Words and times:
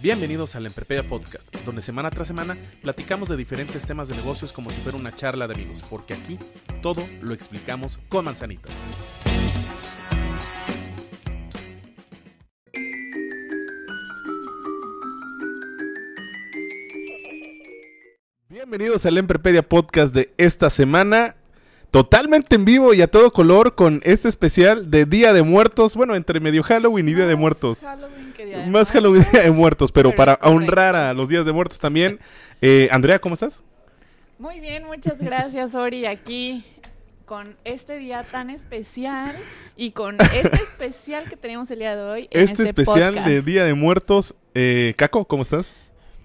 Bienvenidos 0.00 0.54
al 0.54 0.64
Emprepedia 0.64 1.02
Podcast, 1.02 1.52
donde 1.66 1.82
semana 1.82 2.08
tras 2.08 2.28
semana 2.28 2.56
platicamos 2.82 3.28
de 3.28 3.36
diferentes 3.36 3.84
temas 3.84 4.06
de 4.06 4.14
negocios 4.14 4.52
como 4.52 4.70
si 4.70 4.80
fuera 4.80 4.96
una 4.96 5.12
charla 5.12 5.48
de 5.48 5.54
amigos, 5.54 5.82
porque 5.90 6.14
aquí 6.14 6.38
todo 6.80 7.04
lo 7.20 7.34
explicamos 7.34 7.98
con 8.08 8.26
manzanitas. 8.26 8.70
Bienvenidos 18.48 19.04
al 19.04 19.18
Emprepedia 19.18 19.68
Podcast 19.68 20.14
de 20.14 20.32
esta 20.36 20.70
semana. 20.70 21.37
Totalmente 21.90 22.56
en 22.56 22.64
vivo 22.66 22.92
y 22.92 23.00
a 23.00 23.06
todo 23.06 23.30
color 23.32 23.74
con 23.74 24.00
este 24.04 24.28
especial 24.28 24.90
de 24.90 25.06
Día 25.06 25.32
de 25.32 25.42
Muertos. 25.42 25.96
Bueno, 25.96 26.14
entre 26.16 26.38
medio 26.38 26.62
Halloween 26.62 27.08
y 27.08 27.14
Día 27.14 27.26
de 27.26 27.34
Muertos. 27.36 27.80
Halloween 27.80 28.32
que 28.36 28.44
Día 28.44 28.58
de 28.58 28.66
Más. 28.66 28.90
Halloween 28.90 29.24
y 29.26 29.32
Día 29.32 29.42
de 29.44 29.50
Muertos, 29.50 29.90
pero, 29.90 30.10
Pero 30.10 30.16
para 30.16 30.38
honrar 30.42 30.94
a 30.96 31.14
los 31.14 31.28
Días 31.28 31.46
de 31.46 31.52
Muertos 31.52 31.78
también. 31.78 32.18
Eh, 32.60 32.88
Andrea, 32.92 33.18
¿cómo 33.18 33.34
estás? 33.34 33.62
Muy 34.38 34.60
bien, 34.60 34.84
muchas 34.84 35.18
gracias, 35.18 35.74
Ori, 35.74 36.04
aquí 36.06 36.62
con 37.24 37.56
este 37.64 37.98
día 37.98 38.22
tan 38.22 38.48
especial 38.50 39.36
y 39.76 39.90
con 39.90 40.16
este 40.34 40.56
especial 40.56 41.28
que 41.28 41.36
tenemos 41.36 41.70
el 41.70 41.78
día 41.80 41.94
de 41.96 42.02
hoy. 42.02 42.28
en 42.30 42.42
Este, 42.42 42.62
especial 42.64 43.14
podcast. 43.14 43.28
de 43.28 43.42
Día 43.42 43.64
de 43.64 43.74
Muertos. 43.74 44.34
Eh, 44.54 44.94
Caco, 44.96 45.24
¿cómo 45.26 45.42
estás? 45.42 45.72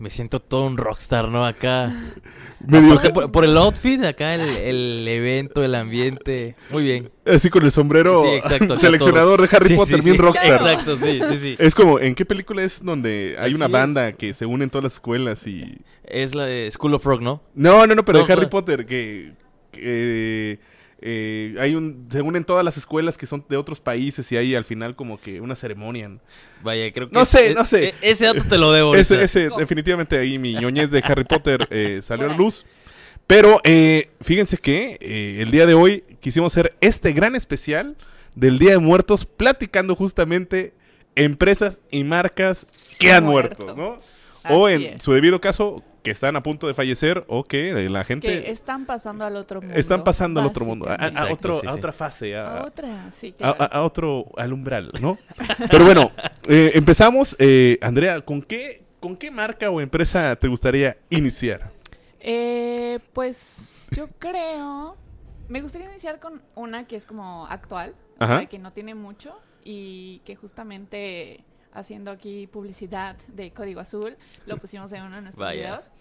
Me 0.04 0.10
siento 0.10 0.42
todo 0.42 0.66
un 0.66 0.76
rockstar, 0.76 1.30
¿no? 1.30 1.46
Acá. 1.46 1.90
Medio 2.68 3.00
por, 3.14 3.32
por 3.32 3.46
el 3.46 3.56
outfit, 3.56 4.04
acá 4.04 4.36
el, 4.36 4.42
el 4.58 5.08
evento, 5.08 5.64
el 5.64 5.74
ambiente. 5.76 6.56
Muy 6.72 6.84
bien. 6.84 7.10
así 7.26 7.50
con 7.50 7.64
el 7.64 7.72
sombrero 7.72 8.22
Sí, 8.24 8.28
exacto, 8.36 8.76
seleccionador 8.78 9.42
de 9.42 9.56
Harry 9.56 9.70
Sí, 9.70 9.76
Potter, 9.78 10.00
sí, 10.00 10.04
bien 10.04 10.18
sí. 10.18 10.22
rockstar. 10.22 10.52
Exacto, 10.52 10.98
sí, 10.98 11.22
sí, 11.30 11.38
sí. 11.38 11.56
Es 11.58 11.74
como, 11.74 12.00
¿en 12.02 12.16
qué 12.16 12.26
película 12.26 12.62
es 12.64 12.84
donde 12.84 13.36
hay 13.40 13.48
Así 13.48 13.56
una 13.56 13.68
es. 13.68 13.72
banda 13.72 14.12
que 14.12 14.34
se 14.34 14.46
une 14.46 14.66
en 14.66 14.70
todas 14.70 14.84
las 14.84 14.94
escuelas 14.96 15.48
y... 15.48 15.78
Es 16.04 16.36
la 16.36 16.44
de 16.46 16.70
School 16.70 16.94
of 16.96 17.06
Rock, 17.06 17.22
¿no? 17.22 17.42
No, 17.56 17.88
no, 17.88 17.96
no, 17.96 18.04
pero 18.04 18.20
No, 18.20 18.26
de 18.26 18.34
Harry. 18.34 18.48
Potter, 18.48 18.86
que, 18.86 19.32
que, 19.72 20.60
eh, 21.06 21.56
hay 21.60 21.76
un, 21.76 22.08
se 22.10 22.22
unen 22.22 22.46
todas 22.46 22.64
las 22.64 22.78
escuelas 22.78 23.18
que 23.18 23.26
son 23.26 23.44
de 23.50 23.58
otros 23.58 23.80
países 23.82 24.32
y 24.32 24.38
hay 24.38 24.56
al 24.56 24.64
final 24.64 24.96
como 24.96 25.20
que 25.20 25.42
una 25.42 25.56
ceremonia. 25.56 26.10
Vaya, 26.64 26.92
creo 26.94 27.10
que. 27.10 27.14
No 27.14 27.26
sé, 27.26 27.50
es- 27.50 27.56
no 27.56 27.66
sé. 27.66 27.90
e- 27.90 27.94
ese 28.02 28.26
dato 28.26 28.44
te 28.48 28.58
lo 28.58 28.72
debo. 28.72 28.96
Ese, 29.04 29.22
ese 29.24 29.50
definitivamente 29.58 30.18
ahí 30.18 30.38
mi 30.40 30.54
ñoñez 30.56 30.90
de 30.92 31.02
Harry 31.06 31.26
Potter 31.26 31.68
eh, 31.70 32.00
salió 32.04 32.26
a 32.26 32.30
la 32.30 32.38
luz. 32.38 32.66
Pero 33.28 33.60
eh, 33.64 34.10
fíjense 34.22 34.58
que 34.58 34.98
eh, 35.02 35.40
el 35.42 35.52
día 35.52 35.66
de 35.66 35.74
hoy 35.74 36.04
quisimos 36.20 36.54
hacer 36.54 36.74
este 36.82 37.12
gran 37.14 37.36
especial 37.36 37.96
del 38.36 38.58
Día 38.60 38.72
de 38.72 38.80
Muertos 38.80 39.26
platicando 39.26 39.96
justamente 39.96 40.74
empresas 41.16 41.82
y 41.92 42.04
marcas 42.04 42.66
que 43.00 43.12
han 43.14 43.24
muerto, 43.26 43.64
Muerto. 43.76 43.82
¿no? 44.46 44.54
O 44.56 44.68
en 44.68 44.82
es. 44.82 45.04
su 45.04 45.14
debido 45.14 45.40
caso, 45.40 45.84
que 46.04 46.12
están 46.12 46.36
a 46.36 46.44
punto 46.44 46.68
de 46.68 46.74
fallecer 46.74 47.24
o 47.28 47.44
que 47.46 47.72
la 47.90 48.04
gente... 48.04 48.28
Que 48.28 48.52
están 48.52 48.86
pasando 48.86 49.26
al 49.26 49.36
otro 49.38 49.62
mundo. 49.62 49.76
Están 49.76 50.04
pasando 50.04 50.42
al 50.42 50.48
otro 50.48 50.66
mundo, 50.66 50.88
a, 50.90 50.94
a-. 51.02 51.08
Exacto, 51.08 51.34
otro, 51.34 51.54
sí, 51.62 51.68
a 51.68 51.72
sí. 51.72 51.78
otra 51.78 51.92
fase, 51.94 52.36
a, 52.36 52.58
A 52.60 52.66
otra, 52.66 53.12
sí, 53.12 53.30
a- 53.30 53.38
claro. 53.38 53.56
a- 53.62 53.66
a 53.66 53.82
otro 53.84 54.26
al 54.38 54.52
umbral, 54.54 54.92
¿no? 55.02 55.18
Pero 55.72 55.86
bueno, 55.86 56.12
eh, 56.48 56.72
empezamos. 56.76 57.36
Eh, 57.40 57.78
Andrea, 57.82 58.20
¿con 58.22 58.42
qué, 58.42 58.84
¿con 59.00 59.16
qué 59.16 59.32
marca 59.32 59.70
o 59.70 59.80
empresa 59.82 60.36
te 60.36 60.48
gustaría 60.50 60.98
iniciar? 61.10 61.72
Eh, 62.20 63.00
pues 63.14 63.74
yo 63.92 64.08
creo. 64.20 64.98
Me 65.48 65.62
gustaría 65.62 65.90
iniciar 65.90 66.20
con 66.20 66.42
una 66.56 66.86
que 66.88 66.96
es 66.96 67.06
como 67.06 67.46
actual, 67.48 67.96
o 68.20 68.24
Ajá. 68.24 68.40
sea, 68.40 68.46
que 68.48 68.60
no 68.60 68.72
tiene 68.74 68.96
mucho 68.96 69.38
y 69.64 70.20
que 70.26 70.36
justamente 70.36 71.44
haciendo 71.74 72.12
aquí 72.12 72.48
publicidad 72.48 73.16
de 73.28 73.52
Código 73.52 73.80
Azul 73.80 74.18
lo 74.46 74.58
pusimos 74.62 74.92
en 74.94 75.04
uno 75.04 75.16
de 75.16 75.22
nuestros 75.24 75.46
Vaya. 75.46 75.62
videos. 75.62 75.92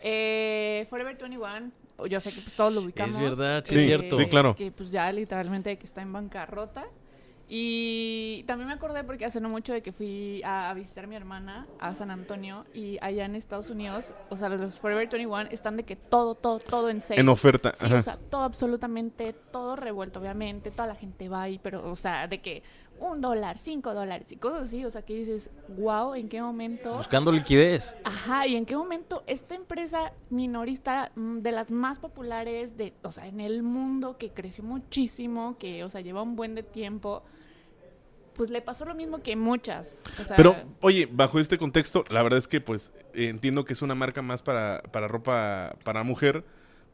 Eh, 0.00 0.86
Forever 0.90 1.16
21, 1.16 1.70
yo 2.08 2.20
sé 2.20 2.30
que 2.30 2.40
pues, 2.40 2.54
todos 2.56 2.74
lo 2.74 2.82
ubicamos. 2.82 3.18
verdad, 3.18 3.64
sí, 3.64 3.76
es 3.76 3.84
cierto. 3.86 4.18
Sí, 4.18 4.26
claro. 4.26 4.54
Que 4.54 4.70
pues 4.70 4.90
ya 4.90 5.10
literalmente 5.12 5.76
que 5.78 5.86
está 5.86 6.02
en 6.02 6.12
bancarrota. 6.12 6.86
Y 7.48 8.42
también 8.48 8.66
me 8.66 8.74
acordé 8.74 9.04
porque 9.04 9.24
hace 9.24 9.40
no 9.40 9.48
mucho 9.48 9.72
de 9.72 9.80
que 9.80 9.92
fui 9.92 10.42
a, 10.44 10.68
a 10.68 10.74
visitar 10.74 11.04
a 11.04 11.06
mi 11.06 11.14
hermana 11.14 11.68
a 11.78 11.94
San 11.94 12.10
Antonio 12.10 12.66
y 12.74 12.98
allá 13.00 13.24
en 13.24 13.36
Estados 13.36 13.70
Unidos, 13.70 14.12
o 14.30 14.36
sea, 14.36 14.48
los 14.48 14.74
Forever 14.74 15.08
21 15.08 15.50
están 15.52 15.76
de 15.76 15.84
que 15.84 15.94
todo, 15.94 16.34
todo, 16.34 16.58
todo 16.58 16.90
en 16.90 17.00
sale. 17.00 17.20
En 17.20 17.28
oferta. 17.28 17.72
Sí, 17.76 17.86
Ajá. 17.86 17.98
o 17.98 18.02
sea, 18.02 18.16
todo 18.16 18.42
absolutamente, 18.42 19.32
todo 19.52 19.76
revuelto, 19.76 20.18
obviamente, 20.18 20.72
toda 20.72 20.88
la 20.88 20.96
gente 20.96 21.28
va 21.28 21.42
ahí, 21.42 21.60
pero, 21.62 21.88
o 21.88 21.94
sea, 21.94 22.26
de 22.26 22.40
que 22.40 22.64
un 22.98 23.20
dólar, 23.20 23.58
cinco 23.58 23.94
dólares 23.94 24.30
y 24.32 24.36
cosas 24.36 24.64
así, 24.64 24.84
o 24.84 24.90
sea, 24.90 25.02
que 25.02 25.14
dices, 25.14 25.50
wow, 25.76 26.14
¿en 26.14 26.28
qué 26.28 26.40
momento? 26.40 26.96
Buscando 26.96 27.30
liquidez. 27.32 27.94
Ajá, 28.04 28.46
y 28.46 28.56
en 28.56 28.66
qué 28.66 28.76
momento 28.76 29.22
esta 29.26 29.54
empresa 29.54 30.12
minorista 30.30 31.12
mm, 31.14 31.38
de 31.38 31.52
las 31.52 31.70
más 31.70 31.98
populares 31.98 32.76
de, 32.76 32.92
o 33.02 33.12
sea, 33.12 33.26
en 33.26 33.40
el 33.40 33.62
mundo 33.62 34.16
que 34.18 34.30
creció 34.30 34.64
muchísimo, 34.64 35.56
que, 35.58 35.84
o 35.84 35.88
sea, 35.88 36.00
lleva 36.00 36.22
un 36.22 36.36
buen 36.36 36.54
de 36.54 36.62
tiempo, 36.62 37.22
pues 38.34 38.50
le 38.50 38.60
pasó 38.60 38.84
lo 38.84 38.94
mismo 38.94 39.22
que 39.22 39.34
muchas. 39.36 39.98
O 40.20 40.24
sea, 40.24 40.36
Pero, 40.36 40.56
oye, 40.80 41.08
bajo 41.10 41.40
este 41.40 41.58
contexto, 41.58 42.04
la 42.10 42.22
verdad 42.22 42.38
es 42.38 42.48
que, 42.48 42.60
pues, 42.60 42.92
eh, 43.14 43.28
entiendo 43.28 43.64
que 43.64 43.72
es 43.72 43.82
una 43.82 43.94
marca 43.94 44.22
más 44.22 44.42
para, 44.42 44.82
para 44.92 45.08
ropa 45.08 45.76
para 45.84 46.02
mujer. 46.02 46.44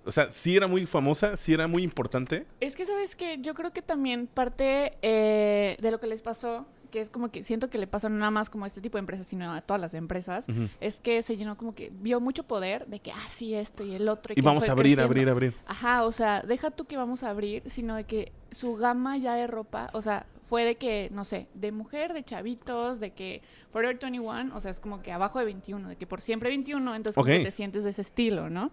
O 0.05 0.11
sea, 0.11 0.31
sí 0.31 0.57
era 0.57 0.67
muy 0.67 0.87
famosa, 0.87 1.37
sí 1.37 1.53
era 1.53 1.67
muy 1.67 1.83
importante. 1.83 2.47
Es 2.61 2.77
que, 2.77 2.85
¿sabes 2.85 3.15
que 3.15 3.39
Yo 3.41 3.55
creo 3.55 3.73
que 3.73 3.83
también 3.83 4.27
parte 4.27 4.99
eh, 5.03 5.77
de 5.81 5.91
lo 5.91 6.01
que 6.01 6.07
les 6.07 6.23
pasó, 6.23 6.67
que 6.91 7.01
es 7.01 7.11
como 7.11 7.31
que 7.31 7.43
siento 7.43 7.71
que 7.71 7.79
le 7.79 7.87
pasó 7.87 8.09
no 8.09 8.19
nada 8.19 8.31
más 8.31 8.51
como 8.51 8.65
a 8.65 8.67
este 8.67 8.81
tipo 8.81 8.99
de 8.99 9.01
empresas, 9.01 9.27
sino 9.27 9.53
a 9.53 9.61
todas 9.63 9.81
las 9.81 9.95
empresas, 9.95 10.47
es 10.81 11.01
que 11.01 11.23
se 11.23 11.37
llenó 11.37 11.57
como 11.57 11.75
que 11.75 11.91
vio 11.93 12.21
mucho 12.21 12.45
poder 12.45 12.87
de 12.87 13.01
que, 13.01 13.13
ah, 13.13 13.29
sí, 13.31 13.55
esto 13.55 13.85
y 13.85 13.95
el 13.95 14.09
otro. 14.09 14.33
Y 14.33 14.37
que 14.37 14.43
vamos 14.43 14.69
a 14.69 14.73
abrir, 14.73 14.97
creciendo. 14.97 15.11
abrir, 15.11 15.29
abrir. 15.29 15.55
Ajá, 15.67 16.05
o 16.05 16.13
sea, 16.13 16.43
deja 16.43 16.71
tú 16.71 16.85
que 16.85 16.97
vamos 16.97 17.23
a 17.23 17.31
abrir, 17.31 17.63
sino 17.67 17.97
de 17.97 18.05
que 18.05 18.33
su 18.51 18.77
gama 18.77 19.17
ya 19.17 19.35
de 19.35 19.47
ropa, 19.47 19.91
o 19.95 20.03
sea, 20.03 20.27
fue 20.53 20.67
de 20.67 20.77
que, 20.77 21.09
no 21.13 21.25
sé, 21.25 21.49
de 21.55 21.73
mujer, 21.73 22.13
de 22.13 22.25
chavitos, 22.25 23.01
de 23.01 23.13
que 23.13 23.41
Forever 23.71 23.99
21, 23.99 24.55
o 24.55 24.61
sea, 24.61 24.71
es 24.71 24.81
como 24.81 25.01
que 25.01 25.11
abajo 25.11 25.39
de 25.39 25.47
21, 25.47 25.89
de 25.89 25.97
que 25.97 26.07
por 26.07 26.21
siempre 26.21 26.51
21, 26.51 26.95
entonces 26.95 27.15
como 27.15 27.25
que 27.25 27.43
te 27.43 27.51
sientes 27.51 27.85
de 27.85 27.91
ese 27.91 28.03
estilo, 28.03 28.51
¿no? 28.51 28.71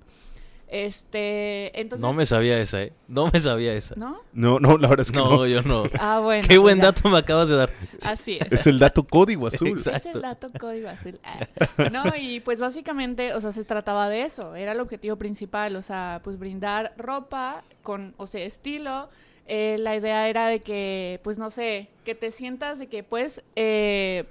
Este, 0.72 1.80
entonces... 1.80 2.02
No 2.02 2.14
me 2.14 2.28
sabía 2.28 2.60
esa, 2.60 2.84
¿eh? 2.84 2.94
No 3.08 3.30
me 3.34 3.40
sabía 3.40 3.74
esa. 3.74 3.96
¿No? 3.96 4.22
No, 4.34 4.60
no, 4.60 4.78
la 4.78 4.88
verdad 4.88 5.02
es 5.02 5.12
que 5.12 5.18
no. 5.18 5.30
No, 5.30 5.48
yo 5.48 5.64
no. 5.64 5.84
Ah, 6.00 6.20
bueno. 6.20 6.44
Qué 6.44 6.56
pues 6.56 6.60
buen 6.60 6.78
ya. 6.78 6.86
dato 6.86 7.10
me 7.10 7.18
acabas 7.18 7.50
de 7.50 7.56
dar. 7.56 7.72
Así 8.06 8.38
es. 8.40 8.52
Es 8.52 8.68
el 8.68 8.78
dato 8.78 9.04
código 9.04 9.48
azul. 9.48 9.70
Exacto. 9.70 10.10
Es 10.10 10.16
el 10.16 10.22
dato 10.22 10.52
código 10.60 10.88
azul. 10.90 11.20
Ah. 11.24 11.90
No, 11.92 12.04
y 12.16 12.40
pues 12.42 12.60
básicamente, 12.60 13.34
o 13.34 13.42
sea, 13.42 13.52
se 13.52 13.66
trataba 13.66 14.10
de 14.10 14.22
eso. 14.22 14.56
Era 14.56 14.74
el 14.74 14.80
objetivo 14.80 15.16
principal, 15.16 15.76
o 15.76 15.82
sea, 15.82 16.22
pues 16.24 16.38
brindar 16.38 16.94
ropa 16.98 17.64
con, 17.82 18.14
o 18.18 18.28
sea, 18.28 18.46
estilo. 18.46 19.10
Eh, 19.48 19.78
la 19.80 19.96
idea 19.96 20.30
era 20.30 20.48
de 20.48 20.60
que, 20.60 21.20
pues 21.24 21.40
no 21.40 21.50
sé, 21.50 21.90
que 22.06 22.14
te 22.14 22.30
sientas 22.30 22.78
de 22.78 22.86
que 22.86 23.02
puedes 23.02 23.44
eh, 23.56 24.26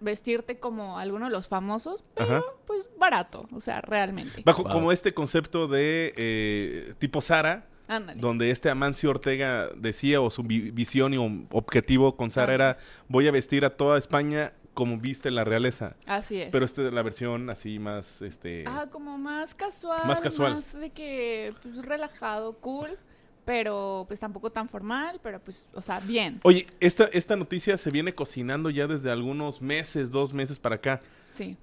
vestirte 0.00 0.58
como 0.58 0.98
alguno 0.98 1.26
de 1.26 1.32
los 1.32 1.48
famosos, 1.48 2.04
pero 2.14 2.36
Ajá. 2.36 2.44
pues 2.66 2.88
barato, 2.98 3.48
o 3.52 3.60
sea, 3.60 3.80
realmente. 3.80 4.42
Bajo 4.44 4.62
Wow. 4.62 4.72
como 4.72 4.92
este 4.92 5.14
concepto 5.14 5.68
de 5.68 6.12
eh, 6.16 6.94
tipo 6.98 7.20
Sara, 7.20 7.66
Ándale. 7.88 8.20
donde 8.20 8.50
este 8.50 8.68
Amancio 8.70 9.10
Ortega 9.10 9.68
decía 9.76 10.20
o 10.20 10.30
su 10.30 10.42
vi- 10.42 10.70
visión 10.70 11.14
y 11.14 11.46
objetivo 11.50 12.16
con 12.16 12.30
Sara 12.30 12.46
Ajá. 12.46 12.54
era 12.54 12.78
voy 13.08 13.28
a 13.28 13.30
vestir 13.30 13.64
a 13.64 13.70
toda 13.70 13.96
España 13.98 14.52
como 14.74 14.98
viste 14.98 15.30
la 15.30 15.42
realeza. 15.44 15.96
Así 16.04 16.38
es. 16.38 16.50
Pero 16.52 16.66
esta 16.66 16.82
es 16.86 16.92
la 16.92 17.00
versión 17.02 17.48
así 17.48 17.78
más 17.78 18.20
este 18.20 18.64
Ajá, 18.66 18.90
como 18.90 19.16
más 19.16 19.54
casual. 19.54 20.06
Más 20.06 20.20
casual. 20.20 20.54
Más 20.56 20.78
de 20.78 20.90
que, 20.90 21.54
pues, 21.62 21.76
relajado, 21.82 22.52
cool. 22.58 22.98
Pero, 23.46 24.04
pues, 24.08 24.20
tampoco 24.20 24.50
tan 24.50 24.68
formal, 24.68 25.20
pero, 25.22 25.40
pues, 25.40 25.66
o 25.72 25.80
sea, 25.80 26.00
bien. 26.00 26.40
Oye, 26.42 26.66
esta, 26.80 27.04
esta 27.04 27.36
noticia 27.36 27.78
se 27.78 27.90
viene 27.90 28.12
cocinando 28.12 28.68
ya 28.68 28.88
desde 28.88 29.10
algunos 29.10 29.62
meses, 29.62 30.10
dos 30.10 30.34
meses 30.34 30.58
para 30.58 30.74
acá. 30.74 31.00
Sí. 31.30 31.56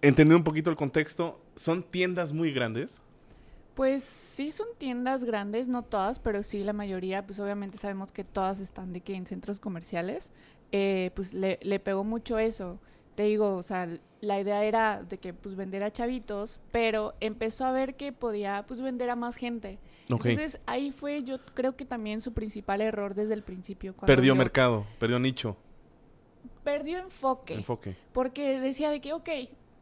Entendiendo 0.00 0.38
un 0.38 0.44
poquito 0.44 0.70
el 0.70 0.76
contexto, 0.76 1.38
son 1.56 1.82
tiendas 1.82 2.32
muy 2.32 2.52
grandes. 2.52 3.02
Pues 3.74 4.04
sí 4.04 4.52
son 4.52 4.68
tiendas 4.78 5.24
grandes, 5.24 5.66
no 5.66 5.82
todas, 5.82 6.18
pero 6.20 6.42
sí 6.42 6.62
la 6.62 6.72
mayoría, 6.72 7.26
pues 7.26 7.40
obviamente 7.40 7.76
sabemos 7.76 8.12
que 8.12 8.24
todas 8.24 8.60
están 8.60 8.92
de 8.92 9.00
que 9.00 9.14
en 9.14 9.26
centros 9.26 9.58
comerciales, 9.58 10.30
eh, 10.70 11.10
pues 11.16 11.34
le, 11.34 11.58
le 11.60 11.80
pegó 11.80 12.04
mucho 12.04 12.38
eso. 12.38 12.78
Te 13.14 13.24
digo, 13.24 13.56
o 13.56 13.62
sea, 13.62 13.88
la 14.20 14.40
idea 14.40 14.64
era 14.64 15.02
de 15.02 15.18
que 15.18 15.32
pues 15.34 15.56
vender 15.56 15.82
a 15.82 15.90
chavitos, 15.92 16.60
pero 16.72 17.14
empezó 17.20 17.64
a 17.66 17.72
ver 17.72 17.96
que 17.96 18.12
podía 18.12 18.64
pues 18.66 18.80
vender 18.80 19.10
a 19.10 19.16
más 19.16 19.36
gente. 19.36 19.78
Ok. 20.10 20.26
Entonces 20.26 20.60
ahí 20.66 20.90
fue 20.90 21.22
yo 21.22 21.36
creo 21.54 21.76
que 21.76 21.84
también 21.84 22.20
su 22.20 22.32
principal 22.32 22.80
error 22.80 23.14
desde 23.14 23.34
el 23.34 23.42
principio. 23.42 23.92
cuando 23.94 24.06
Perdió 24.06 24.34
mercado, 24.34 24.86
perdió 24.98 25.18
nicho, 25.18 25.56
Perdió 26.64 26.98
enfoque. 26.98 27.54
enfoque. 27.54 27.96
Porque 28.12 28.60
decía 28.60 28.90
de 28.90 29.00
que, 29.00 29.12
ok, 29.12 29.28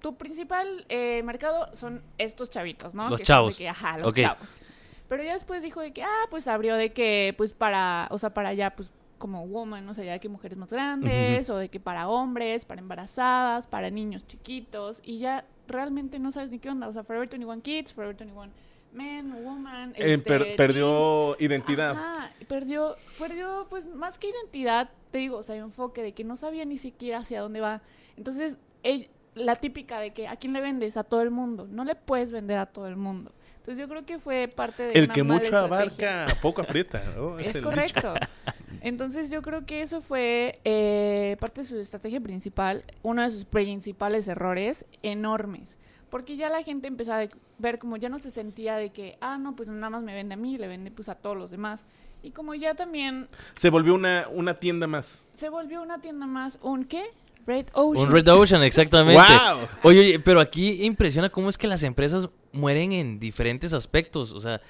tu 0.00 0.16
principal 0.16 0.84
eh, 0.88 1.22
mercado 1.24 1.68
son 1.74 2.02
estos 2.18 2.50
chavitos, 2.50 2.94
¿no? 2.94 3.08
Los 3.10 3.20
Que 3.20 3.26
son 3.26 3.34
de 3.34 3.36
chavos. 3.36 3.56
que, 3.58 3.68
ajá, 3.68 3.98
los 3.98 4.14
chavos. 4.14 4.60
Pero 5.08 5.22
ya 5.22 5.32
después 5.34 5.62
dijo 5.62 5.80
de 5.80 5.92
que, 5.92 6.02
ah, 6.02 6.26
pues 6.30 6.46
abrió 6.46 6.76
de 6.76 6.92
que, 6.92 7.34
pues 7.36 7.52
para, 7.52 8.06
o 8.10 8.18
sea, 8.18 8.32
para 8.34 8.52
ya, 8.54 8.70
pues 8.76 8.90
como 9.18 9.46
woman, 9.46 9.88
o 9.88 9.94
sea, 9.94 10.04
ya 10.04 10.12
de 10.12 10.20
que 10.20 10.28
mujeres 10.28 10.56
más 10.56 10.70
grandes, 10.70 11.50
o 11.50 11.56
de 11.56 11.68
que 11.68 11.80
para 11.80 12.08
hombres, 12.08 12.64
para 12.64 12.80
embarazadas, 12.80 13.66
para 13.66 13.90
niños 13.90 14.26
chiquitos, 14.26 15.00
y 15.02 15.18
ya 15.18 15.44
realmente 15.66 16.18
no 16.18 16.32
sabes 16.32 16.50
ni 16.50 16.58
qué 16.58 16.70
onda. 16.70 16.88
O 16.88 16.92
sea, 16.92 17.04
Forever 17.04 17.28
21 17.28 17.62
Kids, 17.62 17.92
Forever 17.92 18.16
21 18.16 18.50
Men, 18.92 19.44
Woman. 19.44 19.90
Eh, 19.96 20.14
este, 20.14 20.38
teens. 20.38 20.56
perdió 20.56 21.36
identidad. 21.38 21.90
Ajá, 21.90 22.30
perdió, 22.48 22.96
perdió, 23.18 23.66
pues 23.68 23.86
más 23.86 24.18
que 24.18 24.30
identidad, 24.30 24.90
te 25.10 25.18
digo, 25.18 25.36
o 25.38 25.42
sea, 25.42 25.56
enfoque 25.56 26.02
de 26.02 26.12
que 26.12 26.24
no 26.24 26.36
sabía 26.36 26.64
ni 26.64 26.78
siquiera 26.78 27.18
hacia 27.18 27.40
dónde 27.40 27.60
va. 27.60 27.82
Entonces, 28.16 28.58
la 29.34 29.56
típica 29.56 30.00
de 30.00 30.12
que 30.12 30.28
a 30.28 30.36
quién 30.36 30.52
le 30.52 30.60
vendes, 30.60 30.96
a 30.96 31.04
todo 31.04 31.22
el 31.22 31.30
mundo. 31.30 31.66
No 31.70 31.84
le 31.84 31.94
puedes 31.94 32.30
vender 32.30 32.58
a 32.58 32.66
todo 32.66 32.88
el 32.88 32.96
mundo. 32.96 33.32
Entonces, 33.56 33.78
yo 33.78 33.88
creo 33.88 34.06
que 34.06 34.18
fue 34.18 34.48
parte 34.48 34.82
de 34.84 34.92
El 34.92 35.04
una 35.04 35.14
que 35.14 35.22
mala 35.22 35.34
mucho 35.34 35.44
estrategia. 35.44 36.22
abarca, 36.22 36.40
poco 36.40 36.62
aprieta. 36.62 37.02
¿no? 37.16 37.38
Es 37.38 37.56
correcto. 37.58 38.14
Entonces 38.80 39.30
yo 39.30 39.42
creo 39.42 39.66
que 39.66 39.82
eso 39.82 40.00
fue 40.00 40.60
eh, 40.64 41.36
parte 41.40 41.62
de 41.62 41.66
su 41.66 41.78
estrategia 41.78 42.20
principal, 42.20 42.84
uno 43.02 43.22
de 43.22 43.30
sus 43.30 43.44
principales 43.44 44.28
errores 44.28 44.86
enormes. 45.02 45.76
Porque 46.10 46.36
ya 46.36 46.48
la 46.48 46.62
gente 46.62 46.88
empezó 46.88 47.12
a 47.12 47.28
ver 47.58 47.78
como 47.78 47.96
ya 47.96 48.08
no 48.08 48.18
se 48.18 48.30
sentía 48.30 48.76
de 48.76 48.90
que, 48.90 49.18
ah, 49.20 49.36
no, 49.38 49.54
pues 49.54 49.68
nada 49.68 49.90
más 49.90 50.02
me 50.02 50.14
vende 50.14 50.34
a 50.34 50.38
mí, 50.38 50.56
le 50.56 50.66
vende 50.66 50.90
pues 50.90 51.08
a 51.08 51.14
todos 51.16 51.36
los 51.36 51.50
demás. 51.50 51.84
Y 52.22 52.30
como 52.30 52.54
ya 52.54 52.74
también. 52.74 53.26
Se 53.54 53.70
volvió 53.70 53.94
una, 53.94 54.26
una 54.32 54.54
tienda 54.54 54.86
más. 54.86 55.26
se 55.34 55.48
volvió 55.48 55.82
una 55.82 56.00
tienda 56.00 56.26
más, 56.26 56.58
¿un 56.62 56.84
qué? 56.84 57.04
Red 57.46 57.66
Ocean. 57.72 58.06
Un 58.06 58.12
Red 58.12 58.28
Ocean, 58.28 58.62
exactamente. 58.62 59.22
¡Wow! 59.22 59.68
Oye, 59.82 60.00
oye, 60.00 60.20
pero 60.20 60.40
aquí 60.40 60.84
impresiona 60.84 61.30
cómo 61.30 61.48
es 61.48 61.56
que 61.56 61.66
las 61.66 61.82
empresas 61.82 62.28
mueren 62.52 62.92
en 62.92 63.18
diferentes 63.18 63.72
aspectos. 63.72 64.32
O 64.32 64.40
sea, 64.40 64.60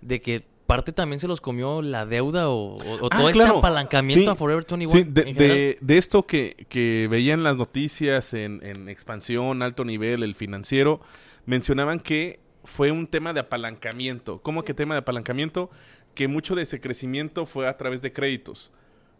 de 0.00 0.20
que 0.20 0.46
parte 0.70 0.92
también 0.92 1.18
se 1.20 1.28
los 1.28 1.40
comió 1.40 1.82
la 1.82 2.06
deuda 2.06 2.48
o, 2.48 2.76
o- 2.76 2.94
o 3.04 3.08
Ah, 3.10 3.16
todo 3.18 3.28
este 3.28 3.42
apalancamiento 3.44 4.22
Sí, 4.24 4.28
a 4.28 4.34
Forever 4.34 4.64
21. 4.68 4.92
Sí, 4.92 5.02
de 5.04 5.98
esto 5.98 6.26
que, 6.26 6.66
que 6.68 7.06
veían 7.10 7.42
las 7.42 7.56
noticias 7.56 8.32
en, 8.34 8.64
en 8.64 8.88
expansión, 8.88 9.62
alto 9.62 9.84
nivel, 9.84 10.22
el 10.22 10.34
financiero, 10.34 11.00
mencionaban 11.46 12.00
que 12.00 12.40
fue 12.64 12.90
un 12.90 13.06
tema 13.06 13.32
de 13.32 13.40
apalancamiento. 13.40 14.40
¿Cómo 14.42 14.64
que 14.64 14.74
tema 14.74 14.94
de 14.94 14.98
apalancamiento? 15.00 15.70
Que 16.14 16.28
mucho 16.28 16.54
de 16.54 16.62
ese 16.62 16.80
crecimiento 16.80 17.46
fue 17.46 17.66
a 17.68 17.76
través 17.76 18.02
de 18.02 18.12
créditos, 18.12 18.72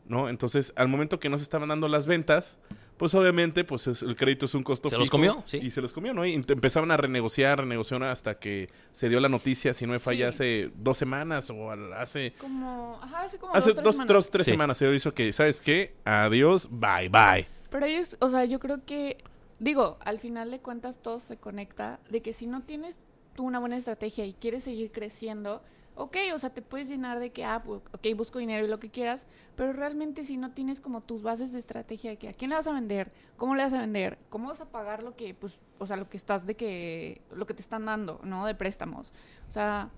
¿no? 0.06 0.28
Entonces, 0.28 0.72
al 0.76 0.88
momento 0.88 1.18
que 1.20 1.28
no 1.28 1.38
se 1.38 1.44
estaban 1.44 1.68
dando 1.68 1.88
las 1.88 2.06
ventas, 2.06 2.58
pues 3.00 3.14
obviamente, 3.14 3.64
pues 3.64 3.86
es- 3.86 4.02
el 4.02 4.14
crédito 4.14 4.44
es 4.44 4.54
un 4.54 4.62
costo 4.62 4.90
¿Se 4.90 4.98
los 4.98 5.08
comió? 5.08 5.42
Sí. 5.46 5.56
Y 5.60 5.70
se 5.70 5.80
los 5.80 5.92
comió, 5.92 6.12
¿no? 6.14 6.24
Y 6.26 6.34
empezaban 6.34 6.90
a 6.90 6.98
renegociar, 6.98 7.58
renegociar 7.58 8.02
hasta 8.04 8.38
que 8.38 8.68
se 8.92 9.08
dio 9.08 9.18
la 9.20 9.28
noticia, 9.30 9.72
si 9.72 9.86
no 9.86 9.92
me 9.92 9.98
falla, 9.98 10.30
Sí. 10.30 10.36
hace 10.36 10.70
dos 10.76 10.98
semanas 10.98 11.48
o 11.50 11.70
al- 11.70 11.94
hace... 11.94 12.34
Como, 12.38 13.00
ajá, 13.02 13.22
hace 13.22 13.38
como 13.38 13.54
Hace 13.54 13.70
dos, 13.70 13.74
tres 13.76 13.84
dos, 13.84 13.94
semanas. 13.96 14.06
tres, 14.14 14.30
tres 14.30 14.44
Sí. 14.46 14.50
semanas 14.52 14.76
se 14.78 14.94
hizo 14.94 15.14
que, 15.14 15.32
¿sabes 15.32 15.60
qué? 15.62 15.94
Adiós, 16.04 16.68
bye, 16.70 17.08
bye. 17.08 17.46
Pero 17.70 17.86
ellos, 17.86 18.16
o 18.20 18.28
sea, 18.28 18.44
yo 18.44 18.60
creo 18.60 18.84
que, 18.84 19.16
digo, 19.58 19.96
al 20.00 20.18
final 20.20 20.50
de 20.50 20.60
cuentas 20.60 21.00
todo 21.00 21.20
se 21.20 21.38
conecta 21.38 22.00
de 22.10 22.20
que 22.20 22.32
si 22.34 22.46
no 22.46 22.60
tienes 22.62 22.98
tú 23.34 23.44
una 23.44 23.58
buena 23.60 23.78
estrategia 23.78 24.26
y 24.26 24.34
quieres 24.34 24.64
seguir 24.64 24.92
creciendo, 24.92 25.62
ok, 25.94 26.16
o 26.34 26.38
sea, 26.38 26.50
te 26.50 26.62
puedes 26.62 26.88
llenar 26.88 27.18
de 27.18 27.30
que, 27.30 27.44
ah, 27.44 27.62
ok, 27.66 28.06
busco 28.16 28.38
dinero 28.38 28.64
y 28.64 28.68
lo 28.68 28.80
que 28.80 28.90
quieras, 28.90 29.26
pero 29.56 29.72
realmente 29.72 30.24
si 30.24 30.36
no 30.36 30.52
tienes 30.52 30.80
como 30.80 31.02
tus 31.02 31.22
bases 31.22 31.52
de 31.52 31.58
estrategia 31.58 32.10
de 32.10 32.16
que 32.16 32.28
a 32.28 32.32
quién 32.32 32.50
le 32.50 32.56
vas 32.56 32.66
a 32.66 32.72
vender, 32.72 33.12
cómo 33.36 33.54
le 33.54 33.62
vas 33.62 33.72
a 33.72 33.80
vender, 33.80 34.18
cómo 34.28 34.48
vas 34.48 34.60
a 34.60 34.70
pagar 34.70 35.02
lo 35.02 35.16
que, 35.16 35.34
pues, 35.34 35.58
o 35.78 35.86
sea, 35.86 35.96
lo 35.96 36.08
que 36.08 36.16
estás 36.16 36.46
de 36.46 36.56
que, 36.56 37.20
lo 37.34 37.46
que 37.46 37.54
te 37.54 37.62
están 37.62 37.84
dando, 37.84 38.20
¿no? 38.24 38.46
De 38.46 38.54
préstamos. 38.54 39.12
O 39.48 39.52
sea, 39.52 39.90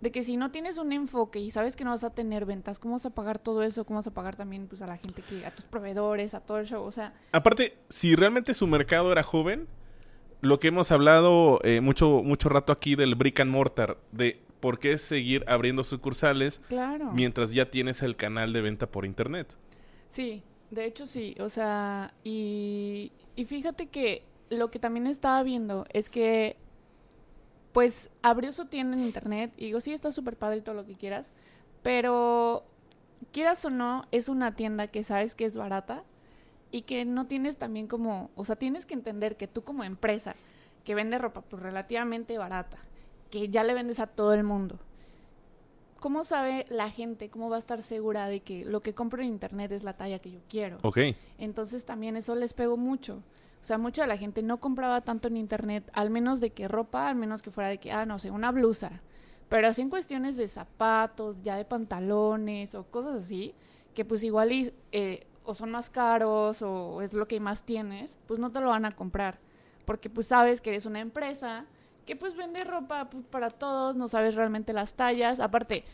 de 0.00 0.12
que 0.12 0.22
si 0.22 0.36
no 0.36 0.50
tienes 0.50 0.78
un 0.78 0.92
enfoque 0.92 1.40
y 1.40 1.50
sabes 1.50 1.74
que 1.74 1.84
no 1.84 1.90
vas 1.90 2.04
a 2.04 2.10
tener 2.10 2.44
ventas, 2.44 2.78
¿cómo 2.78 2.94
vas 2.94 3.06
a 3.06 3.10
pagar 3.10 3.38
todo 3.38 3.62
eso? 3.62 3.84
¿Cómo 3.84 3.98
vas 3.98 4.06
a 4.06 4.14
pagar 4.14 4.36
también, 4.36 4.68
pues, 4.68 4.82
a 4.82 4.86
la 4.86 4.96
gente 4.96 5.22
que, 5.22 5.46
a 5.46 5.50
tus 5.50 5.64
proveedores, 5.64 6.34
a 6.34 6.40
todo 6.40 6.58
el 6.58 6.66
show? 6.66 6.84
O 6.84 6.92
sea, 6.92 7.14
Aparte, 7.32 7.78
si 7.88 8.14
realmente 8.14 8.54
su 8.54 8.66
mercado 8.66 9.10
era 9.10 9.22
joven, 9.22 9.66
lo 10.40 10.60
que 10.60 10.68
hemos 10.68 10.92
hablado 10.92 11.58
eh, 11.64 11.80
mucho, 11.80 12.22
mucho 12.22 12.48
rato 12.48 12.72
aquí 12.72 12.94
del 12.94 13.14
brick 13.14 13.40
and 13.40 13.50
mortar, 13.50 13.98
de 14.12 14.40
por 14.60 14.78
qué 14.78 14.98
seguir 14.98 15.44
abriendo 15.46 15.84
sucursales 15.84 16.60
claro. 16.68 17.12
mientras 17.12 17.52
ya 17.52 17.70
tienes 17.70 18.02
el 18.02 18.16
canal 18.16 18.52
de 18.52 18.60
venta 18.60 18.86
por 18.86 19.04
internet. 19.04 19.54
Sí, 20.08 20.42
de 20.70 20.84
hecho 20.84 21.06
sí, 21.06 21.36
o 21.40 21.48
sea, 21.48 22.14
y, 22.24 23.12
y 23.36 23.44
fíjate 23.44 23.86
que 23.86 24.24
lo 24.50 24.70
que 24.70 24.78
también 24.78 25.06
estaba 25.06 25.42
viendo 25.42 25.86
es 25.92 26.08
que, 26.10 26.56
pues, 27.72 28.10
abrió 28.22 28.52
su 28.52 28.66
tienda 28.66 28.96
en 28.96 29.04
internet 29.04 29.52
y 29.56 29.66
digo, 29.66 29.80
sí, 29.80 29.92
está 29.92 30.10
súper 30.12 30.36
padre 30.36 30.58
y 30.58 30.62
todo 30.62 30.74
lo 30.74 30.86
que 30.86 30.94
quieras, 30.94 31.30
pero 31.82 32.64
quieras 33.32 33.64
o 33.64 33.70
no, 33.70 34.06
es 34.10 34.28
una 34.28 34.54
tienda 34.54 34.88
que 34.88 35.02
sabes 35.04 35.34
que 35.34 35.44
es 35.44 35.56
barata 35.56 36.04
y 36.70 36.82
que 36.82 37.04
no 37.04 37.26
tienes 37.26 37.56
también 37.56 37.86
como, 37.86 38.30
o 38.34 38.44
sea, 38.44 38.56
tienes 38.56 38.86
que 38.86 38.94
entender 38.94 39.36
que 39.36 39.48
tú 39.48 39.62
como 39.62 39.84
empresa 39.84 40.34
que 40.84 40.94
vende 40.94 41.18
ropa 41.18 41.42
pues 41.42 41.62
relativamente 41.62 42.38
barata, 42.38 42.78
que 43.30 43.48
ya 43.48 43.64
le 43.64 43.74
vendes 43.74 44.00
a 44.00 44.06
todo 44.06 44.34
el 44.34 44.44
mundo, 44.44 44.78
¿cómo 46.00 46.24
sabe 46.24 46.66
la 46.68 46.90
gente, 46.90 47.28
cómo 47.28 47.50
va 47.50 47.56
a 47.56 47.58
estar 47.58 47.82
segura 47.82 48.28
de 48.28 48.40
que 48.40 48.64
lo 48.64 48.80
que 48.80 48.94
compro 48.94 49.22
en 49.22 49.28
internet 49.28 49.72
es 49.72 49.82
la 49.82 49.94
talla 49.94 50.18
que 50.18 50.30
yo 50.30 50.40
quiero? 50.48 50.78
Ok. 50.82 50.98
Entonces 51.38 51.84
también 51.84 52.16
eso 52.16 52.34
les 52.34 52.52
pegó 52.54 52.76
mucho. 52.76 53.22
O 53.60 53.64
sea, 53.64 53.78
mucha 53.78 54.02
de 54.02 54.08
la 54.08 54.16
gente 54.16 54.42
no 54.42 54.58
compraba 54.58 55.00
tanto 55.00 55.28
en 55.28 55.36
internet, 55.36 55.90
al 55.92 56.10
menos 56.10 56.40
de 56.40 56.50
que 56.50 56.68
ropa, 56.68 57.08
al 57.08 57.16
menos 57.16 57.42
que 57.42 57.50
fuera 57.50 57.68
de 57.68 57.78
que, 57.78 57.90
ah, 57.92 58.06
no 58.06 58.18
sé, 58.18 58.30
una 58.30 58.52
blusa. 58.52 59.02
Pero 59.48 59.68
así 59.68 59.82
en 59.82 59.90
cuestiones 59.90 60.36
de 60.36 60.46
zapatos, 60.46 61.36
ya 61.42 61.56
de 61.56 61.64
pantalones 61.64 62.74
o 62.74 62.84
cosas 62.84 63.24
así, 63.24 63.54
que 63.94 64.04
pues 64.04 64.22
igual 64.22 64.52
y, 64.52 64.72
eh, 64.92 65.26
o 65.44 65.54
son 65.54 65.70
más 65.70 65.90
caros 65.90 66.62
o 66.62 67.02
es 67.02 67.14
lo 67.14 67.26
que 67.26 67.40
más 67.40 67.64
tienes, 67.64 68.16
pues 68.26 68.38
no 68.38 68.52
te 68.52 68.60
lo 68.60 68.68
van 68.68 68.84
a 68.84 68.92
comprar. 68.92 69.38
Porque 69.84 70.10
pues 70.10 70.28
sabes 70.28 70.60
que 70.60 70.70
eres 70.70 70.86
una 70.86 71.00
empresa 71.00 71.66
que 72.08 72.16
pues 72.16 72.34
vende 72.34 72.64
ropa 72.64 73.10
pues, 73.10 73.22
para 73.26 73.50
todos, 73.50 73.94
no 73.94 74.08
sabes 74.08 74.34
realmente 74.34 74.72
las 74.72 74.94
tallas. 74.94 75.40
Aparte, 75.40 75.84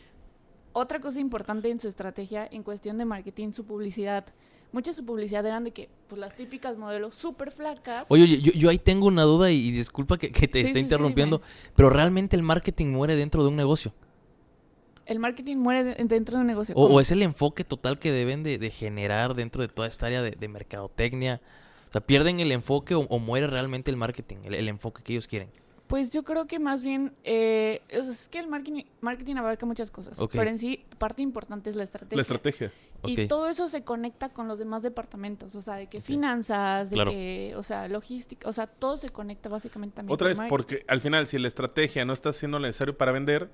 otra 0.71 1.01
cosa 1.01 1.19
importante 1.19 1.69
en 1.69 1.81
su 1.81 1.89
estrategia 1.89 2.47
en 2.49 2.63
cuestión 2.63 2.97
de 2.97 3.03
marketing, 3.03 3.51
su 3.51 3.65
publicidad. 3.65 4.25
Mucha 4.71 4.91
de 4.91 4.95
su 4.95 5.05
publicidad 5.05 5.45
eran 5.45 5.65
de 5.65 5.71
que, 5.71 5.89
pues 6.07 6.17
las 6.19 6.33
típicas 6.33 6.77
modelos 6.77 7.15
súper 7.15 7.51
flacas. 7.51 8.07
Oye, 8.09 8.23
oye, 8.23 8.41
yo, 8.41 8.53
yo 8.53 8.69
ahí 8.69 8.79
tengo 8.79 9.07
una 9.07 9.23
duda 9.23 9.51
y, 9.51 9.57
y 9.57 9.71
disculpa 9.71 10.17
que, 10.17 10.31
que 10.31 10.47
te 10.47 10.61
Sí, 10.61 10.67
esté 10.67 10.79
sí, 10.79 10.83
interrumpiendo, 10.85 11.41
pero 11.75 11.89
realmente 11.89 12.37
el 12.37 12.43
marketing 12.43 12.87
muere 12.87 13.17
dentro 13.17 13.43
de 13.43 13.49
un 13.49 13.57
negocio. 13.57 13.93
El 15.05 15.19
marketing 15.19 15.57
muere 15.57 15.83
de- 15.83 16.03
dentro 16.05 16.35
de 16.37 16.41
un 16.41 16.47
negocio. 16.47 16.73
O, 16.75 17.01
es 17.01 17.11
el 17.11 17.23
enfoque 17.23 17.65
total 17.65 17.99
que 17.99 18.11
deben 18.13 18.41
de, 18.41 18.57
de 18.57 18.71
generar 18.71 19.33
dentro 19.35 19.61
de 19.61 19.67
toda 19.67 19.89
esta 19.89 20.05
área 20.07 20.21
de, 20.21 20.31
de 20.31 20.47
mercadotecnia. 20.47 21.41
O 21.89 21.91
sea, 21.91 21.99
pierden 22.01 22.39
el 22.39 22.53
enfoque 22.53 22.95
o, 22.95 23.01
o 23.01 23.19
muere 23.19 23.47
realmente 23.47 23.91
el 23.91 23.97
marketing, 23.97 24.37
el, 24.45 24.53
el 24.55 24.67
enfoque 24.69 25.03
que 25.03 25.11
ellos 25.13 25.27
quieren. 25.27 25.49
Pues 25.87 26.09
yo 26.09 26.23
creo 26.23 26.47
que 26.47 26.57
más 26.57 26.81
bien, 26.81 27.13
eh, 27.23 27.81
o 27.97 28.01
sea, 28.03 28.11
es 28.11 28.27
que 28.27 28.39
el 28.39 28.47
marketing, 28.47 28.83
marketing 29.01 29.35
abarca 29.35 29.65
muchas 29.65 29.91
cosas, 29.91 30.19
pero 30.31 30.49
en 30.49 30.57
sí 30.57 30.83
parte 30.97 31.21
importante 31.21 31.69
es 31.69 31.75
la 31.75 31.83
estrategia. 31.83 32.15
La 32.15 32.21
estrategia. 32.21 32.71
Y 33.03 33.27
todo 33.27 33.47
eso 33.47 33.69
se 33.69 33.83
conecta 33.83 34.29
con 34.29 34.47
los 34.47 34.57
demás 34.57 34.81
departamentos, 34.81 35.53
o 35.53 35.61
sea, 35.61 35.75
de 35.75 35.87
que 35.87 36.01
finanzas, 36.01 36.89
de 36.89 36.95
Claro. 36.95 37.11
que, 37.11 37.53
o 37.55 37.61
sea, 37.61 37.87
logística, 37.87 38.49
o 38.49 38.51
sea, 38.51 38.65
todo 38.65 38.97
se 38.97 39.09
conecta 39.09 39.47
básicamente 39.47 39.97
también. 39.97 40.13
Otra 40.13 40.29
vez, 40.29 40.37
marketing. 40.39 40.49
porque 40.49 40.85
al 40.87 41.01
final, 41.01 41.27
si 41.27 41.37
la 41.37 41.47
estrategia 41.47 42.03
no 42.03 42.13
está 42.13 42.33
siendo 42.33 42.59
necesario 42.59 42.97
para 42.97 43.11
vender, 43.11 43.49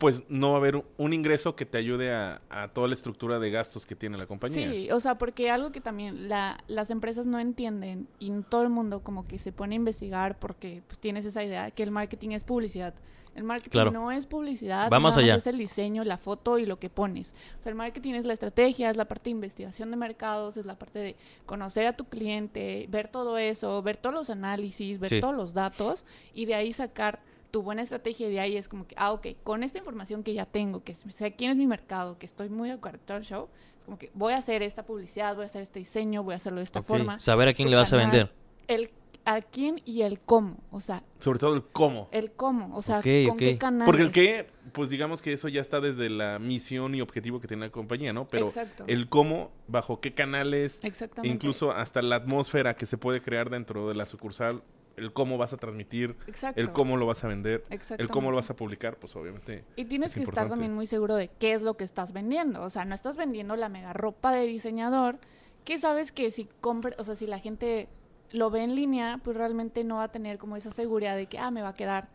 pues 0.00 0.24
no 0.30 0.48
va 0.48 0.54
a 0.54 0.58
haber 0.60 0.82
un 0.96 1.12
ingreso 1.12 1.54
que 1.54 1.66
te 1.66 1.76
ayude 1.78 2.12
a, 2.12 2.40
a 2.48 2.68
toda 2.68 2.88
la 2.88 2.94
estructura 2.94 3.38
de 3.38 3.50
gastos 3.50 3.84
que 3.86 3.94
tiene 3.94 4.16
la 4.18 4.26
compañía. 4.26 4.68
Sí, 4.70 4.90
o 4.90 4.98
sea, 4.98 5.16
porque 5.18 5.50
algo 5.50 5.70
que 5.72 5.80
también 5.82 6.28
la, 6.28 6.64
las 6.68 6.90
empresas 6.90 7.26
no 7.26 7.38
entienden 7.38 8.08
y 8.18 8.32
todo 8.48 8.62
el 8.62 8.70
mundo 8.70 9.00
como 9.04 9.28
que 9.28 9.38
se 9.38 9.52
pone 9.52 9.74
a 9.74 9.76
investigar 9.76 10.38
porque 10.38 10.82
pues, 10.86 10.98
tienes 10.98 11.26
esa 11.26 11.44
idea 11.44 11.70
que 11.70 11.82
el 11.82 11.90
marketing 11.90 12.30
es 12.30 12.42
publicidad. 12.44 12.94
El 13.34 13.44
marketing 13.44 13.70
Claro. 13.70 13.90
no 13.92 14.10
es 14.10 14.26
publicidad, 14.26 14.90
Va 14.90 14.98
más 14.98 15.14
nada 15.16 15.22
allá. 15.24 15.36
es 15.36 15.46
el 15.46 15.58
diseño, 15.58 16.02
la 16.02 16.16
foto 16.16 16.58
y 16.58 16.64
lo 16.66 16.78
que 16.80 16.88
pones. 16.90 17.32
O 17.60 17.62
sea, 17.62 17.70
el 17.70 17.76
marketing 17.76 18.14
es 18.14 18.26
la 18.26 18.32
estrategia, 18.32 18.90
es 18.90 18.96
la 18.96 19.04
parte 19.04 19.24
de 19.24 19.30
investigación 19.32 19.90
de 19.92 19.96
mercados, 19.98 20.56
es 20.56 20.66
la 20.66 20.76
parte 20.78 20.98
de 20.98 21.16
conocer 21.46 21.86
a 21.86 21.92
tu 21.96 22.06
cliente, 22.06 22.86
ver 22.88 23.06
todo 23.08 23.38
eso, 23.38 23.82
ver 23.82 23.98
todos 23.98 24.14
los 24.14 24.30
análisis, 24.30 24.98
ver 24.98 25.10
Sí. 25.10 25.20
todos 25.20 25.36
los 25.36 25.54
datos 25.54 26.04
y 26.34 26.46
de 26.46 26.54
ahí 26.56 26.72
sacar 26.72 27.20
tu 27.50 27.62
buena 27.62 27.82
estrategia 27.82 28.28
de 28.28 28.40
ahí 28.40 28.56
es 28.56 28.68
como 28.68 28.86
que, 28.86 28.94
ah, 28.98 29.12
ok, 29.12 29.28
con 29.42 29.62
esta 29.62 29.78
información 29.78 30.22
que 30.22 30.34
ya 30.34 30.46
tengo, 30.46 30.82
que 30.82 30.94
sé 30.94 31.34
quién 31.34 31.50
es 31.50 31.56
mi 31.56 31.66
mercado, 31.66 32.18
que 32.18 32.26
estoy 32.26 32.48
muy 32.48 32.68
de 32.68 32.74
acuerdo 32.74 33.16
el 33.16 33.24
show, 33.24 33.48
es 33.78 33.84
como 33.84 33.98
que 33.98 34.10
voy 34.14 34.32
a 34.32 34.38
hacer 34.38 34.62
esta 34.62 34.84
publicidad, 34.84 35.34
voy 35.34 35.44
a 35.44 35.46
hacer 35.46 35.62
este 35.62 35.78
diseño, 35.78 36.22
voy 36.22 36.34
a 36.34 36.36
hacerlo 36.36 36.58
de 36.58 36.64
esta 36.64 36.82
forma. 36.82 37.18
Saber 37.18 37.48
a 37.48 37.54
quién 37.54 37.70
le 37.70 37.76
vas 37.76 37.92
a 37.92 37.96
vender. 37.96 38.32
El 38.68 38.90
a 39.24 39.40
quién 39.42 39.80
y 39.84 40.02
el 40.02 40.18
cómo, 40.20 40.56
o 40.70 40.80
sea, 40.80 41.02
Sobre 41.18 41.38
todo 41.38 41.54
el 41.54 41.62
cómo. 41.62 42.08
el 42.10 42.32
cómo, 42.32 42.76
o 42.76 42.82
sea, 42.82 42.96
con 42.96 43.36
qué 43.36 43.58
canal. 43.58 43.86
Porque 43.86 44.02
el 44.02 44.10
qué, 44.10 44.46
pues 44.72 44.90
digamos 44.90 45.22
que 45.22 45.32
eso 45.32 45.48
ya 45.48 45.60
está 45.60 45.80
desde 45.80 46.08
la 46.08 46.38
misión 46.38 46.94
y 46.94 47.00
objetivo 47.00 47.40
que 47.40 47.46
tiene 47.46 47.66
la 47.66 47.72
compañía, 47.72 48.12
¿no? 48.12 48.26
Pero 48.28 48.46
Exacto. 48.46 48.84
el 48.86 49.08
cómo, 49.08 49.52
bajo 49.68 50.00
qué 50.00 50.14
canales, 50.14 50.80
Exactamente. 50.82 51.34
incluso 51.34 51.70
hasta 51.72 52.02
la 52.02 52.16
atmósfera 52.16 52.74
que 52.74 52.86
se 52.86 52.96
puede 52.96 53.20
crear 53.20 53.50
dentro 53.50 53.88
de 53.88 53.94
la 53.94 54.06
sucursal, 54.06 54.62
el 54.96 55.12
cómo 55.12 55.38
vas 55.38 55.52
a 55.52 55.56
transmitir, 55.56 56.16
Exacto. 56.26 56.60
el 56.60 56.72
cómo 56.72 56.96
lo 56.96 57.06
vas 57.06 57.24
a 57.24 57.28
vender, 57.28 57.64
el 57.98 58.08
cómo 58.08 58.30
lo 58.30 58.36
vas 58.36 58.50
a 58.50 58.56
publicar, 58.56 58.96
pues 58.96 59.14
obviamente. 59.16 59.64
Y 59.76 59.84
tienes 59.86 60.12
Es 60.12 60.16
que 60.16 60.22
estar 60.24 60.48
también 60.48 60.74
muy 60.74 60.86
seguro 60.86 61.16
de 61.16 61.28
qué 61.28 61.52
es 61.52 61.62
lo 61.62 61.74
que 61.76 61.84
estás 61.84 62.12
vendiendo. 62.12 62.62
O 62.62 62.70
sea, 62.70 62.84
no 62.84 62.94
estás 62.94 63.16
vendiendo 63.16 63.56
la 63.56 63.68
mega 63.68 63.92
ropa 63.92 64.32
de 64.32 64.46
diseñador, 64.46 65.18
que 65.64 65.78
sabes 65.78 66.12
que 66.12 66.30
si 66.30 66.48
compra, 66.60 66.94
o 66.98 67.04
sea, 67.04 67.14
si 67.14 67.26
la 67.26 67.38
gente 67.38 67.88
lo 68.32 68.50
ve 68.50 68.62
en 68.62 68.74
línea, 68.74 69.20
pues 69.22 69.36
realmente 69.36 69.84
no 69.84 69.96
va 69.96 70.04
a 70.04 70.12
tener 70.12 70.38
como 70.38 70.56
esa 70.56 70.70
seguridad 70.70 71.16
de 71.16 71.26
que, 71.26 71.38
ah, 71.38 71.50
me 71.50 71.62
va 71.62 71.70
a 71.70 71.74
quedar. 71.74 72.08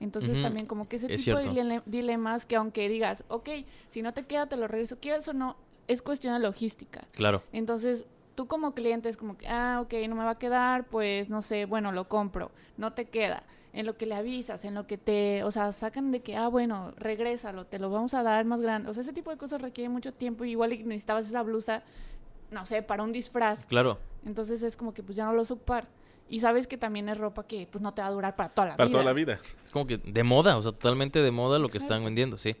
Entonces 0.00 0.40
también 0.40 0.66
como 0.66 0.88
que 0.88 0.96
ese 0.96 1.12
es 1.12 1.24
tipo 1.24 1.38
de 1.38 1.50
cierto. 1.50 1.82
dilemas 1.86 2.46
que 2.46 2.54
aunque 2.56 2.88
digas, 2.88 3.24
ok, 3.28 3.48
si 3.88 4.02
no 4.02 4.14
te 4.14 4.24
queda, 4.24 4.46
te 4.48 4.56
lo 4.56 4.68
regreso, 4.68 4.98
quieras 5.00 5.26
o 5.26 5.32
no, 5.32 5.56
es 5.88 6.02
cuestión 6.02 6.34
de 6.34 6.40
logística. 6.40 7.04
Claro. 7.12 7.42
Entonces, 7.52 8.06
tú 8.38 8.46
como 8.46 8.72
cliente 8.72 9.08
es 9.08 9.16
como 9.16 9.36
que, 9.36 9.48
ah, 9.48 9.80
ok, 9.82 9.92
no 10.08 10.14
me 10.14 10.22
va 10.22 10.30
a 10.30 10.38
quedar, 10.38 10.84
pues 10.86 11.28
no 11.28 11.42
sé, 11.42 11.64
bueno, 11.64 11.90
lo 11.90 12.06
compro, 12.08 12.52
no 12.76 12.92
te 12.92 13.06
queda. 13.06 13.42
En 13.72 13.84
lo 13.84 13.96
que 13.96 14.06
le 14.06 14.14
avisas, 14.14 14.64
en 14.64 14.74
lo 14.76 14.86
que 14.86 14.96
te, 14.96 15.42
o 15.42 15.50
sea, 15.50 15.72
sacan 15.72 16.12
de 16.12 16.20
que, 16.20 16.36
ah, 16.36 16.46
bueno, 16.46 16.92
regrésalo, 16.98 17.64
te 17.66 17.80
lo 17.80 17.90
vamos 17.90 18.14
a 18.14 18.22
dar 18.22 18.44
más 18.44 18.60
grande. 18.60 18.90
O 18.90 18.94
sea, 18.94 19.00
ese 19.02 19.12
tipo 19.12 19.32
de 19.32 19.38
cosas 19.38 19.60
requiere 19.60 19.88
mucho 19.88 20.14
tiempo. 20.14 20.44
y 20.44 20.52
Igual 20.52 20.70
necesitabas 20.86 21.26
esa 21.26 21.42
blusa, 21.42 21.82
no 22.52 22.64
sé, 22.64 22.80
para 22.80 23.02
un 23.02 23.10
disfraz. 23.10 23.66
Claro. 23.66 23.98
Entonces 24.24 24.62
es 24.62 24.76
como 24.76 24.94
que 24.94 25.02
pues 25.02 25.16
ya 25.16 25.24
no 25.24 25.32
lo 25.32 25.44
supar. 25.44 25.88
Y 26.28 26.38
sabes 26.38 26.68
que 26.68 26.78
también 26.78 27.08
es 27.08 27.18
ropa 27.18 27.44
que 27.44 27.66
pues 27.68 27.82
no 27.82 27.92
te 27.92 28.02
va 28.02 28.06
a 28.06 28.12
durar 28.12 28.36
para 28.36 28.50
toda 28.50 28.68
la 28.68 28.76
Para 28.76 28.86
vida. 28.86 28.92
toda 28.92 29.04
la 29.04 29.12
vida. 29.14 29.40
Es 29.64 29.72
como 29.72 29.84
que 29.88 29.98
de 29.98 30.22
moda, 30.22 30.56
o 30.56 30.62
sea, 30.62 30.70
totalmente 30.70 31.20
de 31.20 31.30
moda 31.32 31.58
lo 31.58 31.68
que 31.70 31.78
están 31.78 32.04
vendiendo, 32.04 32.38
sí. 32.38 32.54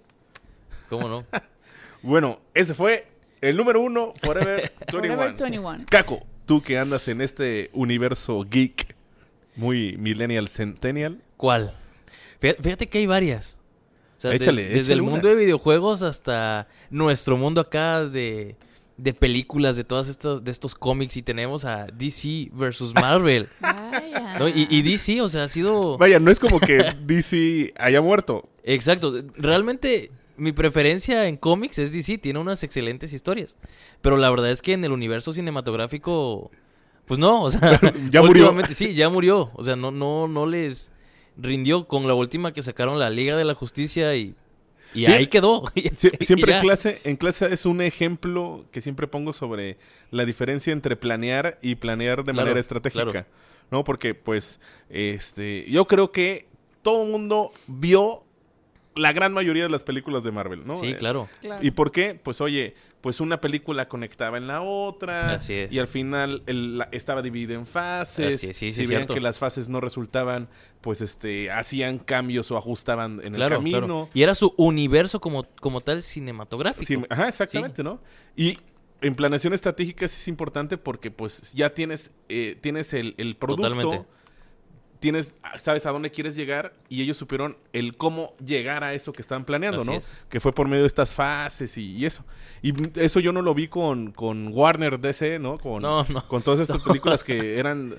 ¿Cómo 0.88 1.08
no? 1.08 1.24
Bueno, 2.02 2.40
ese 2.52 2.74
fue 2.74 3.06
el 3.40 3.56
número 3.56 3.80
uno, 3.80 4.14
Forever 4.22 4.72
21. 4.80 4.90
Forever 5.16 5.34
21. 5.38 5.84
Caco, 5.90 6.26
tú 6.46 6.62
que 6.62 6.78
andas 6.78 7.08
en 7.08 7.20
este 7.20 7.70
universo 7.72 8.44
geek, 8.48 8.94
muy 9.56 9.96
millennial, 9.98 10.48
centennial. 10.48 11.20
¿Cuál? 11.36 11.74
Fíjate, 12.40 12.86
que 12.88 12.98
hay 12.98 13.06
varias. 13.06 13.58
O 14.16 14.20
sea, 14.20 14.30
des- 14.30 14.40
Échale, 14.42 14.62
desde 14.64 14.78
échale 14.80 14.94
el 14.94 15.00
una. 15.02 15.10
mundo 15.12 15.28
de 15.28 15.34
videojuegos 15.36 16.02
hasta 16.02 16.68
nuestro 16.90 17.36
mundo 17.36 17.60
acá 17.60 18.04
de, 18.04 18.56
de 18.96 19.14
películas, 19.14 19.76
de 19.76 19.84
todas 19.84 20.08
estas, 20.08 20.42
de 20.44 20.50
estos 20.50 20.74
cómics. 20.74 21.16
Y 21.16 21.22
tenemos 21.22 21.64
a 21.64 21.86
DC 21.92 22.50
versus 22.52 22.94
Marvel. 22.94 23.48
Vaya. 23.60 24.38
¿no? 24.38 24.48
y, 24.48 24.66
y 24.70 24.82
DC, 24.82 25.20
o 25.22 25.28
sea, 25.28 25.44
ha 25.44 25.48
sido... 25.48 25.98
Vaya, 25.98 26.18
no 26.20 26.30
es 26.30 26.38
como 26.40 26.58
que 26.60 26.84
DC 27.04 27.74
haya 27.76 28.00
muerto. 28.00 28.48
Exacto. 28.64 29.12
Realmente 29.36 30.10
mi 30.38 30.52
preferencia 30.52 31.26
en 31.26 31.36
cómics 31.36 31.78
es 31.78 31.92
DC. 31.92 32.18
Tiene 32.18 32.38
unas 32.38 32.62
excelentes 32.62 33.12
historias. 33.12 33.56
Pero 34.00 34.16
la 34.16 34.30
verdad 34.30 34.50
es 34.50 34.62
que 34.62 34.72
en 34.72 34.84
el 34.84 34.92
universo 34.92 35.32
cinematográfico... 35.32 36.50
Pues 37.06 37.18
no, 37.20 37.42
o 37.42 37.50
sea... 37.50 37.78
Ya 38.10 38.22
murió. 38.22 38.54
Sí, 38.70 38.94
ya 38.94 39.08
murió. 39.08 39.50
O 39.54 39.64
sea, 39.64 39.76
no, 39.76 39.90
no, 39.90 40.28
no 40.28 40.46
les 40.46 40.92
rindió 41.36 41.86
con 41.86 42.06
la 42.06 42.14
última 42.14 42.52
que 42.52 42.62
sacaron 42.62 42.98
la 42.98 43.10
Liga 43.10 43.36
de 43.36 43.44
la 43.44 43.54
Justicia 43.54 44.14
y... 44.16 44.34
Y 44.94 45.04
ahí 45.04 45.26
quedó. 45.26 45.64
Sie- 45.74 46.16
siempre 46.24 46.54
en 46.56 46.62
clase, 46.62 46.98
en 47.04 47.16
clase 47.16 47.52
es 47.52 47.66
un 47.66 47.82
ejemplo 47.82 48.64
que 48.72 48.80
siempre 48.80 49.06
pongo 49.06 49.34
sobre 49.34 49.76
la 50.10 50.24
diferencia 50.24 50.72
entre 50.72 50.96
planear 50.96 51.58
y 51.60 51.74
planear 51.74 52.24
de 52.24 52.32
Claro, 52.32 52.46
manera 52.46 52.58
estratégica. 52.60 53.04
claro. 53.10 53.26
¿No? 53.70 53.84
Porque, 53.84 54.14
pues, 54.14 54.60
este, 54.88 55.66
yo 55.70 55.86
creo 55.86 56.10
que 56.10 56.46
todo 56.80 57.02
el 57.04 57.10
mundo 57.10 57.50
vio 57.66 58.24
la 58.98 59.12
gran 59.12 59.32
mayoría 59.32 59.62
de 59.62 59.70
las 59.70 59.82
películas 59.84 60.22
de 60.24 60.30
Marvel, 60.32 60.66
¿no? 60.66 60.78
Sí, 60.78 60.88
Eh, 60.88 60.96
claro. 60.96 61.28
Claro. 61.40 61.64
¿Y 61.64 61.70
por 61.70 61.92
qué? 61.92 62.14
Pues 62.22 62.40
oye, 62.40 62.74
pues 63.00 63.20
una 63.20 63.40
película 63.40 63.88
conectaba 63.88 64.36
en 64.36 64.46
la 64.46 64.60
otra. 64.60 65.34
Así 65.34 65.54
es. 65.54 65.72
Y 65.72 65.78
al 65.78 65.88
final 65.88 66.42
el- 66.46 66.78
la- 66.78 66.88
estaba 66.92 67.22
dividida 67.22 67.54
en 67.54 67.64
fases. 67.66 68.36
Así 68.36 68.46
es, 68.50 68.56
sí, 68.56 68.70
sí, 68.70 68.82
si 68.82 68.86
veían 68.86 69.06
que 69.06 69.20
las 69.20 69.38
fases 69.38 69.68
no 69.68 69.80
resultaban, 69.80 70.48
pues 70.80 71.00
este, 71.00 71.50
hacían 71.50 71.98
cambios 71.98 72.50
o 72.50 72.56
ajustaban 72.56 73.20
en 73.24 73.34
Claro, 73.34 73.56
el 73.56 73.60
camino. 73.60 73.78
claro. 73.78 74.08
Y 74.12 74.22
era 74.22 74.34
su 74.34 74.52
universo 74.56 75.20
como, 75.20 75.44
como 75.60 75.80
tal 75.80 76.02
cinematográfico. 76.02 76.84
Sí, 76.86 76.98
ajá, 77.08 77.28
exactamente, 77.28 77.82
¿no? 77.82 78.00
Y 78.36 78.58
en 79.00 79.14
planeación 79.14 79.52
estratégica 79.54 80.08
sí 80.08 80.16
es 80.20 80.26
importante 80.28 80.76
porque 80.76 81.10
pues 81.12 81.52
ya 81.52 81.72
tienes, 81.72 82.10
eh, 82.28 82.56
tienes 82.60 82.92
el, 82.94 83.14
el 83.16 83.36
producto, 83.36 83.62
Totalmente. 83.68 84.08
Tienes, 85.00 85.36
sabes 85.58 85.86
a 85.86 85.90
dónde 85.90 86.10
quieres 86.10 86.34
llegar 86.36 86.72
y 86.88 87.02
ellos 87.02 87.16
supieron 87.16 87.56
el 87.72 87.96
cómo 87.96 88.34
llegar 88.44 88.82
a 88.84 88.94
eso 88.94 89.12
que 89.12 89.22
estaban 89.22 89.44
planeando, 89.44 89.80
Así 89.80 89.90
¿no? 89.90 89.96
es. 89.96 90.12
Que 90.28 90.40
fue 90.40 90.52
por 90.52 90.66
medio 90.68 90.82
de 90.82 90.86
estas 90.88 91.14
fases 91.14 91.76
y, 91.78 91.96
y 91.96 92.06
eso. 92.06 92.24
Y 92.62 92.72
eso 93.00 93.20
yo 93.20 93.32
no 93.32 93.42
lo 93.42 93.54
vi 93.54 93.68
con, 93.68 94.12
con 94.12 94.48
Warner 94.52 94.98
DC, 94.98 95.38
¿no? 95.38 95.58
Con, 95.58 95.82
No, 95.82 96.04
no. 96.04 96.26
con 96.26 96.42
todas 96.42 96.60
estas 96.60 96.82
películas 96.86 97.22
que 97.24 97.58
eran... 97.58 97.96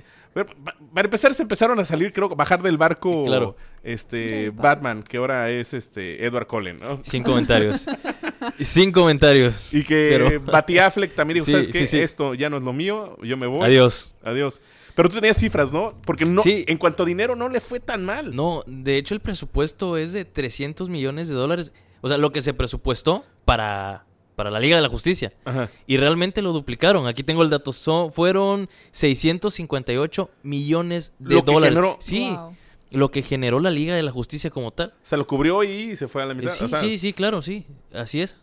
Para 0.94 1.06
empezar, 1.08 1.34
se 1.34 1.42
empezaron 1.42 1.80
a 1.80 1.86
salir, 1.86 2.14
creo, 2.14 2.30
bajar 2.30 2.62
del 2.62 2.78
barco 2.78 3.26
Claro. 3.26 3.58
este. 3.84 4.52
Batman, 4.52 5.02
que 5.02 5.18
ahora 5.18 5.50
es 5.50 5.74
este 5.74 6.24
Edward 6.24 6.46
Cullen, 6.46 6.78
¿no? 6.78 7.02
Sin 7.04 7.24
comentarios. 7.24 7.88
Sin 8.60 8.92
comentarios. 8.92 9.74
Y 9.74 9.84
que 9.84 10.10
Pero- 10.12 10.42
Batty 10.42 10.78
Affleck 10.78 11.16
también 11.16 11.36
dijo, 11.36 11.46
Sí, 11.48 11.52
¿sabes 11.54 11.70
qué? 11.70 11.80
sí, 11.80 11.88
sí. 11.88 12.00
Esto 12.00 12.36
ya 12.36 12.48
no 12.50 12.58
es 12.58 12.64
lo 12.64 12.74
mío, 12.74 13.18
yo 13.24 13.38
me 13.38 13.48
voy. 13.48 13.64
Adiós. 13.66 14.16
Adiós. 14.24 14.62
Pero 15.00 15.08
tú 15.10 15.16
tenías 15.16 15.38
cifras, 15.38 15.72
¿no? 15.72 15.94
Porque 16.06 16.26
no, 16.26 16.42
Sí. 16.42 16.66
en 16.68 16.78
cuanto 16.78 17.04
a 17.04 17.06
dinero 17.06 17.34
no 17.38 17.48
le 17.48 17.62
fue 17.62 17.80
tan 17.80 18.04
mal. 18.04 18.36
No, 18.36 18.64
de 18.68 18.98
hecho 18.98 19.14
el 19.14 19.22
presupuesto 19.22 19.96
es 19.96 20.12
de 20.12 20.26
300 20.26 20.90
millones 20.90 21.30
de 21.30 21.36
dólares. 21.36 21.72
O 22.02 22.10
sea, 22.10 22.18
lo 22.18 22.34
que 22.34 22.42
se 22.42 22.54
presupuestó 22.54 23.24
para, 23.46 24.06
para 24.36 24.52
la 24.52 24.60
Liga 24.60 24.76
de 24.76 24.82
la 24.82 24.90
Justicia. 24.90 25.32
Ajá. 25.46 25.70
Y 25.88 25.96
realmente 25.96 26.42
lo 26.42 26.52
duplicaron. 26.52 27.08
Aquí 27.08 27.24
tengo 27.24 27.44
el 27.44 27.50
dato. 27.50 27.72
Son, 27.72 28.12
fueron 28.12 28.68
658 28.92 30.30
millones 30.44 31.14
de 31.20 31.36
Lo 31.36 31.46
que 31.46 31.52
dólares. 31.54 31.76
generó- 31.78 31.98
Sí, 32.02 32.30
Wow. 32.30 32.56
lo 32.92 33.12
que 33.12 33.22
generó 33.22 33.60
la 33.62 33.72
Liga 33.72 33.96
de 33.96 34.04
la 34.04 34.12
Justicia 34.12 34.50
como 34.50 34.72
tal. 34.72 34.94
Se 35.02 35.16
lo 35.16 35.26
cubrió 35.26 35.64
y 35.64 35.96
se 35.96 36.08
fue 36.10 36.24
a 36.24 36.26
la 36.26 36.34
mitad. 36.34 36.52
Sí, 36.54 36.66
o 36.66 36.68
sea, 36.68 36.80
sí, 36.82 36.98
sí, 36.98 37.14
claro, 37.14 37.42
sí. 37.42 37.66
Así 37.94 38.22
es. 38.22 38.38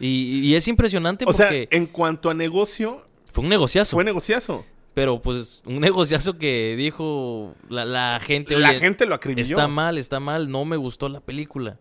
Y, 0.00 0.40
y 0.42 0.54
es 0.56 0.66
impresionante 0.68 1.24
o 1.28 1.32
sea, 1.32 1.46
porque 1.46 1.68
en 1.70 1.86
cuanto 1.86 2.30
a 2.30 2.34
negocio, 2.34 3.06
fue 3.30 3.44
un 3.44 3.50
negociazo. 3.50 3.94
fue 3.96 4.04
negociazo. 4.04 4.64
Pero 4.94 5.20
pues 5.20 5.62
un 5.66 5.80
negociazo 5.80 6.36
que 6.38 6.74
dijo 6.76 7.54
la, 7.68 7.84
la 7.84 8.20
gente. 8.20 8.58
la 8.58 8.70
"Oye, 8.70 8.78
gente 8.78 9.06
lo 9.06 9.14
acribilló. 9.14 9.56
Está 9.56 9.68
mal, 9.68 9.98
está 9.98 10.20
mal, 10.20 10.50
no 10.50 10.64
me 10.64 10.76
gustó 10.76 11.08
la 11.08 11.20
película. 11.20 11.78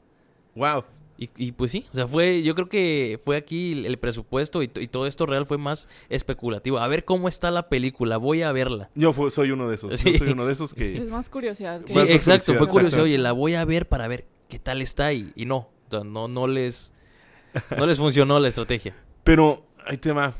Wow. 0.55 0.83
Y, 1.17 1.29
y, 1.37 1.51
pues 1.51 1.69
sí, 1.69 1.85
o 1.93 1.95
sea, 1.95 2.07
fue, 2.07 2.41
yo 2.41 2.55
creo 2.55 2.67
que 2.67 3.19
fue 3.23 3.37
aquí 3.37 3.85
el, 3.85 3.99
presupuesto 3.99 4.63
y, 4.63 4.71
y 4.79 4.87
todo 4.87 5.05
esto 5.05 5.27
real 5.27 5.45
fue 5.45 5.59
más 5.59 5.87
especulativo. 6.09 6.79
A 6.79 6.87
ver 6.87 7.05
cómo 7.05 7.27
está 7.27 7.51
la 7.51 7.69
película, 7.69 8.17
voy 8.17 8.41
a 8.41 8.51
verla. 8.51 8.89
Yo 8.95 9.13
soy 9.29 9.51
uno 9.51 9.69
de 9.69 9.75
esos. 9.75 9.99
Sí. 9.99 10.13
Yo 10.13 10.17
soy 10.17 10.29
uno 10.29 10.47
de 10.47 10.53
esos 10.53 10.71
Es 10.71 10.75
que... 10.75 10.99
más 11.01 11.29
curiosidad. 11.29 11.81
que- 11.83 11.91
Sí, 11.93 11.99
Más 11.99 12.09
exacto, 12.09 12.53
curiosidad, 12.53 12.57
fue 12.57 12.67
curioso. 12.67 12.87
exacto. 12.95 13.03
Oye, 13.03 13.17
la 13.19 13.33
voy 13.33 13.53
a 13.53 13.63
ver 13.65 13.87
para 13.87 14.07
ver 14.07 14.25
qué 14.49 14.57
tal 14.57 14.81
está 14.81 15.13
y, 15.13 15.31
y 15.35 15.45
no, 15.45 15.57
o 15.57 15.91
sea, 15.91 16.03
no, 16.03 16.27
no 16.27 16.47
les, 16.47 16.91
no 17.77 17.85
les 17.85 17.99
funcionó 17.99 18.39
la 18.39 18.47
estrategia. 18.47 18.95
Pero, 19.23 19.63
ahí 19.85 19.97
te 19.97 20.11
va. 20.13 20.33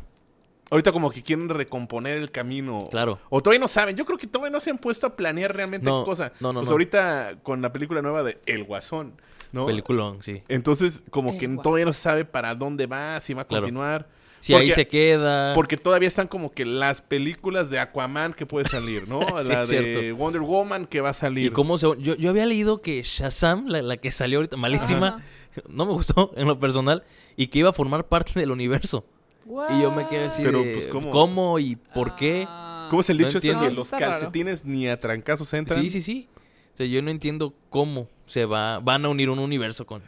Ahorita 0.71 0.91
como 0.91 1.11
que 1.11 1.21
quieren 1.21 1.49
recomponer 1.49 2.17
el 2.17 2.31
camino. 2.31 2.87
Claro. 2.89 3.19
O 3.29 3.41
todavía 3.43 3.59
no 3.59 3.67
saben. 3.67 3.95
Yo 3.97 4.05
creo 4.05 4.17
que 4.17 4.25
todavía 4.25 4.51
no 4.51 4.59
se 4.59 4.71
han 4.71 4.77
puesto 4.77 5.05
a 5.05 5.15
planear 5.15 5.55
realmente 5.55 5.85
No, 5.85 6.03
qué 6.03 6.09
cosa. 6.09 6.31
no, 6.39 6.53
no, 6.53 6.61
pues 6.61 6.69
no. 6.69 6.73
ahorita 6.73 7.35
con 7.43 7.61
la 7.61 7.71
película 7.73 8.01
nueva 8.01 8.23
de 8.23 8.39
El 8.45 8.63
Guasón, 8.63 9.13
¿no? 9.51 9.65
Peliculón, 9.65 10.23
sí. 10.23 10.41
Entonces, 10.47 11.03
como 11.11 11.31
El 11.31 11.37
que 11.39 11.47
Guasón. 11.47 11.61
todavía 11.63 11.85
no 11.85 11.93
se 11.93 11.99
sabe 12.01 12.25
para 12.25 12.55
dónde 12.55 12.87
va, 12.87 13.19
si 13.19 13.33
va 13.33 13.41
a 13.41 13.45
Claro. 13.45 13.63
continuar. 13.63 14.07
Si 14.39 14.53
Porque- 14.53 14.65
ahí 14.67 14.71
se 14.71 14.87
queda. 14.87 15.53
Porque 15.53 15.77
todavía 15.77 16.07
están 16.07 16.27
como 16.27 16.51
que 16.51 16.65
las 16.65 17.01
películas 17.03 17.69
de 17.69 17.77
Aquaman 17.77 18.33
que 18.33 18.45
puede 18.47 18.67
salir, 18.67 19.07
¿no? 19.07 19.19
Sí, 19.43 19.49
la 19.49 19.59
de 19.59 19.65
cierto. 19.65 20.15
Wonder 20.15 20.41
Woman 20.41 20.87
que 20.87 20.99
va 21.01 21.09
a 21.09 21.13
salir. 21.13 21.47
¿Y 21.47 21.49
cómo 21.51 21.77
se.? 21.77 21.85
Yo, 21.99 22.15
yo 22.15 22.29
había 22.29 22.45
leído 22.47 22.81
que 22.81 23.03
Shazam, 23.03 23.67
la, 23.67 23.81
la 23.83 23.97
que 23.97 24.09
salió 24.11 24.39
ahorita, 24.39 24.57
malísima, 24.57 25.07
Ajá. 25.17 25.23
no 25.69 25.85
me 25.85 25.91
gustó 25.91 26.31
en 26.37 26.47
lo 26.47 26.57
personal, 26.57 27.03
y 27.35 27.47
que 27.47 27.59
iba 27.59 27.69
a 27.69 27.73
formar 27.73 28.07
parte 28.07 28.39
del 28.39 28.49
universo. 28.51 29.05
Y 29.45 29.81
yo 29.81 29.91
me 29.91 30.07
quedé 30.07 30.25
así 30.25 30.43
Pero, 30.43 30.63
de, 30.63 30.73
pues, 30.73 30.87
¿cómo? 30.87 31.59
y 31.59 31.75
por 31.75 32.15
qué? 32.15 32.45
Ah. 32.47 32.87
¿Cómo 32.89 33.01
es 33.01 33.09
el 33.09 33.17
No 33.17 33.25
dicho 33.27 33.37
ese 33.37 33.47
que 33.57 33.71
los 33.71 33.91
raro. 33.91 34.05
calcetines 34.05 34.65
ni 34.65 34.87
a 34.87 34.99
trancazos 34.99 35.53
entran? 35.53 35.81
Sí, 35.81 35.89
sí, 35.89 36.01
sí. 36.01 36.27
O 36.73 36.77
sea, 36.77 36.85
yo 36.85 37.01
no 37.01 37.09
entiendo 37.09 37.53
cómo 37.69 38.07
se 38.25 38.45
va, 38.45 38.79
van 38.79 39.05
a 39.05 39.09
unir 39.09 39.29
un 39.29 39.39
universo 39.39 39.85
con... 39.85 40.01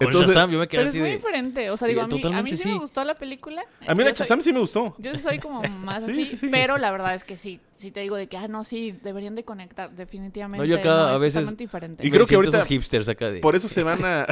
Con 0.00 0.06
Entonces- 0.08 0.34
Shazam 0.34 0.50
yo 0.50 0.58
me 0.58 0.66
quedé 0.66 0.78
Pero 0.78 0.82
es 0.84 0.88
así 0.90 0.98
muy 0.98 1.08
de... 1.10 1.16
diferente. 1.16 1.70
O 1.70 1.76
sea, 1.76 1.86
digo, 1.86 2.00
a 2.00 2.06
mí, 2.06 2.22
a 2.24 2.42
mí 2.42 2.50
sí, 2.52 2.56
sí. 2.56 2.68
me 2.70 2.78
gustó 2.78 3.04
la 3.04 3.16
película. 3.16 3.62
A 3.86 3.94
mí 3.94 4.02
la 4.02 4.10
Yo 4.10 4.16
soy- 4.16 4.24
Shazam 4.24 4.40
sí 4.40 4.52
me 4.52 4.60
gustó. 4.60 4.94
Yo 4.98 5.14
soy 5.18 5.38
como 5.38 5.62
más 5.84 6.06
Sí, 6.06 6.12
así, 6.12 6.24
sí, 6.24 6.36
sí. 6.38 6.48
pero 6.50 6.78
la 6.78 6.90
verdad 6.90 7.14
es 7.14 7.22
que 7.22 7.36
sí, 7.36 7.60
sí 7.76 7.90
te 7.90 8.00
digo 8.00 8.16
de 8.16 8.26
que, 8.26 8.38
ah, 8.38 8.48
no, 8.48 8.64
sí, 8.64 8.94
deberían 9.04 9.34
de 9.34 9.44
conectar, 9.44 9.90
definitivamente. 9.90 10.66
No, 10.66 10.72
yo 10.72 10.78
acá 10.78 11.10
a 11.10 11.14
es 11.16 11.20
veces- 11.20 11.54
diferente. 11.56 12.06
Y 12.06 12.10
creo 12.10 12.26
que 12.26 12.34
ahorita- 12.34 12.56
esos 12.58 12.68
hipsters 12.68 13.08
acá 13.10 13.30
de... 13.30 13.40
Por 13.40 13.56
eso 13.56 13.68
se 13.68 13.82
van 13.82 14.02
a... 14.04 14.26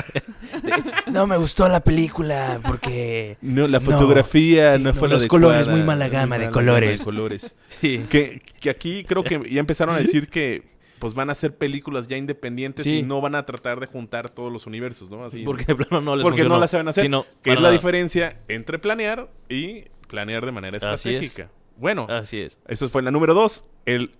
No 1.06 1.26
me 1.26 1.36
gustó 1.36 1.68
la 1.68 1.80
película 1.80 2.60
porque 2.66 3.36
No, 3.42 3.68
la 3.68 3.78
No, 3.78 3.84
fotografía 3.84 4.72
sí, 4.74 4.82
no, 4.82 4.92
no, 4.92 4.94
fue 4.98 5.08
la 5.08 5.14
los 5.16 5.26
colores, 5.26 5.68
muy 5.68 5.82
mala 5.82 6.08
gama 6.08 6.38
de 6.38 6.50
colores. 6.50 7.02
colores. 7.02 7.54
Sí. 7.80 8.06
que, 8.08 8.40
que 8.60 8.70
aquí 8.70 9.04
creo 9.04 9.22
que 9.22 9.40
ya 9.50 9.60
empezaron 9.60 9.94
a 9.94 9.98
decir 9.98 10.28
que 10.28 10.77
pues 10.98 11.14
van 11.14 11.28
a 11.28 11.32
hacer 11.32 11.56
películas 11.56 12.08
ya 12.08 12.16
independientes 12.16 12.84
Sí. 12.84 12.98
y 12.98 13.02
no 13.02 13.20
van 13.20 13.34
a 13.34 13.44
tratar 13.46 13.80
de 13.80 13.86
juntar 13.86 14.30
todos 14.30 14.52
los 14.52 14.66
universos, 14.66 15.10
¿no? 15.10 15.24
Así, 15.24 15.42
Porque 15.44 15.64
de 15.64 15.74
plano 15.74 16.00
no 16.00 16.16
les 16.16 16.22
porque 16.22 16.38
no 16.42 16.44
funcionó. 16.46 16.60
las 16.60 16.70
saben 16.70 16.88
hacer. 16.88 17.04
Sí, 17.04 17.08
no, 17.08 17.24
que 17.42 17.50
es 17.50 17.56
la 17.56 17.62
nada. 17.62 17.72
diferencia 17.72 18.40
entre 18.48 18.78
planear 18.78 19.30
y 19.48 19.84
planear 20.08 20.44
de 20.46 20.52
manera 20.52 20.76
Así 20.76 21.10
es. 21.10 21.16
estratégica. 21.22 21.50
Bueno, 21.76 22.06
Así 22.08 22.40
es. 22.40 22.58
eso 22.66 22.88
fue 22.88 23.02
la 23.02 23.10
número 23.10 23.34
dos, 23.34 23.64
el 23.86 24.12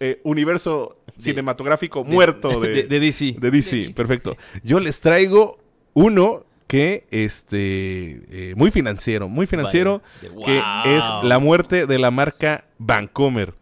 eh, 0.00 0.20
universo 0.24 0.98
De- 1.16 1.22
cinematográfico 1.22 2.04
muerto 2.04 2.60
de, 2.60 2.68
de, 2.68 2.82
de 2.84 3.00
DC. 3.00 3.36
de 3.38 3.50
DC, 3.50 3.76
De 3.76 3.82
DC. 3.84 3.94
perfecto. 3.94 4.36
Yo 4.62 4.80
les 4.80 5.00
traigo 5.00 5.58
uno 5.94 6.44
que, 6.66 7.06
este, 7.12 8.50
eh, 8.50 8.54
muy 8.56 8.70
financiero, 8.72 9.28
muy 9.28 9.46
financiero, 9.46 10.02
que 10.20 10.28
¡Wow! 10.30 10.44
es 10.84 11.04
la 11.22 11.38
muerte 11.38 11.86
de 11.86 11.98
la 11.98 12.10
marca 12.10 12.64
Vancomer. 12.78 13.54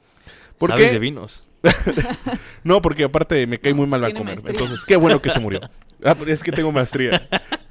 ¿Por 0.59 0.71
¿Sabes 0.71 0.87
qué? 0.87 0.93
de 0.93 0.99
vinos? 0.99 1.51
No, 2.63 2.81
porque 2.83 3.05
aparte 3.05 3.47
me 3.47 3.59
cae 3.59 3.75
muy 3.75 3.87
mal 3.87 4.01
Tiene 4.01 4.15
Vancomer. 4.15 4.35
maestría. 4.43 4.53
Entonces, 4.65 4.85
qué 4.87 4.97
bueno 4.97 5.21
que 5.21 5.31
se 5.31 5.41
murió. 5.41 5.61
Ah, 6.05 6.15
pero 6.15 6.31
es 6.33 6.43
que 6.43 6.53
tengo 6.53 6.71
maestría. 6.73 7.27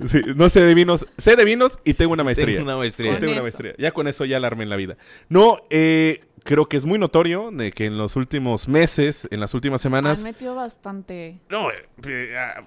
Sí, 0.07 0.21
no 0.35 0.49
sé 0.49 0.61
de 0.61 0.73
vinos, 0.73 1.05
sé 1.17 1.35
de 1.35 1.45
vinos 1.45 1.77
y 1.85 1.93
tengo 1.93 2.13
una 2.13 2.23
maestría. 2.23 2.57
Tengo 2.57 2.63
una 2.63 2.77
maestría. 2.77 3.11
Tengo 3.19 3.25
una 3.31 3.33
eso. 3.35 3.43
maestría. 3.43 3.73
Ya 3.77 3.91
con 3.91 4.07
eso 4.07 4.25
ya 4.25 4.39
la 4.39 4.47
armé 4.47 4.63
en 4.63 4.69
la 4.69 4.75
vida. 4.75 4.97
No, 5.29 5.57
eh, 5.69 6.21
creo 6.43 6.67
que 6.67 6.77
es 6.77 6.85
muy 6.85 6.97
notorio 6.97 7.51
de 7.51 7.71
que 7.71 7.85
en 7.85 7.97
los 7.97 8.15
últimos 8.15 8.67
meses, 8.67 9.27
en 9.31 9.39
las 9.39 9.53
últimas 9.53 9.81
semanas, 9.81 10.17
Han 10.19 10.23
metido 10.25 10.55
bastante. 10.55 11.39
no, 11.49 11.69
eh, 11.71 11.85
eh, 12.07 12.35
ah, 12.37 12.63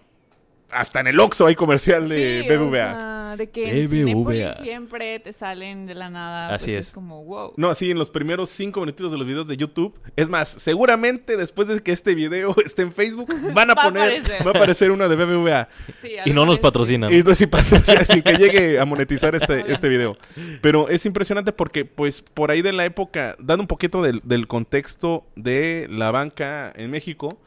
hasta 0.71 1.01
en 1.01 1.07
el 1.07 1.21
Oxxo 1.21 1.47
hay 1.47 1.55
comercial 1.55 2.09
de 2.09 2.43
Sí, 2.43 2.49
BBVA. 2.49 2.67
o 2.67 2.71
sea, 2.71 3.37
de 3.37 3.51
que 3.51 3.87
BBVA. 3.87 4.55
Siempre 4.55 5.21
te 5.21 5.33
salen 5.33 5.87
de 5.87 5.95
la 5.95 6.09
nada. 6.11 6.55
Así 6.55 6.73
pues 6.73 6.89
es. 6.89 6.93
como, 6.93 7.23
wow. 7.25 7.53
No, 7.57 7.71
así 7.71 7.91
en 7.91 7.99
los 7.99 8.11
primeros 8.11 8.51
cinco 8.51 8.81
minutitos 8.81 9.13
de 9.13 9.19
los 9.19 9.27
videos 9.27 9.47
de 9.47 9.57
YouTube. 9.57 9.95
Es 10.17 10.29
más, 10.29 10.49
seguramente 10.49 11.37
después 11.37 11.69
de 11.69 11.81
que 11.83 11.93
este 11.93 12.15
video 12.15 12.55
esté 12.65 12.83
en 12.83 12.93
Facebook, 12.93 13.29
van 13.53 13.71
a 13.71 13.75
Va 13.77 13.83
poner, 13.85 14.03
aparecer. 14.21 14.47
va 14.47 14.51
a 14.51 14.55
aparecer 14.57 14.91
una 14.91 15.09
de 15.09 15.17
BBVA. 15.17 15.69
Sí, 16.01 16.13
Y 16.25 16.33
no 16.33 16.47
nos 16.47 16.59
patrocinan. 16.59 17.13
Y 17.13 17.23
no 17.23 17.35
si 17.35 17.47
pasa, 17.47 17.77
o 17.77 17.85
sea, 17.85 18.05
sin 18.05 18.23
que 18.23 18.33
llegue 18.39 18.81
a 18.81 18.85
monetizar 18.85 19.35
este, 19.35 19.71
este 19.71 19.89
video. 19.89 20.17
Pero 20.63 20.89
es 20.89 21.05
impresionante 21.07 21.53
porque, 21.53 21.85
pues, 21.85 22.23
por 22.23 22.51
ahí 22.51 22.63
de 22.63 22.73
la 22.73 22.85
época, 22.85 23.37
dando 23.39 23.63
un 23.63 23.69
poquito 23.69 24.03
del, 24.03 24.21
del 24.25 24.47
contexto 24.47 25.27
de 25.37 25.87
la 25.91 26.11
banca 26.11 26.73
en 26.75 26.91
México, 26.91 27.39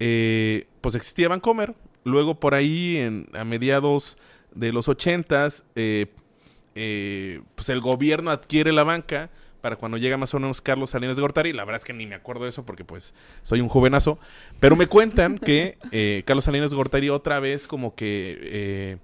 eh, 0.00 0.66
pues 0.80 0.94
existía 0.94 1.28
Bancomer. 1.28 1.74
Luego, 2.04 2.40
por 2.40 2.54
ahí, 2.54 2.96
en, 2.96 3.28
a 3.34 3.44
mediados 3.44 4.16
de 4.54 4.72
los 4.72 4.88
ochentas, 4.88 5.64
eh, 5.74 6.06
eh, 6.74 7.42
pues 7.54 7.68
el 7.68 7.80
gobierno 7.80 8.30
adquiere 8.30 8.72
la 8.72 8.84
banca 8.84 9.30
para 9.60 9.76
cuando 9.76 9.98
llega 9.98 10.16
más 10.16 10.32
o 10.34 10.40
menos 10.40 10.60
Carlos 10.60 10.90
Salinas 10.90 11.16
de 11.16 11.22
Gortari. 11.22 11.52
La 11.52 11.64
verdad 11.64 11.80
es 11.80 11.84
que 11.84 11.92
ni 11.92 12.06
me 12.06 12.14
acuerdo 12.14 12.44
de 12.44 12.50
eso 12.50 12.64
porque 12.64 12.84
pues 12.84 13.14
soy 13.42 13.60
un 13.60 13.68
jovenazo. 13.68 14.18
Pero 14.58 14.76
me 14.76 14.86
cuentan 14.86 15.38
que 15.38 15.78
eh, 15.92 16.22
Carlos 16.26 16.44
Salinas 16.44 16.70
de 16.70 16.76
Gortari 16.76 17.10
otra 17.10 17.40
vez 17.40 17.66
como 17.66 17.94
que 17.94 18.38
eh, 18.40 18.96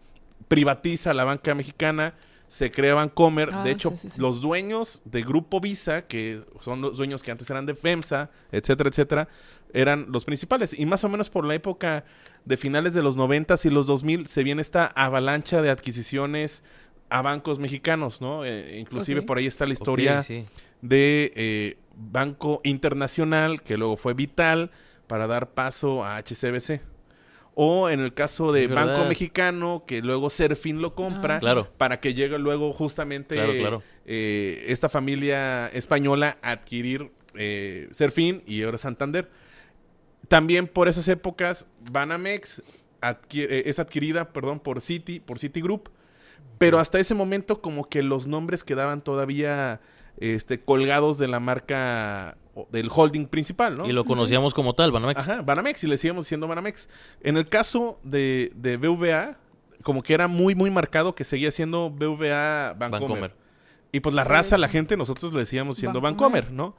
privatiza 0.49 1.15
la 1.15 1.25
banca 1.25 1.55
mexicana, 1.55 2.15
se 2.49 2.71
crea 2.71 2.95
Bancomer. 2.95 3.51
Ah, 3.53 3.63
de 3.63 3.71
hecho, 3.71 3.91
sí, 3.91 3.99
sí, 4.03 4.11
sí. 4.11 4.21
los 4.21 4.41
dueños 4.41 5.03
de 5.05 5.23
Grupo 5.23 5.61
Visa, 5.61 6.03
que 6.03 6.43
son 6.61 6.81
los 6.81 6.97
dueños 6.97 7.23
que 7.23 7.31
antes 7.31 7.49
eran 7.51 7.67
de 7.67 7.75
FEMSA, 7.75 8.31
etcétera, 8.53 8.89
etcétera, 8.91 9.29
eran 9.73 10.07
los 10.11 10.25
principales. 10.25 10.79
Y 10.79 10.87
más 10.87 11.05
o 11.05 11.09
menos 11.09 11.31
por 11.31 11.45
la 11.45 11.55
época 11.55 12.05
de 12.45 12.57
finales 12.57 12.95
de 12.95 13.03
los 13.03 13.17
90 13.17 13.57
y 13.65 13.71
los 13.71 13.87
2000 13.87 14.27
se 14.27 14.43
viene 14.43 14.63
esta 14.63 14.87
avalancha 14.87 15.61
de 15.63 15.71
adquisiciones 15.71 16.63
a 17.09 17.23
bancos 17.23 17.59
mexicanos, 17.59 18.21
¿no? 18.21 18.45
Eh, 18.45 18.79
inclusive 18.79 19.23
por 19.23 19.39
ahí 19.39 19.47
está 19.47 19.67
la 19.67 19.73
historia 19.73 20.23
sí. 20.23 20.45
de 20.83 21.33
eh, 21.37 21.79
Banco 21.95 22.61
Internacional, 22.65 23.63
que 23.63 23.77
luego 23.77 23.97
fue 23.97 24.15
vital 24.15 24.71
para 25.07 25.27
dar 25.27 25.51
paso 25.51 26.05
a 26.05 26.19
HCBC. 26.19 26.81
O 27.59 27.89
en 27.89 28.01
el 28.01 28.13
caso 28.13 28.53
de 28.53 28.67
verdad. 28.67 28.89
Banco 28.89 29.09
Mexicano, 29.09 29.85
que 29.87 30.03
luego 30.03 30.29
Serfín 30.29 30.83
lo 30.83 30.95
compra 30.95 31.37
Ah. 31.37 31.41
Claro. 31.41 31.69
para 31.79 32.01
que 32.01 32.13
llegue 32.13 32.39
luego 32.39 32.71
justamente 32.75 33.35
Claro, 33.35 33.53
claro. 33.59 33.83
eh, 34.05 34.67
esta 34.69 34.91
familia 34.91 35.69
española 35.69 36.37
a 36.43 36.51
adquirir 36.51 37.11
eh, 37.35 37.89
Serfín 37.93 38.43
y 38.47 38.63
ahora 38.63 38.77
Santander. 38.77 39.31
También 40.29 40.67
por 40.69 40.87
esas 40.89 41.09
épocas, 41.09 41.67
Banamex 41.91 42.63
adquiere- 43.01 43.61
eh, 43.61 43.63
es 43.67 43.79
adquirida, 43.79 44.33
perdón, 44.33 44.61
por 44.61 44.81
Citi, 44.83 45.21
por 45.21 45.39
Citigroup. 45.39 45.89
Pero 46.59 46.79
hasta 46.79 46.99
ese 46.99 47.15
momento 47.15 47.61
como 47.63 47.89
que 47.89 48.03
los 48.03 48.27
nombres 48.27 48.65
quedaban 48.65 49.03
todavía 49.03 49.81
este, 50.19 50.61
colgados 50.61 51.17
de 51.19 51.29
la 51.29 51.41
marca 51.41 52.37
del 52.71 52.89
holding 52.95 53.27
principal, 53.27 53.77
¿no? 53.77 53.87
Y 53.87 53.93
lo 53.93 54.05
conocíamos 54.05 54.55
como 54.55 54.75
tal, 54.75 54.91
Banamex. 54.93 55.29
Ajá, 55.29 55.43
Banamex, 55.43 55.85
y 55.85 55.87
le 55.89 55.99
seguimos 55.99 56.25
diciendo 56.25 56.47
Banamex. 56.49 56.89
En 57.23 57.37
el 57.37 57.49
caso 57.49 57.99
de, 58.03 58.53
de 58.55 58.77
BVA, 58.77 59.37
como 59.83 60.03
que 60.03 60.15
era 60.15 60.27
muy, 60.29 60.55
muy 60.55 60.71
marcado 60.71 61.15
que 61.15 61.25
seguía 61.25 61.51
siendo 61.51 61.91
BVA 61.91 62.75
Bancomer. 62.79 62.91
Bancomer. 63.01 63.35
Y 63.93 64.01
pues 64.01 64.15
la 64.15 64.25
raza, 64.25 64.59
la 64.59 64.69
gente, 64.69 64.97
nosotros 64.97 65.33
le 65.33 65.41
decíamos 65.41 65.77
siendo 65.77 66.01
Bancomer. 66.01 66.45
Bancomer, 66.45 66.53
¿no? 66.57 66.77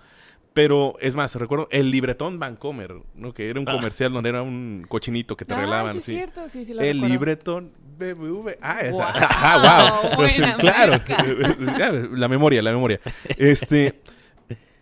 Pero 0.53 0.95
es 0.99 1.15
más, 1.15 1.35
recuerdo 1.35 1.67
el 1.71 1.91
libretón 1.91 2.39
Bancomer, 2.39 2.95
¿no? 3.15 3.31
Que 3.33 3.49
era 3.49 3.59
un 3.59 3.69
Ah. 3.69 3.73
comercial 3.73 4.11
donde 4.11 4.29
era 4.29 4.41
un 4.41 4.85
cochinito 4.89 5.37
que 5.37 5.45
te 5.45 5.53
Ah, 5.53 5.57
regalaban, 5.57 5.91
sí, 5.93 5.97
es 5.99 6.03
sí. 6.05 6.11
cierto, 6.15 6.49
sí, 6.49 6.65
sí 6.65 6.73
lo 6.73 6.81
El 6.81 6.95
recuerdo. 6.97 7.07
libretón 7.13 7.71
BBV. 7.99 8.57
Ah, 8.61 8.79
esa. 8.81 8.93
Guau, 8.95 9.13
Ah, 9.29 10.01
wow. 10.03 10.15
buena 10.17 10.57
claro. 10.57 10.99
la 12.15 12.27
memoria, 12.27 12.61
la 12.63 12.71
memoria. 12.71 12.99
Este. 13.37 14.01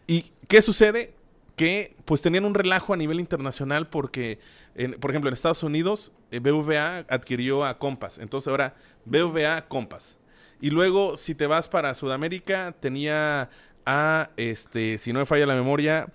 ¿Y 0.08 0.32
qué 0.48 0.62
sucede? 0.62 1.13
Que 1.56 1.96
pues 2.06 2.22
tenían 2.22 2.46
un 2.46 2.54
relajo 2.54 2.94
a 2.94 2.98
nivel 2.98 3.20
internacional 3.20 3.88
porque, 3.88 4.39
en- 4.76 4.94
por 5.00 5.12
ejemplo, 5.12 5.30
en 5.30 5.34
Estados 5.34 5.63
Unidos, 5.63 6.12
eh, 6.32 6.39
BVA 6.39 7.06
adquirió 7.10 7.65
a 7.65 7.78
Compass. 7.78 8.20
Entonces 8.20 8.48
ahora 8.50 8.76
BVA 9.06 9.68
Compass. 9.68 10.18
Y 10.62 10.70
luego, 10.70 11.18
si 11.18 11.36
te 11.36 11.48
vas 11.48 11.68
para 11.68 11.94
Sudamérica, 11.94 12.74
tenía 12.80 13.50
a, 13.86 14.30
este, 14.38 14.98
si 14.98 15.13
no 15.13 15.20
me 15.20 15.26
falla 15.26 15.46
la 15.46 15.56
memoria, 15.56 16.08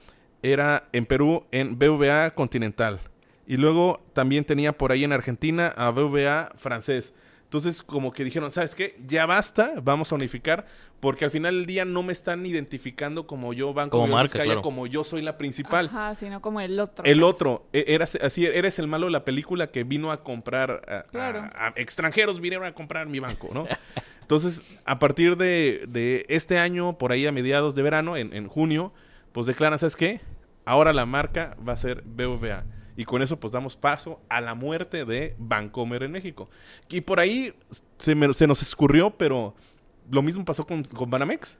era 0.42 0.88
en 0.92 1.06
Perú 1.06 1.44
en 1.50 1.78
BVA 1.78 2.30
Continental. 2.34 3.00
Y 3.46 3.56
luego 3.56 4.00
también 4.12 4.44
tenía 4.44 4.72
por 4.76 4.92
ahí 4.92 5.04
en 5.04 5.12
Argentina 5.12 5.68
a 5.76 5.90
BVA 5.90 6.52
francés. 6.56 7.12
Entonces, 7.50 7.82
como 7.82 8.12
que 8.12 8.22
dijeron, 8.22 8.48
¿sabes 8.52 8.76
qué? 8.76 8.94
Ya 9.08 9.26
basta, 9.26 9.72
vamos 9.82 10.12
a 10.12 10.14
unificar, 10.14 10.66
porque 11.00 11.24
al 11.24 11.32
final 11.32 11.56
del 11.56 11.66
día 11.66 11.84
no 11.84 12.04
me 12.04 12.12
están 12.12 12.46
identificando 12.46 13.26
como 13.26 13.52
yo, 13.52 13.74
Banco 13.74 13.96
Como 13.98 14.06
de 14.06 14.12
marca, 14.12 14.22
Vizcaya, 14.34 14.44
claro. 14.44 14.62
como 14.62 14.86
yo 14.86 15.02
soy 15.02 15.20
la 15.20 15.36
principal. 15.36 15.86
Ajá, 15.86 16.14
sino 16.14 16.40
como 16.40 16.60
el 16.60 16.78
otro. 16.78 17.04
El 17.04 17.18
pues. 17.18 17.28
otro, 17.34 17.66
e- 17.72 17.86
eras, 17.88 18.16
así, 18.22 18.46
eres 18.46 18.78
el 18.78 18.86
malo 18.86 19.06
de 19.06 19.10
la 19.12 19.24
película 19.24 19.72
que 19.72 19.82
vino 19.82 20.12
a 20.12 20.22
comprar, 20.22 20.82
a, 20.86 20.98
a- 20.98 21.02
Claro. 21.10 21.50
a 21.52 21.72
extranjeros 21.74 22.38
vinieron 22.38 22.68
a 22.68 22.72
comprar 22.72 23.08
mi 23.08 23.18
banco, 23.18 23.50
¿no? 23.52 23.66
Entonces, 24.22 24.62
a 24.84 25.00
partir 25.00 25.36
de, 25.36 25.86
de 25.88 26.26
este 26.28 26.56
año, 26.60 26.98
por 26.98 27.10
ahí 27.10 27.26
a 27.26 27.32
mediados 27.32 27.74
de 27.74 27.82
verano, 27.82 28.16
en, 28.16 28.32
en 28.32 28.46
junio, 28.46 28.92
pues 29.32 29.46
declaran, 29.46 29.76
¿sabes 29.80 29.96
qué? 29.96 30.20
Ahora 30.64 30.92
la 30.92 31.04
marca 31.04 31.56
va 31.68 31.72
a 31.72 31.76
ser 31.76 32.02
BVA. 32.06 32.62
Y 33.00 33.04
con 33.06 33.22
eso, 33.22 33.40
pues 33.40 33.50
damos 33.52 33.76
paso 33.76 34.20
a 34.28 34.42
la 34.42 34.54
muerte 34.54 35.06
de 35.06 35.34
Bancomer 35.38 36.02
en 36.02 36.12
México. 36.12 36.50
Y 36.90 37.00
por 37.00 37.18
ahí 37.18 37.54
se, 37.96 38.14
me- 38.14 38.32
se 38.34 38.46
nos 38.46 38.60
escurrió, 38.60 39.10
pero 39.16 39.54
lo 40.10 40.20
mismo 40.20 40.44
pasó 40.44 40.66
con, 40.66 40.82
con 40.84 41.08
Banamex, 41.08 41.56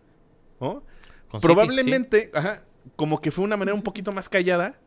¿no? 0.61 0.83
Con 1.29 1.41
Citi, 1.41 1.47
Probablemente, 1.47 2.31
ajá, 2.35 2.63
como 2.97 3.23
que 3.23 3.31
fue 3.31 3.43
una 3.45 3.57
manera 3.57 3.75
un 3.75 3.81
poquito 3.83 4.13
más 4.13 4.29
callada 4.29 4.79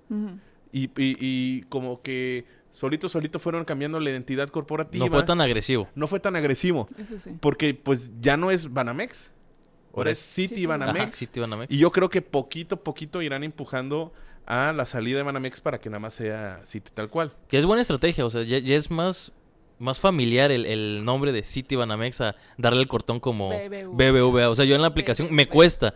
y, 0.72 0.84
y- 0.86 0.90
y 1.20 1.62
como 1.70 2.02
que 2.04 2.46
solito, 2.70 3.10
solito 3.10 3.40
fueron 3.40 3.66
cambiando 3.66 4.00
la 4.00 4.12
identidad 4.12 4.50
corporativa. 4.50 5.04
No 5.06 5.12
fue 5.12 5.24
tan 5.24 5.42
agresivo. 5.42 5.88
No 5.96 6.06
fue 6.08 6.20
tan 6.20 6.36
agresivo. 6.36 6.88
Eso 7.00 7.18
sí. 7.18 7.36
Porque 7.40 7.74
pues 7.74 8.12
ya 8.20 8.38
no 8.38 8.52
es 8.52 8.72
Banamex. 8.72 9.32
Ahora 9.96 10.12
es 10.12 10.20
City 10.20 10.50
City. 10.56 10.66
Banamex. 10.68 11.02
Ajá, 11.02 11.12
Citi 11.14 11.40
Banamex. 11.40 11.72
Y 11.74 11.78
yo 11.80 11.92
creo 11.92 12.10
que 12.12 12.22
poquito 12.22 12.76
a 12.76 12.80
poquito 12.84 13.22
irán 13.24 13.44
empujando 13.44 14.14
a 14.46 14.74
la 14.74 14.86
salida 14.86 15.18
de 15.18 15.24
Banamex 15.24 15.62
para 15.62 15.80
que 15.80 15.90
nada 15.90 16.00
más 16.00 16.14
sea 16.16 16.60
City 16.64 16.92
tal 16.94 17.10
cual. 17.10 17.34
Que 17.48 17.58
es 17.58 17.66
buena 17.66 17.82
estrategia, 17.82 18.26
o 18.26 18.30
sea, 18.30 18.44
ya, 18.44 18.60
ya 18.60 18.76
es 18.76 18.92
más, 18.92 19.32
más 19.80 20.00
familiar 20.00 20.52
el, 20.52 20.66
el 20.66 21.04
nombre 21.06 21.32
de 21.32 21.44
City 21.44 21.76
Banamex 21.76 22.22
a 22.22 22.36
darle 22.58 22.82
el 22.82 22.88
cortón 22.88 23.20
como 23.20 23.50
BBVA. 23.50 24.12
BBVA. 24.12 24.50
O 24.50 24.56
sea, 24.56 24.66
yo 24.66 24.76
en 24.76 24.82
la 24.82 24.88
aplicación 24.88 25.30
me 25.34 25.48
cuesta 25.48 25.94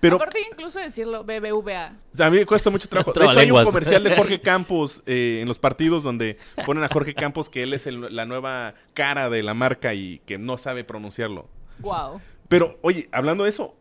Pero 0.00 0.14
Aparte 0.16 0.38
incluso 0.50 0.78
decirlo 0.78 1.24
BBVA. 1.24 1.96
a 2.20 2.30
mí 2.30 2.38
me 2.38 2.46
cuesta 2.46 2.70
mucho 2.70 2.88
trabajo. 2.88 3.12
De 3.12 3.24
hecho, 3.26 3.38
hay 3.40 3.50
un 3.50 3.64
comercial 3.64 4.04
de 4.04 4.14
Jorge 4.14 4.40
Campos 4.42 5.02
eh, 5.06 5.40
en 5.42 5.48
los 5.48 5.58
partidos 5.58 6.04
donde 6.04 6.38
ponen 6.64 6.84
a 6.84 6.88
Jorge 6.88 7.14
Campos 7.14 7.50
que 7.50 7.62
él 7.64 7.74
es 7.74 7.86
el- 7.88 8.14
la 8.14 8.24
nueva 8.24 8.74
cara 8.94 9.28
de 9.28 9.42
la 9.42 9.54
marca 9.54 9.94
y 9.94 10.20
que 10.24 10.38
no 10.38 10.56
sabe 10.56 10.84
pronunciarlo. 10.84 11.48
Wow. 11.80 12.20
Pero, 12.48 12.78
oye, 12.82 13.08
hablando 13.12 13.42
de 13.44 13.50
eso, 13.50 13.74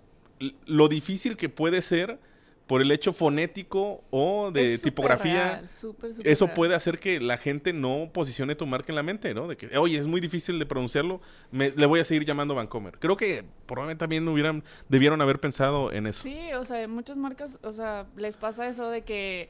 lo 0.66 0.88
difícil 0.88 1.38
que 1.38 1.50
puede 1.50 1.82
ser 1.82 2.20
por 2.68 2.82
el 2.82 2.92
hecho 2.92 3.14
fonético 3.14 4.04
o 4.12 4.52
de 4.52 4.74
Es 4.74 4.82
tipografía, 4.82 5.52
real, 5.52 5.70
súper 5.70 6.12
eso 6.26 6.46
real. 6.46 6.56
puede 6.56 6.76
hacer 6.76 7.00
que 7.00 7.20
la 7.22 7.38
gente 7.38 7.72
no 7.74 8.10
posicione 8.14 8.56
tu 8.56 8.68
marca 8.68 8.92
en 8.92 8.96
la 8.98 9.04
mente, 9.04 9.34
¿no? 9.34 9.48
De 9.48 9.56
que, 9.56 9.76
oye, 9.78 9.98
es 9.98 10.06
muy 10.06 10.20
difícil 10.20 10.60
de 10.60 10.66
pronunciarlo, 10.66 11.22
me- 11.52 11.72
le 11.72 11.86
voy 11.86 12.02
a 12.02 12.04
seguir 12.04 12.26
llamando 12.26 12.54
Vancomer. 12.56 13.00
Creo 13.00 13.16
que 13.16 13.46
probablemente 13.66 14.00
también 14.00 14.28
hubieran, 14.28 14.64
debieron 14.90 15.22
haber 15.22 15.40
pensado 15.40 15.92
en 15.94 16.08
eso. 16.08 16.24
Sí, 16.24 16.38
o 16.54 16.66
sea, 16.66 16.86
muchas 16.90 17.16
marcas, 17.16 17.58
o 17.64 17.72
sea, 17.72 18.06
les 18.18 18.36
pasa 18.38 18.68
eso 18.68 18.90
de 18.90 19.02
que 19.04 19.50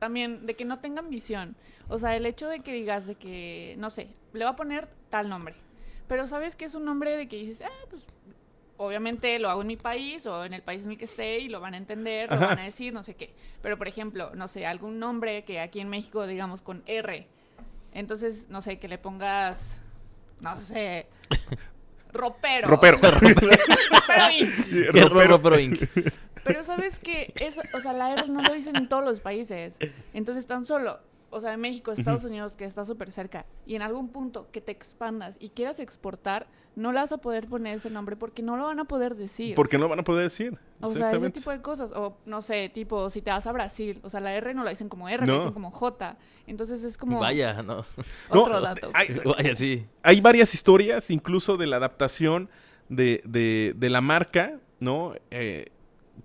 también, 0.00 0.44
de 0.46 0.54
que 0.56 0.64
no 0.64 0.80
tengan 0.80 1.08
visión. 1.08 1.54
O 1.88 1.98
sea, 1.98 2.16
el 2.16 2.26
hecho 2.26 2.48
de 2.48 2.60
que 2.60 2.72
digas 2.72 3.06
de 3.06 3.14
que, 3.14 3.76
no 3.78 3.90
sé, 3.90 4.08
le 4.32 4.44
va 4.44 4.50
a 4.50 4.56
poner 4.56 4.88
tal 5.08 5.28
nombre. 5.28 5.54
Pero 6.08 6.26
sabes 6.26 6.56
que 6.56 6.64
es 6.64 6.74
un 6.74 6.84
nombre 6.84 7.16
de 7.16 7.28
que 7.28 7.36
dices, 7.36 7.62
ah, 7.64 7.86
pues 7.90 8.02
obviamente 8.78 9.38
lo 9.38 9.50
hago 9.50 9.62
en 9.62 9.66
mi 9.66 9.76
país 9.76 10.26
o 10.26 10.44
en 10.44 10.52
el 10.52 10.62
país 10.62 10.84
en 10.84 10.92
el 10.92 10.98
que 10.98 11.04
esté 11.04 11.38
y 11.40 11.48
lo 11.48 11.60
van 11.60 11.74
a 11.74 11.76
entender, 11.76 12.30
lo 12.30 12.38
van 12.38 12.58
a 12.58 12.64
decir, 12.64 12.92
no 12.92 13.02
sé 13.02 13.14
qué. 13.14 13.34
Pero 13.62 13.78
por 13.78 13.88
ejemplo, 13.88 14.32
no 14.34 14.48
sé, 14.48 14.66
algún 14.66 14.98
nombre 14.98 15.44
que 15.44 15.60
aquí 15.60 15.80
en 15.80 15.88
México 15.88 16.26
digamos 16.26 16.62
con 16.62 16.82
R. 16.86 17.26
Entonces, 17.92 18.48
no 18.50 18.60
sé, 18.60 18.78
que 18.78 18.88
le 18.88 18.98
pongas, 18.98 19.80
no 20.40 20.60
sé, 20.60 21.06
ropero. 22.12 22.68
Ropero. 22.68 22.98
Ropero 24.92 25.42
pero 25.42 25.58
Inc. 25.58 25.82
Pero 26.44 26.62
sabes 26.62 26.98
que 26.98 27.32
es, 27.36 27.58
o 27.74 27.80
sea, 27.80 27.92
la 27.92 28.12
R 28.12 28.28
no 28.28 28.42
lo 28.42 28.52
dicen 28.52 28.76
en 28.76 28.88
todos 28.88 29.04
los 29.04 29.20
países. 29.20 29.78
Entonces, 30.12 30.46
tan 30.46 30.64
solo, 30.64 31.00
o 31.30 31.40
sea, 31.40 31.52
en 31.52 31.60
México, 31.60 31.92
Estados 31.92 32.24
Unidos, 32.24 32.56
que 32.56 32.64
está 32.64 32.84
súper 32.84 33.10
cerca, 33.10 33.46
y 33.66 33.74
en 33.74 33.82
algún 33.82 34.10
punto 34.10 34.48
que 34.52 34.60
te 34.60 34.72
expandas 34.72 35.36
y 35.40 35.50
quieras 35.50 35.80
exportar, 35.80 36.46
no 36.76 36.92
le 36.92 37.00
vas 37.00 37.10
a 37.10 37.16
poder 37.18 37.48
poner 37.48 37.74
ese 37.76 37.90
nombre 37.90 38.14
porque 38.16 38.42
no 38.42 38.56
lo 38.56 38.66
van 38.66 38.78
a 38.78 38.84
poder 38.84 39.16
decir. 39.16 39.54
Porque 39.56 39.78
no 39.78 39.88
van 39.88 39.98
a 39.98 40.04
poder 40.04 40.24
decir. 40.24 40.56
o 40.80 40.88
sea, 40.88 41.10
ese 41.12 41.30
tipo 41.30 41.50
de 41.50 41.60
cosas. 41.62 41.90
O, 41.94 42.18
no 42.26 42.42
sé, 42.42 42.68
tipo, 42.68 43.10
si 43.10 43.22
te 43.22 43.30
vas 43.30 43.46
a 43.46 43.52
Brasil, 43.52 43.98
o 44.04 44.10
sea, 44.10 44.20
la 44.20 44.34
R 44.34 44.52
no 44.54 44.62
la 44.62 44.70
dicen 44.70 44.88
como 44.88 45.08
R, 45.08 45.24
No. 45.26 45.32
la 45.32 45.38
dicen 45.38 45.52
como 45.54 45.70
J. 45.70 46.16
Entonces 46.46 46.84
es 46.84 46.96
como 46.98 47.18
Vaya, 47.18 47.62
no. 47.62 47.84
otro 48.28 48.52
No, 48.54 48.60
dato. 48.60 48.90
hay- 48.94 49.08
Vaya, 49.24 49.54
sí. 49.54 49.86
hay 50.02 50.20
varias 50.20 50.52
historias, 50.54 51.10
incluso 51.10 51.56
de 51.56 51.66
la 51.66 51.76
adaptación 51.76 52.48
de, 52.90 53.22
de- 53.24 53.72
de 53.74 53.90
la 53.90 54.00
marca, 54.02 54.60
¿no? 54.78 55.14
Eh, 55.30 55.70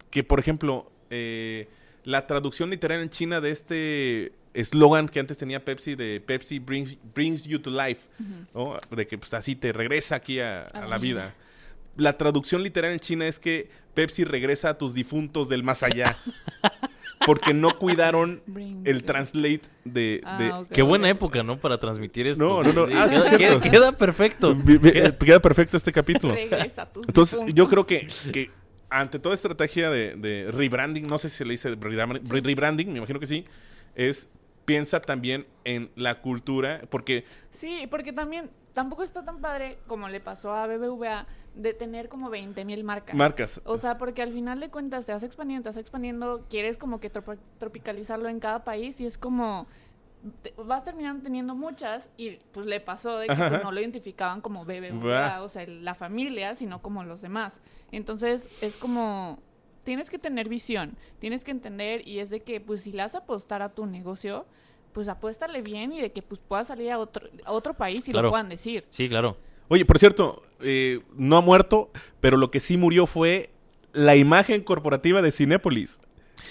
que, 0.09 0.23
por 0.23 0.39
ejemplo, 0.39 0.91
eh, 1.09 1.69
la 2.03 2.27
traducción 2.27 2.69
literal 2.69 3.01
en 3.01 3.09
China 3.09 3.39
de 3.41 3.51
este 3.51 4.33
eslogan 4.53 5.07
que 5.07 5.19
antes 5.19 5.37
tenía 5.37 5.63
Pepsi, 5.63 5.95
de 5.95 6.19
Pepsi 6.19 6.59
brings, 6.59 6.97
brings 7.13 7.45
you 7.45 7.59
to 7.59 7.69
life, 7.69 8.01
¿no? 8.53 8.77
De 8.95 9.07
que 9.07 9.17
pues, 9.17 9.33
así 9.33 9.55
te 9.55 9.71
regresa 9.73 10.15
aquí 10.15 10.39
a, 10.39 10.69
la 10.89 10.97
vida. 10.97 11.33
La 11.97 12.17
traducción 12.17 12.63
literal 12.63 12.91
en 12.93 12.99
China 12.99 13.27
es 13.27 13.39
que 13.39 13.69
Pepsi 13.93 14.23
regresa 14.23 14.69
a 14.69 14.77
tus 14.77 14.93
difuntos 14.93 15.49
del 15.49 15.63
más 15.63 15.83
allá. 15.83 16.17
Porque 17.25 17.53
no 17.53 17.77
cuidaron 17.77 18.41
el 18.83 19.03
translate 19.03 19.61
de, 19.85 20.21
Ah, 20.25 20.63
de- 20.67 20.73
Qué 20.73 20.81
buena 20.81 21.07
época, 21.07 21.43
¿no? 21.43 21.59
Para 21.59 21.77
transmitir 21.79 22.25
esto. 22.25 22.43
No, 22.43 22.63
no, 22.63 22.87
no. 22.87 22.99
Ah, 22.99 23.05
sí, 23.07 23.11
queda, 23.11 23.37
cierto. 23.37 23.59
queda- 23.59 23.71
queda 23.71 23.91
perfecto. 23.91 24.57
Eh, 24.83 25.13
queda 25.23 25.39
perfecto 25.39 25.77
este 25.77 25.91
capítulo. 25.91 26.33
Regresa 26.33 26.81
a 26.83 26.91
tus 26.91 27.07
Entonces, 27.07 27.33
difuntos. 27.35 27.55
yo 27.55 27.69
creo 27.69 27.85
que, 27.85 28.07
que 28.33 28.49
ante 28.89 29.19
toda 29.19 29.35
estrategia 29.35 29.91
de, 29.91 30.15
de 30.15 30.49
rebranding, 30.51 31.05
no 31.05 31.19
sé 31.19 31.29
si 31.29 31.37
se 31.37 31.45
le 31.45 31.51
dice 31.51 31.69
rebra- 31.77 32.19
Sí. 32.23 32.39
rebranding, 32.39 32.91
me 32.91 32.97
imagino 32.97 33.19
que 33.19 33.27
sí, 33.27 33.45
es 33.93 34.27
piensa 34.65 35.01
también 35.01 35.47
en 35.63 35.91
la 35.95 36.21
cultura, 36.21 36.81
porque 36.89 37.25
Sí, 37.51 37.87
porque 37.89 38.13
también 38.13 38.49
tampoco 38.73 39.03
está 39.03 39.25
tan 39.25 39.39
padre 39.41 39.77
como 39.87 40.07
le 40.07 40.19
pasó 40.21 40.53
a 40.53 40.65
BBVA 40.67 41.27
de 41.55 41.73
tener 41.73 42.07
como 42.07 42.29
20 42.29 42.63
mil 42.63 42.83
marcas. 42.83 43.15
marcas. 43.15 43.61
O 43.65 43.77
sea, 43.77 43.97
porque 43.97 44.21
al 44.21 44.31
final 44.31 44.59
de 44.61 44.69
cuentas 44.69 45.05
te 45.05 45.11
vas 45.11 45.23
expandiendo, 45.23 45.63
te 45.63 45.69
vas 45.69 45.77
expandiendo, 45.77 46.45
quieres 46.49 46.77
como 46.77 46.99
que 47.01 47.09
tropicalizarlo 47.09 48.29
en 48.29 48.39
cada 48.39 48.63
país 48.63 49.01
y 49.01 49.05
es 49.05 49.17
como 49.17 49.67
te- 50.43 50.53
vas 50.57 50.83
terminando 50.83 51.23
teniendo 51.23 51.55
muchas 51.55 52.09
y 52.15 52.37
pues 52.53 52.65
le 52.67 52.79
pasó 52.79 53.17
de 53.17 53.25
que 53.27 53.33
Ajá, 53.33 53.49
pues, 53.49 53.63
no 53.63 53.71
lo 53.71 53.81
identificaban 53.81 54.39
como 54.39 54.65
Va. 54.65 54.73
BBVA, 54.73 55.41
o 55.41 55.49
sea, 55.49 55.65
la 55.67 55.95
familia, 55.95 56.55
sino 56.55 56.81
como 56.81 57.03
los 57.03 57.21
demás. 57.21 57.61
Entonces 57.91 58.47
es 58.61 58.77
como 58.77 59.39
tienes 59.83 60.09
que 60.09 60.19
tener 60.19 60.47
visión, 60.49 60.95
tienes 61.19 61.43
que 61.43 61.51
entender 61.51 62.07
y 62.07 62.19
es 62.19 62.29
de 62.29 62.41
que 62.41 62.59
pues 62.61 62.81
si 62.81 62.91
le 62.91 62.99
vas 63.03 63.15
a 63.15 63.19
apostar 63.19 63.61
a 63.61 63.69
tu 63.69 63.85
negocio, 63.85 64.45
pues 64.93 65.07
apuéstale 65.07 65.61
bien 65.61 65.93
y 65.93 66.01
de 66.01 66.11
que 66.11 66.21
pues 66.21 66.39
puedas 66.47 66.67
salir 66.67 66.91
a 66.91 66.99
otro, 66.99 67.27
a 67.45 67.51
otro 67.51 67.73
país 67.73 68.01
y 68.07 68.11
Claro. 68.11 68.27
lo 68.27 68.31
puedan 68.31 68.49
decir. 68.49 68.85
Sí, 68.89 69.07
claro. 69.09 69.37
Oye, 69.69 69.85
por 69.85 69.97
cierto, 69.99 70.43
eh, 70.59 70.99
no 71.15 71.37
ha 71.37 71.41
muerto, 71.41 71.89
pero 72.19 72.35
lo 72.37 72.51
que 72.51 72.59
sí 72.59 72.75
murió 72.77 73.05
fue 73.07 73.49
la 73.93 74.15
imagen 74.15 74.61
corporativa 74.61 75.21
de 75.21 75.31
Cinépolis. 75.31 75.99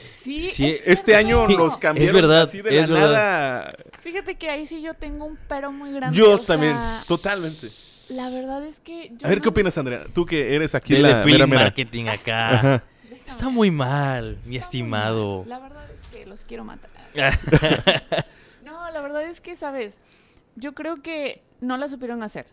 Sí, 0.09 0.49
Sí, 0.49 0.67
es 0.69 0.87
Este 0.87 1.17
año 1.17 1.47
nos 1.49 1.77
cambiaron 1.77 2.15
verdad, 2.15 2.43
así 2.43 2.61
de 2.63 2.79
es 2.81 2.89
la 2.89 2.95
verdad. 2.95 3.11
nada. 3.11 3.71
Fíjate 4.01 4.37
que 4.37 4.49
ahí 4.51 4.67
sí 4.67 4.83
yo 4.83 4.95
tengo 4.95 5.25
un 5.25 5.39
pero 5.49 5.73
muy 5.73 5.93
grande. 5.93 6.17
Yo 6.17 6.39
también, 6.39 6.73
sea, 6.75 7.03
totalmente. 7.09 7.69
La 8.09 8.29
verdad 8.31 8.65
es 8.65 8.81
que 8.81 9.11
yo 9.19 9.27
A 9.27 9.29
ver, 9.29 9.39
no- 9.39 9.43
¿qué 9.43 9.49
opinas, 9.49 9.77
Andrea? 9.79 10.05
Tú 10.13 10.27
que 10.27 10.55
eres 10.55 10.75
aquí 10.75 10.95
Dele 10.95 11.11
la 11.39 11.47
mera. 11.47 11.63
marketing 11.65 12.07
acá. 12.07 12.51
Ajá. 12.55 12.85
Está 13.31 13.49
muy 13.49 13.71
mal, 13.71 14.39
mi 14.45 14.57
Está 14.57 14.67
estimado. 14.67 15.39
mal. 15.41 15.49
La 15.49 15.59
verdad 15.61 15.85
es 15.91 16.09
que 16.09 16.27
los 16.27 16.45
quiero 16.45 16.65
matar. 16.65 16.91
No, 18.65 18.91
la 18.91 19.01
verdad 19.01 19.23
es 19.23 19.41
que, 19.41 19.57
¿sabes? 19.57 19.99
Yo 20.57 20.75
creo 20.75 21.03
que 21.03 21.43
no 21.61 21.77
la 21.77 21.89
supieron 21.89 22.23
hacer. 22.23 22.47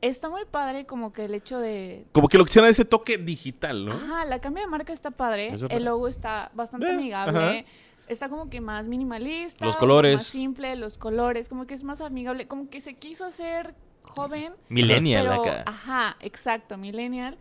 Está 0.00 0.28
muy 0.28 0.44
padre 0.44 0.84
como 0.86 1.12
que 1.12 1.26
el 1.26 1.34
hecho 1.34 1.58
de... 1.60 2.04
Como 2.12 2.28
que 2.28 2.36
lo 2.36 2.44
quisieran 2.44 2.70
ese 2.70 2.84
toque 2.84 3.16
digital, 3.18 3.84
¿no? 3.86 3.92
Ajá, 3.92 4.24
la 4.24 4.40
cambio 4.40 4.64
de 4.64 4.68
marca 4.68 4.92
está 4.92 5.12
padre. 5.12 5.46
Es 5.54 5.62
El 5.70 5.84
logo 5.84 6.08
está 6.08 6.50
bastante 6.54 6.88
Eh, 6.88 6.94
amigable. 6.94 7.38
ajá. 7.38 7.68
Está 8.08 8.28
como 8.28 8.50
que 8.50 8.60
más 8.60 8.84
minimalista. 8.86 9.64
Los 9.64 9.76
colores. 9.76 10.14
Más 10.16 10.26
simple, 10.26 10.74
los 10.76 10.98
colores. 10.98 11.48
Como 11.48 11.66
que 11.66 11.74
es 11.74 11.84
más 11.84 12.00
amigable. 12.00 12.48
Como 12.48 12.68
que 12.68 12.80
se 12.80 12.94
quiso 12.94 13.24
hacer 13.24 13.74
joven. 14.02 14.52
Millennial 14.68 15.28
pero, 15.28 15.40
acá. 15.42 15.62
Ajá, 15.66 16.16
exacto, 16.20 16.76
millennial. 16.76 17.38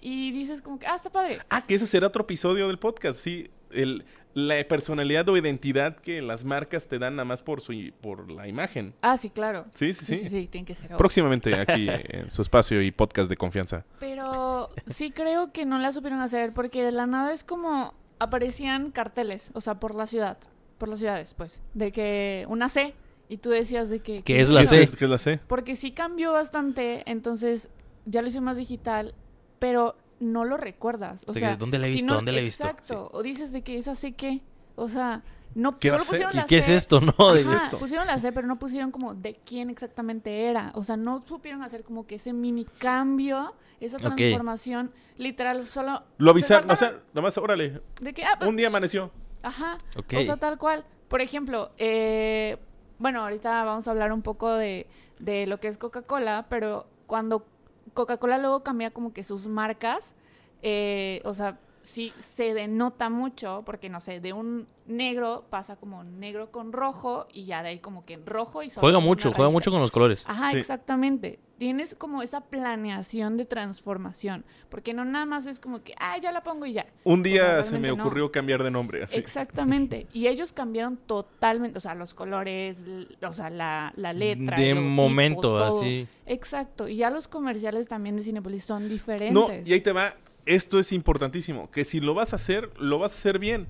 Y 0.00 0.30
dices 0.32 0.62
como 0.62 0.78
que, 0.78 0.86
ah, 0.86 0.94
está 0.94 1.10
padre. 1.10 1.40
Ah, 1.50 1.66
que 1.66 1.74
ese 1.74 1.86
será 1.86 2.06
otro 2.06 2.22
episodio 2.22 2.68
del 2.68 2.78
podcast, 2.78 3.18
sí. 3.18 3.50
El, 3.70 4.04
la 4.34 4.54
personalidad 4.68 5.28
o 5.28 5.36
identidad 5.36 5.96
que 5.96 6.22
las 6.22 6.44
marcas 6.44 6.86
te 6.86 6.98
dan 6.98 7.16
nada 7.16 7.24
más 7.24 7.42
por 7.42 7.60
su 7.60 7.72
por 8.00 8.30
la 8.30 8.46
imagen. 8.48 8.94
Ah, 9.02 9.16
sí, 9.16 9.30
claro. 9.30 9.66
Sí, 9.74 9.92
sí, 9.92 10.04
Sí, 10.04 10.16
sí. 10.16 10.22
sí, 10.24 10.28
sí, 10.30 10.48
tiene 10.48 10.64
que 10.66 10.74
ser. 10.74 10.86
obvio. 10.86 10.96
Próximamente 10.98 11.54
aquí 11.58 11.86
en 11.90 12.30
su 12.30 12.42
espacio 12.42 12.80
y 12.80 12.90
podcast 12.92 13.28
de 13.28 13.36
confianza. 13.36 13.84
Pero 13.98 14.70
sí 14.86 15.10
creo 15.10 15.52
que 15.52 15.66
no 15.66 15.78
la 15.78 15.92
supieron 15.92 16.20
hacer 16.20 16.52
porque 16.54 16.82
de 16.84 16.92
la 16.92 17.06
nada 17.06 17.32
es 17.32 17.42
como 17.44 17.94
aparecían 18.20 18.90
carteles, 18.90 19.50
o 19.54 19.60
sea, 19.60 19.78
por 19.80 19.94
la 19.94 20.06
ciudad, 20.06 20.38
por 20.78 20.88
las 20.88 20.98
ciudades, 21.00 21.34
pues, 21.34 21.60
de 21.74 21.92
que 21.92 22.46
una 22.48 22.68
C 22.68 22.94
y 23.28 23.38
tú 23.38 23.50
decías 23.50 23.90
de 23.90 24.00
que... 24.00 24.22
¿Qué 24.22 24.40
es 24.40 24.48
la 24.50 24.60
¿Qué 24.62 24.86
C? 24.86 24.96
qué 24.96 25.04
es 25.04 25.10
la 25.10 25.18
C? 25.18 25.40
Porque 25.46 25.76
sí 25.76 25.92
cambió 25.92 26.32
bastante, 26.32 27.02
entonces 27.10 27.68
ya 28.06 28.22
lo 28.22 28.28
hice 28.28 28.40
más 28.40 28.56
digital, 28.56 29.14
pero 29.58 29.96
no 30.20 30.44
lo 30.44 30.56
recuerdas. 30.56 31.24
O 31.26 31.30
O 31.30 31.34
sea, 31.34 31.40
sea, 31.40 31.50
que, 31.52 31.56
¿dónde 31.58 31.78
la 31.78 31.86
he 31.86 31.90
si 31.90 31.96
visto? 31.96 32.08
no- 32.08 32.14
¿Dónde 32.16 32.32
la 32.32 32.38
he 32.40 32.42
visto? 32.42 32.64
Exacto. 32.66 33.10
O 33.12 33.22
dices 33.22 33.52
de 33.52 33.62
que 33.62 33.78
esa 33.78 33.94
C 33.94 34.12
qué, 34.12 34.42
o 34.76 34.88
sea, 34.88 35.22
no 35.54 35.78
¿Qué 35.78 35.90
va 35.90 35.98
solo 35.98 36.10
pusieron 36.10 36.32
¿Y 36.34 36.36
la 36.36 36.44
qué 36.46 36.58
es 36.58 36.68
esto, 36.68 37.00
no? 37.00 37.14
Ajá, 37.18 37.34
Dices, 37.34 37.62
esto? 37.64 37.78
pusieron 37.78 38.06
la 38.06 38.18
C, 38.18 38.32
pero 38.32 38.46
no 38.46 38.58
pusieron 38.58 38.90
como 38.90 39.14
de 39.14 39.34
quién 39.44 39.70
exactamente 39.70 40.46
era. 40.46 40.72
O 40.74 40.82
sea, 40.84 40.96
no 40.96 41.24
supieron 41.26 41.62
hacer 41.62 41.84
como 41.84 42.06
que 42.06 42.16
ese 42.16 42.32
mini 42.32 42.64
cambio, 42.64 43.54
esa 43.80 43.98
transformación, 43.98 44.92
literal, 45.16 45.66
solo... 45.68 46.02
Lo 46.18 46.30
avisaron, 46.32 46.70
o 46.70 46.76
sea, 46.76 46.90
nada 47.14 47.22
más, 47.22 47.38
órale. 47.38 47.80
de 48.00 48.12
que, 48.12 48.24
ah, 48.24 48.38
Un 48.46 48.56
día 48.56 48.66
amaneció. 48.68 49.10
Ajá. 49.42 49.78
O 49.96 50.22
sea, 50.22 50.36
tal 50.36 50.58
cual. 50.58 50.84
Por 51.08 51.20
ejemplo, 51.22 51.70
eh, 51.78 52.58
bueno, 52.98 53.22
ahorita 53.22 53.64
vamos 53.64 53.86
a 53.88 53.92
hablar 53.92 54.12
un 54.12 54.20
poco 54.22 54.52
de, 54.52 54.86
de 55.20 55.46
lo 55.46 55.58
que 55.60 55.68
es 55.68 55.78
Coca-Cola, 55.78 56.46
pero 56.50 56.86
cuando 57.06 57.46
Coca-Cola 57.94 58.38
luego 58.38 58.62
cambia 58.62 58.90
como 58.90 59.12
que 59.12 59.22
sus 59.22 59.46
marcas, 59.46 60.14
eh, 60.62 61.20
o 61.24 61.34
sea, 61.34 61.58
sí 61.82 62.12
se 62.18 62.54
denota 62.54 63.08
mucho, 63.10 63.58
porque 63.64 63.88
no 63.88 64.00
sé, 64.00 64.20
de 64.20 64.32
un 64.32 64.66
negro 64.86 65.44
pasa 65.50 65.76
como 65.76 66.02
negro 66.04 66.50
con 66.50 66.72
rojo 66.72 67.26
y 67.32 67.44
ya 67.44 67.62
de 67.62 67.70
ahí 67.70 67.78
como 67.78 68.04
que 68.04 68.14
en 68.14 68.24
rojo 68.26 68.62
y 68.62 68.70
solo 68.70 68.80
Juega 68.82 68.98
mucho, 69.00 69.32
juega 69.32 69.50
mucho 69.50 69.70
con 69.70 69.80
los 69.80 69.90
colores. 69.90 70.24
Ajá, 70.26 70.50
Sí. 70.50 70.58
exactamente. 70.58 71.38
Tienes 71.58 71.96
como 71.96 72.22
esa 72.22 72.42
planeación 72.42 73.36
de 73.36 73.44
transformación, 73.44 74.44
porque 74.68 74.94
no 74.94 75.04
nada 75.04 75.26
más 75.26 75.46
es 75.46 75.58
como 75.58 75.82
que, 75.82 75.92
ah, 75.98 76.16
ya 76.18 76.30
la 76.30 76.42
pongo 76.44 76.66
y 76.66 76.72
ya. 76.74 76.86
Un 77.02 77.20
O 77.20 77.24
sea, 77.24 77.32
día 77.32 77.62
se 77.64 77.78
me 77.80 77.88
no. 77.88 77.94
ocurrió 77.94 78.30
cambiar 78.30 78.62
de 78.62 78.70
nombre. 78.70 79.02
Así. 79.02 79.16
Exactamente. 79.18 80.06
Y 80.12 80.28
ellos 80.28 80.52
cambiaron 80.52 80.96
totalmente, 80.96 81.78
o 81.78 81.80
sea, 81.80 81.94
los 81.94 82.14
colores, 82.14 82.84
o 83.22 83.32
sea, 83.32 83.50
la, 83.50 83.92
la 83.96 84.12
letra. 84.12 84.56
De 84.56 84.70
el 84.70 84.80
momento, 84.80 85.40
todo. 85.42 85.78
así. 85.80 86.06
Exacto. 86.26 86.86
Y 86.88 86.96
ya 86.98 87.10
los 87.10 87.26
comerciales 87.28 87.88
también 87.88 88.16
de 88.16 88.22
Cinepolis 88.22 88.64
son 88.64 88.88
diferentes. 88.88 89.32
No, 89.34 89.48
y 89.64 89.72
ahí 89.72 89.80
te 89.80 89.92
va. 89.92 90.14
Esto 90.54 90.78
es 90.78 90.92
importantísimo, 90.92 91.70
que 91.70 91.84
si 91.84 92.00
lo 92.00 92.14
vas 92.14 92.32
a 92.32 92.36
hacer, 92.36 92.70
lo 92.78 92.98
vas 92.98 93.12
a 93.12 93.14
hacer 93.14 93.38
bien, 93.38 93.68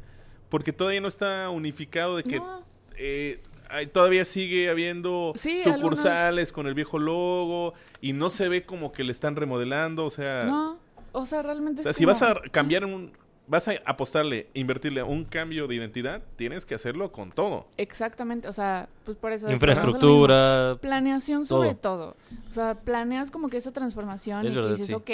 porque 0.48 0.72
todavía 0.72 1.00
no 1.00 1.08
está 1.08 1.50
unificado 1.50 2.16
de 2.16 2.22
que 2.24 2.38
No. 2.38 2.62
eh, 2.96 3.40
hay- 3.70 3.86
todavía 3.86 4.24
sigue 4.24 4.70
habiendo 4.70 5.32
Sí, 5.36 5.60
sucursales 5.60 6.52
con 6.52 6.66
el 6.66 6.74
viejo 6.74 6.98
logo 6.98 7.74
y 8.00 8.12
no 8.12 8.30
se 8.30 8.48
ve 8.48 8.64
como 8.64 8.92
que 8.92 9.04
le 9.04 9.12
están 9.12 9.36
remodelando, 9.36 10.04
o 10.06 10.10
sea, 10.10 10.44
No, 10.44 10.78
o 11.12 11.26
sea, 11.26 11.42
realmente 11.42 11.80
o 11.80 11.82
sea, 11.82 11.90
es 11.90 11.96
si 11.96 12.04
como- 12.04 12.14
vas 12.14 12.22
a 12.22 12.40
cambiar 12.50 12.84
un 12.84 13.12
vas 13.50 13.66
a 13.66 13.72
apostarle, 13.86 14.48
invertirle 14.52 15.00
a 15.00 15.06
un 15.06 15.24
cambio 15.24 15.66
de 15.66 15.74
identidad, 15.74 16.20
tienes 16.36 16.66
que 16.66 16.74
hacerlo 16.74 17.12
con 17.12 17.30
todo. 17.32 17.66
Exactamente, 17.78 18.46
o 18.46 18.52
sea, 18.52 18.90
pues 19.06 19.16
por 19.16 19.32
eso... 19.32 19.50
Infraestructura. 19.50 20.76
Planeación 20.82 21.46
sobre 21.46 21.74
todo. 21.74 22.14
O 22.50 22.52
sea, 22.52 22.74
planeas 22.74 23.30
como 23.30 23.48
que 23.48 23.56
esa 23.56 23.72
transformación 23.72 24.44
Es 24.46 24.52
y 24.52 24.54
verdad, 24.56 24.70
que 24.72 24.76
dices, 24.76 24.88
sí. 24.88 24.92
ok, 24.94 25.10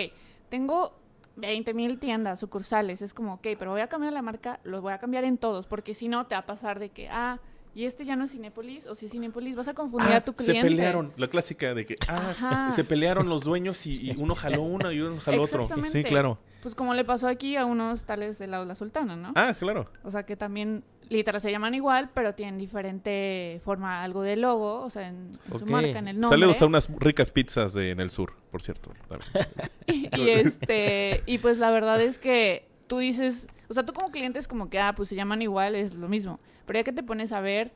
tengo 0.49 0.99
20 1.37 1.75
mil 1.75 1.99
tiendas, 1.99 2.41
sucursales, 2.41 3.03
es 3.03 3.13
como, 3.15 3.35
ok, 3.35 3.47
pero 3.59 3.73
voy 3.73 3.81
a 3.81 3.89
cambiar 3.89 4.13
la 4.13 4.23
marca, 4.23 4.61
los 4.65 4.81
voy 4.83 4.93
a 4.93 4.99
cambiar 4.99 5.25
en 5.25 5.37
todos, 5.39 5.67
porque 5.67 5.95
si 5.95 6.09
no 6.09 6.27
te 6.27 6.35
va 6.35 6.41
a 6.43 6.47
pasar 6.47 6.79
de 6.79 6.91
que, 6.91 7.09
ah, 7.09 7.39
y 7.77 7.87
este 7.87 8.05
ya 8.05 8.15
no 8.15 8.23
es 8.25 8.31
Cinépolis, 8.31 8.87
o 8.87 8.95
si 8.95 9.07
es 9.07 9.13
Cinépolis, 9.13 9.57
vas 9.57 9.67
a 9.67 9.75
confundir 9.75 10.13
Ah, 10.13 10.19
a 10.19 10.21
tu 10.25 10.31
se 10.33 10.45
cliente. 10.45 10.69
pelearon, 10.69 11.13
la 11.17 11.27
clásica 11.27 11.75
de 11.75 11.85
que 11.85 11.97
ah, 12.07 12.31
Ajá. 12.31 12.71
se 12.71 12.85
pelearon 12.85 13.29
los 13.29 13.43
dueños 13.43 13.85
y, 13.87 14.01
y 14.13 14.15
uno 14.17 14.37
jaló 14.37 14.63
uno 14.63 14.93
y 14.93 15.01
uno 15.01 15.21
jaló 15.21 15.43
otro. 15.43 15.69
Sí, 15.87 16.05
claro. 16.05 16.39
Pues 16.63 16.77
como 16.77 16.95
le 16.95 17.05
pasó 17.05 17.27
aquí 17.27 17.57
a 17.57 17.65
unos 17.65 18.05
tales 18.05 18.39
de 18.39 18.47
la, 18.47 18.65
la 18.65 18.77
Sultana, 18.77 19.17
¿no? 19.17 19.33
Ah, 19.35 19.55
claro. 19.59 19.91
O 20.05 20.11
sea, 20.13 20.25
que 20.25 20.37
también 20.37 20.85
literal 21.15 21.41
se 21.41 21.51
llaman 21.51 21.75
igual, 21.75 22.11
pero 22.13 22.35
tienen 22.35 22.59
diferente 22.59 23.61
forma, 23.65 24.03
algo 24.03 24.23
de 24.23 24.37
logo, 24.37 24.81
o 24.83 24.91
sea, 24.91 25.09
en, 25.09 25.39
en 25.51 25.59
su 25.59 25.67
marca, 25.67 25.99
en 25.99 26.09
el 26.09 26.21
nombre. 26.21 26.39
Saludos 26.39 26.63
a 26.63 26.67
unas 26.67 26.89
ricas 26.99 27.31
pizzas 27.31 27.73
de, 27.73 27.91
en 27.91 28.01
el 28.01 28.11
sur, 28.11 28.35
por 28.51 28.63
cierto. 28.63 28.93
y 29.87 30.29
este 30.31 31.23
y 31.27 31.39
pues 31.39 31.59
la 31.59 31.71
verdad 31.71 32.01
es 32.01 32.19
que 32.19 32.67
tú 32.87 32.99
dices 32.99 33.49
o 33.69 33.75
sea 33.75 33.85
tú 33.85 33.93
como 33.93 34.11
cliente 34.11 34.39
es 34.39 34.49
como 34.49 34.69
que 34.71 34.79
ah 34.79 34.95
pues 34.95 35.09
se 35.09 35.17
llaman 35.17 35.43
igual 35.43 35.75
es 35.75 35.95
lo 35.95 36.09
mismo 36.09 36.41
pero 36.67 36.79
ya 36.79 36.85
que 36.85 36.93
te 36.93 37.03
pones 37.03 37.33
a 37.33 37.41
ver 37.41 37.73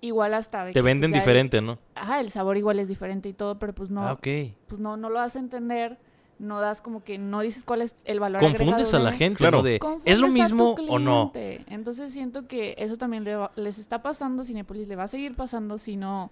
igual 0.00 0.34
hasta 0.34 0.64
de 0.64 0.72
Te 0.72 0.78
que, 0.78 0.82
venden 0.82 1.10
pues, 1.10 1.22
diferente, 1.22 1.60
¿no? 1.60 1.78
ajá 1.94 2.20
el 2.20 2.30
sabor 2.30 2.56
igual 2.56 2.78
es 2.78 2.88
diferente 2.88 3.28
y 3.28 3.32
todo 3.32 3.58
pero 3.58 3.74
pues 3.74 3.90
no 3.90 4.02
Ah, 4.06 4.12
ok. 4.12 4.26
pues 4.68 4.80
no 4.80 4.96
no 4.96 5.10
lo 5.10 5.20
a 5.20 5.26
entender 5.34 5.98
no 6.38 6.60
das 6.60 6.80
como 6.80 7.02
que 7.02 7.18
no 7.18 7.40
dices 7.40 7.64
cuál 7.64 7.82
es 7.82 7.94
el 8.04 8.20
valor 8.20 8.40
Confundes 8.40 8.92
a 8.94 8.98
la 8.98 9.10
de- 9.10 9.16
gente, 9.16 9.38
Claro. 9.38 9.58
¿no? 9.58 9.62
De, 9.64 9.78
Confundes 9.78 10.12
¿es 10.12 10.18
lo 10.18 10.28
mismo 10.28 10.74
o 10.88 10.98
no? 10.98 11.32
Entonces 11.34 12.12
siento 12.12 12.46
que 12.46 12.74
eso 12.78 12.96
también 12.98 13.24
le 13.24 13.36
va- 13.36 13.52
les 13.56 13.78
está 13.78 14.02
pasando 14.02 14.44
Cinepolis, 14.44 14.86
le 14.88 14.96
va 14.96 15.04
a 15.04 15.08
seguir 15.08 15.34
pasando 15.34 15.78
si 15.78 15.96
no... 15.96 16.30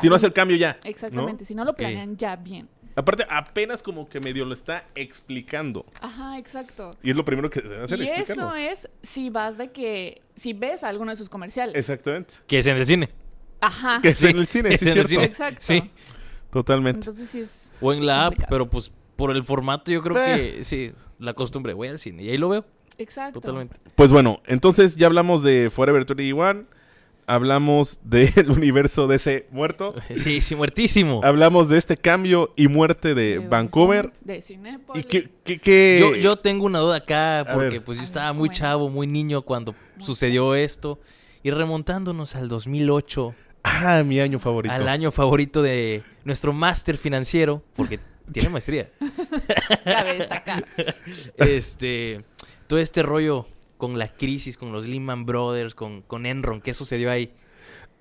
Si 0.00 0.08
no 0.08 0.16
hace 0.16 0.26
el 0.26 0.34
cambio 0.34 0.56
ya. 0.56 0.78
¿no? 0.84 0.90
Exactamente, 0.90 1.44
si 1.46 1.54
no 1.54 1.64
lo 1.64 1.74
planean 1.74 2.16
ya 2.18 2.36
bien. 2.36 2.68
Aparte, 2.94 3.24
apenas 3.30 3.82
como 3.82 4.08
que 4.08 4.18
medio 4.20 4.44
lo 4.44 4.52
está 4.52 4.84
explicando. 4.94 5.86
Ajá, 6.00 6.36
exacto. 6.36 6.96
Y 7.02 7.10
es 7.10 7.16
lo 7.16 7.24
primero 7.24 7.48
que 7.48 7.60
debe 7.62 7.84
hacer, 7.84 7.98
y 8.00 8.08
explicarlo. 8.08 8.54
eso 8.54 8.70
es 8.72 8.90
si 9.02 9.30
vas 9.30 9.56
de 9.56 9.70
que, 9.70 10.20
si 10.34 10.52
ves 10.52 10.82
alguno 10.84 11.12
de 11.12 11.16
sus 11.16 11.28
comerciales. 11.30 11.76
Exactamente. 11.76 12.34
Que 12.48 12.58
es 12.58 12.66
en 12.66 12.76
el 12.76 12.84
cine. 12.86 13.08
Ajá. 13.60 14.00
Que 14.02 14.08
es 14.10 14.22
en 14.24 14.36
el 14.36 14.46
cine, 14.46 14.70
es 14.74 14.80
sí, 14.80 14.84
en 14.84 14.88
el 14.88 14.94
cierto. 14.94 15.08
cine. 15.10 15.24
Exacto. 15.24 15.60
Sí. 15.62 15.90
Totalmente. 16.50 16.98
Entonces 17.00 17.28
sí 17.28 17.40
es... 17.40 17.72
O 17.80 17.92
en 17.92 18.04
la 18.04 18.26
app, 18.26 18.34
pero 18.48 18.68
pues 18.68 18.90
por 19.18 19.32
el 19.36 19.42
formato 19.42 19.90
yo 19.90 20.00
creo 20.00 20.16
Eh. 20.16 20.54
que 20.58 20.64
sí, 20.64 20.92
la 21.18 21.34
costumbre, 21.34 21.74
voy 21.74 21.88
al 21.88 21.98
cine 21.98 22.22
y 22.22 22.30
ahí 22.30 22.38
lo 22.38 22.48
veo 22.48 22.64
Exacto. 22.96 23.40
totalmente. 23.40 23.76
Pues 23.96 24.12
bueno, 24.12 24.40
entonces 24.46 24.96
ya 24.96 25.06
hablamos 25.08 25.42
de 25.42 25.70
Forever 25.70 26.06
21. 26.06 26.64
Hablamos 27.26 27.98
del 28.04 28.32
universo 28.50 29.06
DC 29.08 29.48
muerto. 29.50 29.94
Sí, 30.14 30.40
sí, 30.40 30.54
muertísimo. 30.54 31.20
Hablamos 31.24 31.68
de 31.68 31.76
este 31.78 31.96
cambio 31.96 32.52
y 32.56 32.68
muerte 32.68 33.14
de, 33.14 33.40
Vancouver. 33.40 34.12
De 34.22 34.40
Cinépolis. 34.40 35.04
¿Y 35.04 35.08
qué, 35.08 35.28
qué- 35.44 35.58
qué- 35.60 35.98
Yo, 36.00 36.14
yo 36.16 36.36
tengo 36.36 36.64
una 36.64 36.78
duda 36.78 36.96
acá 36.96 37.44
porque 37.52 37.80
pues 37.80 37.98
yo 37.98 38.02
A 38.02 38.04
estaba 38.04 38.32
muy 38.32 38.48
chavo, 38.50 38.88
muy 38.88 39.06
niño 39.06 39.42
cuando 39.42 39.74
Muy 39.96 40.06
sucedió 40.06 40.54
esto 40.54 40.98
y 41.42 41.50
remontándonos 41.50 42.34
al 42.36 42.48
2008, 42.48 43.34
Ah, 43.64 44.02
mi 44.06 44.20
año 44.20 44.38
favorito. 44.38 44.72
al 44.74 44.88
año 44.88 45.10
favorito 45.10 45.60
de 45.62 46.02
nuestro 46.24 46.52
máster 46.52 46.96
financiero, 46.96 47.62
porque 47.76 47.98
tiene 48.32 48.48
maestría. 48.50 48.88
Cabe 49.84 50.18
destacar. 50.18 50.64
este, 51.36 52.24
todo 52.66 52.78
este 52.78 53.02
rollo 53.02 53.46
con 53.76 53.98
la 53.98 54.08
crisis, 54.08 54.56
con 54.56 54.72
los 54.72 54.86
Lehman 54.86 55.24
Brothers, 55.24 55.74
con, 55.74 56.02
con 56.02 56.26
Enron, 56.26 56.60
¿qué 56.60 56.74
sucedió 56.74 57.10
ahí? 57.10 57.32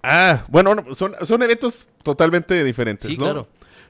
Ah, 0.04 0.46
bueno, 0.50 0.76
no, 0.76 0.96
son, 0.96 1.16
son 1.24 1.44
eventos 1.44 1.88
totalmente 2.04 2.64
diferentes, 2.64 3.08
Sí, 3.08 3.18
¿no? 3.18 3.24
claro. 3.24 3.48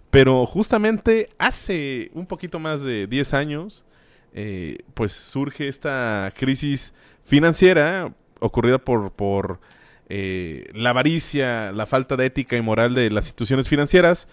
Pero 0.10 0.46
justamente 0.46 1.30
hace 1.38 2.12
un 2.14 2.26
poquito 2.26 2.60
más 2.60 2.82
de 2.82 3.08
10 3.08 3.34
años, 3.34 3.86
eh, 4.34 4.78
pues 4.94 5.12
surge 5.12 5.68
esta 5.68 6.32
crisis 6.36 6.94
financiera 7.26 8.14
ocurrida 8.40 8.78
por, 8.78 9.12
por 9.12 9.60
eh, 10.10 10.70
la 10.74 10.92
avaricia, 10.92 11.72
la 11.74 11.86
falta 11.86 12.16
de 12.16 12.28
ética 12.28 12.56
y 12.56 12.62
moral 12.62 12.94
de 12.94 13.10
las 13.12 13.26
instituciones 13.26 13.68
financieras, 13.68 14.28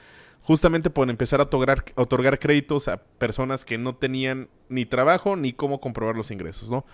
justamente 0.45 0.91
por 0.91 1.09
empezar 1.11 1.41
a 1.41 1.45
otorgar, 1.45 1.85
a 1.97 2.03
otorgar 2.03 2.39
créditos 2.39 2.87
a 2.89 2.99
personas 2.99 3.65
que 3.65 3.79
no 3.79 3.97
tenían 3.97 4.49
ni 4.69 4.85
trabajo 4.87 5.37
ni 5.37 5.53
cómo 5.53 5.81
comprobar 5.81 6.17
los 6.17 6.31
ingresos, 6.31 6.71
¿no? 6.71 6.85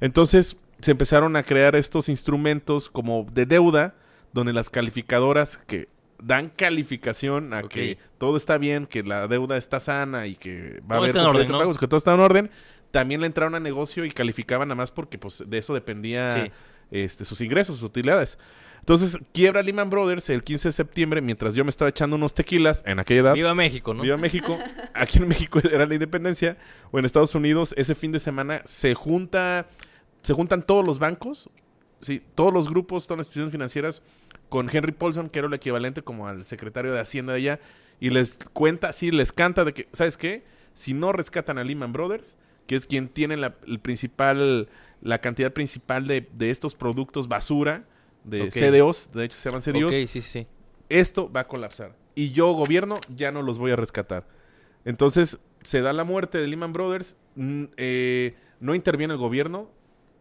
Entonces 0.00 0.56
se 0.80 0.90
empezaron 0.92 1.34
a 1.34 1.42
crear 1.42 1.74
estos 1.74 2.08
instrumentos 2.08 2.88
como 2.88 3.26
de 3.32 3.46
deuda, 3.46 3.94
donde 4.32 4.52
las 4.52 4.70
calificadoras 4.70 5.56
que 5.56 5.88
dan 6.22 6.50
calificación 6.50 7.54
a 7.54 7.62
que 7.62 7.96
todo 8.18 8.36
está 8.36 8.58
bien, 8.58 8.86
que 8.86 9.02
la 9.02 9.26
deuda 9.26 9.56
está 9.56 9.80
sana 9.80 10.26
y 10.26 10.36
que 10.36 10.80
va 10.82 10.88
Todo 10.88 10.94
a 10.94 10.96
haber 10.98 11.10
está 11.10 11.20
en 11.22 11.26
orden, 11.26 11.48
pagos, 11.48 11.78
que 11.78 11.86
todo 11.88 11.96
está 11.96 12.14
en 12.14 12.20
orden, 12.20 12.50
también 12.90 13.20
le 13.20 13.26
entraron 13.26 13.54
a 13.54 13.60
negocio 13.60 14.04
y 14.04 14.10
calificaban 14.10 14.68
nada 14.68 14.76
más 14.76 14.90
porque 14.90 15.16
pues 15.18 15.42
de 15.46 15.58
eso 15.58 15.74
dependía 15.74 16.44
Sí. 16.44 16.52
este, 16.90 17.24
sus 17.24 17.40
ingresos, 17.40 17.76
sus 17.78 17.88
utilidades. 17.88 18.38
Entonces, 18.88 19.18
quiebra 19.34 19.62
Lehman 19.62 19.90
Brothers 19.90 20.30
el 20.30 20.42
15 20.42 20.68
de 20.68 20.72
septiembre 20.72 21.20
mientras 21.20 21.54
yo 21.54 21.62
me 21.62 21.68
estaba 21.68 21.90
echando 21.90 22.16
unos 22.16 22.32
tequilas 22.32 22.82
en 22.86 22.98
aquella 22.98 23.20
edad. 23.20 23.34
Viva 23.34 23.54
México, 23.54 23.92
¿no? 23.92 24.02
Viva 24.02 24.16
México. 24.16 24.58
Aquí 24.94 25.18
en 25.18 25.28
México 25.28 25.60
era 25.62 25.84
la 25.84 25.92
independencia. 25.92 26.56
O 26.90 26.98
en 26.98 27.04
Estados 27.04 27.34
Unidos, 27.34 27.74
ese 27.76 27.94
fin 27.94 28.12
de 28.12 28.18
semana 28.18 28.62
se 28.64 28.94
junta, 28.94 29.68
se 30.22 30.32
juntan 30.32 30.62
todos 30.62 30.86
los 30.86 30.98
bancos, 30.98 31.50
sí, 32.00 32.22
todos 32.34 32.50
los 32.50 32.66
grupos, 32.66 33.06
todas 33.06 33.18
las 33.18 33.26
instituciones 33.26 33.52
financieras, 33.52 34.02
con 34.48 34.74
Henry 34.74 34.92
Paulson, 34.92 35.28
que 35.28 35.40
era 35.40 35.48
el 35.48 35.54
equivalente 35.54 36.00
como 36.00 36.26
al 36.26 36.42
secretario 36.44 36.90
de 36.90 37.00
Hacienda 37.00 37.34
de 37.34 37.40
allá, 37.40 37.60
y 38.00 38.08
les 38.08 38.38
cuenta, 38.54 38.94
sí, 38.94 39.10
les 39.10 39.34
canta 39.34 39.66
de 39.66 39.74
que, 39.74 39.88
¿sabes 39.92 40.16
qué? 40.16 40.44
Si 40.72 40.94
no 40.94 41.12
rescatan 41.12 41.58
a 41.58 41.64
Lehman 41.64 41.92
Brothers, 41.92 42.38
que 42.66 42.74
es 42.74 42.86
quien 42.86 43.10
tiene 43.10 43.36
la, 43.36 43.54
el 43.66 43.80
principal, 43.80 44.70
la 45.02 45.18
cantidad 45.18 45.52
principal 45.52 46.06
de, 46.06 46.26
de 46.32 46.48
estos 46.48 46.74
productos 46.74 47.28
basura, 47.28 47.84
de. 48.28 48.50
CDOs, 48.50 49.10
de 49.12 49.24
hecho 49.24 49.38
se 49.38 49.48
llaman 49.48 49.62
CDOs, 49.62 49.94
sí, 49.94 50.20
sí, 50.20 50.46
esto 50.88 51.30
va 51.30 51.40
a 51.40 51.48
colapsar. 51.48 51.94
Y 52.14 52.32
yo, 52.32 52.52
gobierno, 52.52 52.96
ya 53.14 53.30
no 53.30 53.42
los 53.42 53.58
voy 53.58 53.70
a 53.70 53.76
rescatar. 53.76 54.26
Entonces, 54.84 55.38
se 55.62 55.82
da 55.82 55.92
la 55.92 56.04
muerte 56.04 56.38
de 56.38 56.46
Lehman 56.46 56.72
Brothers. 56.72 57.16
eh, 57.36 58.34
no 58.60 58.74
interviene 58.74 59.14
el 59.14 59.18
gobierno. 59.20 59.70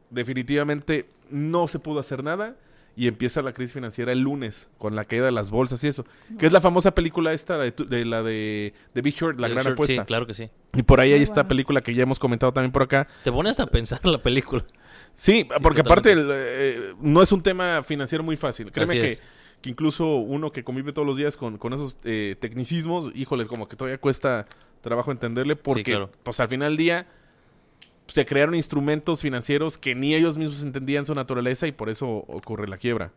Definitivamente 0.10 1.10
no 1.30 1.68
se 1.68 1.80
pudo 1.80 2.00
hacer 2.00 2.24
nada. 2.24 2.56
Y 3.00 3.08
empieza 3.08 3.44
la 3.44 3.54
crisis 3.54 3.74
financiera 3.74 4.12
el 4.12 4.22
lunes, 4.22 4.72
con 4.80 4.96
la 4.96 5.06
caída 5.06 5.26
de 5.26 5.32
las 5.32 5.52
bolsas 5.52 5.84
y 5.84 5.88
eso. 5.88 6.04
Que 6.40 6.48
es 6.48 6.52
la 6.52 6.62
famosa 6.62 6.96
película 6.96 7.32
esta 7.32 7.56
de, 7.60 7.72
tu- 7.72 7.88
de 7.88 8.04
la 8.06 8.24
de, 8.24 8.74
de 8.96 9.02
Big 9.04 9.14
Short, 9.16 9.40
La 9.40 9.48
Gran 9.48 9.64
short, 9.64 9.74
Apuesta. 9.76 10.02
Sí, 10.02 10.08
claro 10.08 10.26
que 10.26 10.34
sí. 10.34 10.50
Y 10.74 10.82
por 10.82 11.00
ahí 11.00 11.14
hay 11.14 11.22
esta 11.22 11.48
película 11.48 11.82
que 11.82 11.94
ya 11.94 12.02
hemos 12.02 12.18
comentado 12.18 12.52
también 12.52 12.72
por 12.72 12.82
acá. 12.82 13.08
Te 13.24 13.32
pones 13.32 13.60
a 13.60 13.68
pensar 13.68 14.04
la 14.04 14.20
película. 14.20 14.64
Sí, 15.16 15.44
porque 15.62 15.84
totalmente. 15.84 16.12
aparte 16.12 16.12
el, 16.12 16.28
eh, 16.32 16.94
no 17.00 17.22
es 17.22 17.32
un 17.32 17.44
tema 17.44 17.84
financiero 17.84 18.24
muy 18.24 18.36
fácil. 18.36 18.72
Créeme 18.72 18.94
Así 18.94 19.02
que, 19.02 19.12
es. 19.12 19.24
que 19.62 19.70
incluso 19.70 20.16
uno 20.16 20.52
que 20.52 20.64
convive 20.64 20.92
todos 20.92 21.08
los 21.08 21.18
días 21.18 21.38
con, 21.38 21.60
con 21.60 21.74
esos 21.74 22.00
eh, 22.04 22.36
tecnicismos, 22.40 23.12
híjole, 23.14 23.46
como 23.46 23.68
que 23.68 23.76
todavía 23.76 24.00
cuesta 24.00 24.48
trabajo 24.82 25.12
entenderle 25.12 25.56
porque 25.56 25.84
claro. 25.84 26.10
pues 26.24 26.40
al 26.40 26.48
final 26.48 26.72
del 26.72 26.78
día 26.78 27.08
se 28.08 28.26
crearon 28.26 28.56
instrumentos 28.56 29.22
financieros 29.22 29.78
que 29.78 29.96
ni 29.96 30.16
ellos 30.16 30.38
mismos 30.38 30.64
entendían 30.64 31.06
su 31.06 31.14
naturaleza 31.14 31.68
y 31.68 31.72
por 31.72 31.90
eso 31.90 32.08
ocurre 32.28 32.68
la 32.68 32.78
quiebra. 32.78 33.12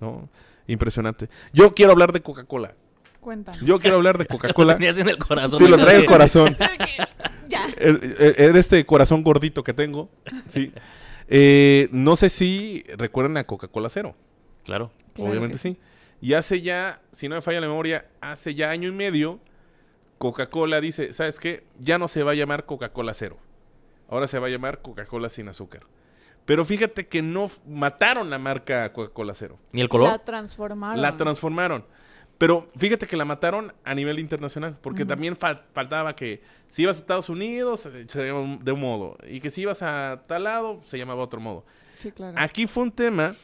¿no? 0.00 0.28
Impresionante. 0.66 1.28
Yo 1.52 1.74
quiero 1.74 1.92
hablar 1.92 2.12
de 2.12 2.20
Coca-Cola. 2.22 2.74
Cuéntanos. 3.20 3.60
Yo 3.62 3.78
quiero 3.78 3.96
hablar 3.96 4.18
de 4.18 4.24
Lo 4.24 4.28
Coca-Cola. 4.28 4.74
tenías 4.74 4.98
en 4.98 5.08
el 5.08 5.18
corazón. 5.18 5.58
Sí, 5.58 5.68
lo 5.68 5.76
traigo 5.76 5.92
en 5.92 6.00
el 6.00 6.06
corazón. 6.06 6.56
ya. 7.48 7.66
el- 7.78 8.56
este 8.56 8.84
corazón 8.84 9.22
gordito 9.22 9.62
que 9.64 9.72
tengo. 9.72 10.10
Sí. 10.48 10.72
Eh, 11.28 11.88
no 11.90 12.16
sé 12.16 12.28
si 12.28 12.84
recuerdan 12.96 13.36
a 13.38 13.44
Coca-Cola 13.44 13.88
Cero. 13.88 14.14
Claro. 14.64 14.90
Claro 15.14 15.30
Obviamente 15.30 15.54
que 15.54 15.58
sí. 15.58 15.78
Y 16.20 16.34
hace 16.34 16.60
ya, 16.60 17.00
si 17.12 17.28
no 17.28 17.34
me 17.36 17.40
falla 17.42 17.60
la 17.60 17.68
memoria, 17.68 18.06
hace 18.20 18.54
ya 18.54 18.70
año 18.70 18.88
y 18.88 18.92
medio, 18.92 19.40
Coca-Cola 20.18 20.80
dice, 20.80 21.12
¿sabes 21.12 21.38
qué? 21.38 21.64
Ya 21.78 21.98
no 21.98 22.08
se 22.08 22.22
va 22.22 22.32
a 22.32 22.34
llamar 22.34 22.66
Coca-Cola 22.66 23.14
Cero. 23.14 23.38
Ahora 24.08 24.26
se 24.26 24.38
va 24.38 24.46
a 24.46 24.50
llamar 24.50 24.82
Coca-Cola 24.82 25.28
sin 25.28 25.48
azúcar. 25.48 25.82
Pero 26.44 26.64
fíjate 26.64 27.06
que 27.08 27.22
no 27.22 27.50
mataron 27.66 28.28
la 28.30 28.38
marca 28.38 28.92
Coca-Cola 28.92 29.32
Cero. 29.34 29.58
Ni 29.72 29.80
el 29.80 29.88
color. 29.88 30.08
La 30.08 30.18
transformaron. 30.18 31.00
La 31.02 31.16
transformaron. 31.16 31.84
Pero 32.36 32.68
fíjate 32.76 33.06
que 33.06 33.16
la 33.16 33.24
mataron 33.24 33.72
a 33.84 33.94
nivel 33.94 34.18
internacional, 34.18 34.76
porque 34.80 35.06
también 35.06 35.38
fal- 35.38 35.62
faltaba 35.72 36.16
que 36.16 36.42
si 36.68 36.82
ibas 36.82 36.96
a 36.96 37.00
Estados 37.00 37.28
Unidos 37.28 37.86
eh, 37.86 38.04
se 38.08 38.26
llamaba 38.26 38.58
de 38.60 38.72
un 38.72 38.80
modo, 38.80 39.16
y 39.28 39.40
que 39.40 39.50
si 39.50 39.62
ibas 39.62 39.82
a 39.82 40.24
tal 40.26 40.44
lado 40.44 40.82
se 40.84 40.98
llamaba 40.98 41.22
otro 41.22 41.40
modo. 41.40 41.64
Sí, 41.98 42.10
claro. 42.10 42.36
Aquí 42.38 42.66
fue 42.66 42.82
un 42.82 42.90
tema 42.92 43.34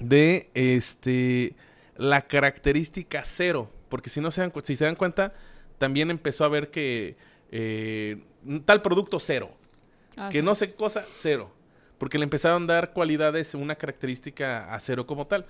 de 0.00 0.50
este 0.54 1.54
la 1.96 2.22
característica 2.22 3.22
cero, 3.24 3.70
porque 3.90 4.08
si 4.10 4.20
no 4.22 4.30
se 4.30 4.40
dan, 4.40 4.52
si 4.64 4.76
se 4.76 4.84
dan 4.86 4.96
cuenta, 4.96 5.32
también 5.78 6.10
empezó 6.10 6.44
a 6.44 6.48
ver 6.48 6.70
que 6.70 7.16
eh, 7.50 8.24
tal 8.64 8.80
producto 8.80 9.20
cero, 9.20 9.50
Ah, 10.16 10.28
que 10.30 10.40
sí. 10.40 10.44
no 10.44 10.54
sé 10.54 10.74
cosa 10.74 11.04
cero, 11.10 11.50
porque 11.98 12.18
le 12.18 12.24
empezaron 12.24 12.64
a 12.64 12.74
dar 12.74 12.92
cualidades, 12.92 13.54
una 13.54 13.74
característica 13.76 14.72
a 14.74 14.80
cero 14.80 15.06
como 15.06 15.26
tal. 15.26 15.46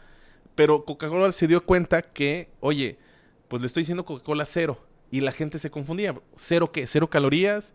Pero 0.54 0.84
Coca-Cola 0.84 1.30
se 1.32 1.46
dio 1.46 1.64
cuenta 1.64 2.02
que, 2.02 2.48
oye, 2.60 2.98
pues 3.48 3.60
le 3.62 3.66
estoy 3.66 3.82
diciendo 3.82 4.04
Coca-Cola 4.04 4.44
cero. 4.44 4.78
Y 5.10 5.20
la 5.20 5.30
gente 5.30 5.58
se 5.60 5.70
confundía. 5.70 6.14
¿Cero 6.36 6.72
qué? 6.72 6.86
¿Cero 6.86 7.08
calorías? 7.08 7.74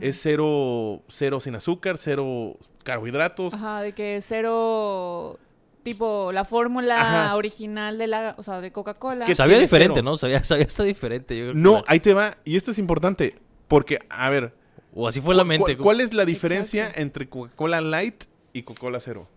¿Es 0.00 0.20
cero, 0.20 1.02
cero 1.08 1.40
sin 1.40 1.54
azúcar? 1.54 1.98
¿Cero 1.98 2.56
carbohidratos? 2.84 3.52
Ajá, 3.54 3.82
de 3.82 3.92
que 3.92 4.18
cero, 4.22 5.38
tipo, 5.82 6.32
la 6.32 6.44
fórmula 6.44 7.00
Ajá. 7.00 7.36
original 7.36 7.98
de 7.98 8.06
la, 8.06 8.34
o 8.38 8.42
sea, 8.42 8.60
de 8.60 8.72
Coca-Cola. 8.72 9.24
¿Qué 9.26 9.34
Sabía 9.34 9.58
diferente, 9.58 9.96
cero? 10.00 10.04
¿no? 10.10 10.16
Sabía, 10.16 10.42
sabía 10.44 10.64
hasta 10.66 10.84
diferente. 10.84 11.36
yo 11.36 11.44
creo 11.44 11.54
que 11.54 11.60
No, 11.60 11.84
ahí 11.86 12.00
te 12.00 12.14
va. 12.14 12.38
Y 12.44 12.56
esto 12.56 12.70
es 12.70 12.78
importante. 12.78 13.36
Porque, 13.68 13.98
a 14.08 14.28
ver, 14.30 14.54
O 14.94 15.06
así 15.06 15.20
fue 15.20 15.34
la 15.34 15.42
¿cu- 15.42 15.48
mente. 15.48 15.76
cu- 15.76 15.82
¿cuál 15.84 16.00
es 16.00 16.12
la 16.14 16.24
diferencia 16.24 16.82
Exacto. 16.84 17.02
entre 17.02 17.28
Coca-Cola 17.28 17.80
Light 17.80 18.24
y 18.52 18.62
Coca-Cola 18.62 18.98
Cero? 19.00 19.28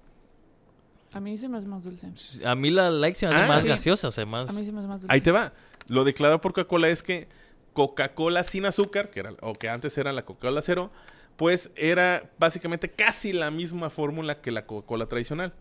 A 1.13 1.19
mí 1.19 1.37
se 1.37 1.47
me 1.47 1.57
hace 1.59 1.67
más 1.67 1.83
dulce. 1.83 2.07
A 2.43 2.55
mí 2.55 2.71
la 2.71 2.89
like 2.89 3.15
se 3.17 3.27
me 3.27 3.33
hace 3.35 3.43
Ah. 3.43 3.47
más 3.47 3.61
Sí. 3.61 3.67
gaseosa, 3.67 4.07
o 4.07 4.11
sea, 4.11 4.25
más... 4.25 4.49
A 4.49 4.53
mí 4.53 4.65
se 4.65 4.71
me 4.71 4.79
hace 4.79 4.87
más 4.87 5.01
dulce. 5.01 5.13
Ahí 5.13 5.21
te 5.21 5.31
va. 5.31 5.53
Lo 5.87 6.03
declarado 6.03 6.41
por 6.41 6.53
Coca-Cola 6.53 6.87
es 6.89 7.03
que 7.03 7.27
Coca-Cola 7.73 8.43
sin 8.43 8.65
azúcar, 8.65 9.09
que 9.11 9.19
era, 9.19 9.33
o 9.41 9.53
que 9.53 9.69
antes 9.69 9.95
era 9.97 10.11
la 10.11 10.25
Coca-Cola 10.25 10.61
cero, 10.63 10.89
pues 11.37 11.69
era 11.75 12.31
básicamente 12.39 12.89
casi 12.89 13.31
la 13.33 13.51
misma 13.51 13.89
fórmula 13.89 14.41
que 14.41 14.51
la 14.51 14.65
Coca-Cola 14.65 15.05
tradicional. 15.07 15.53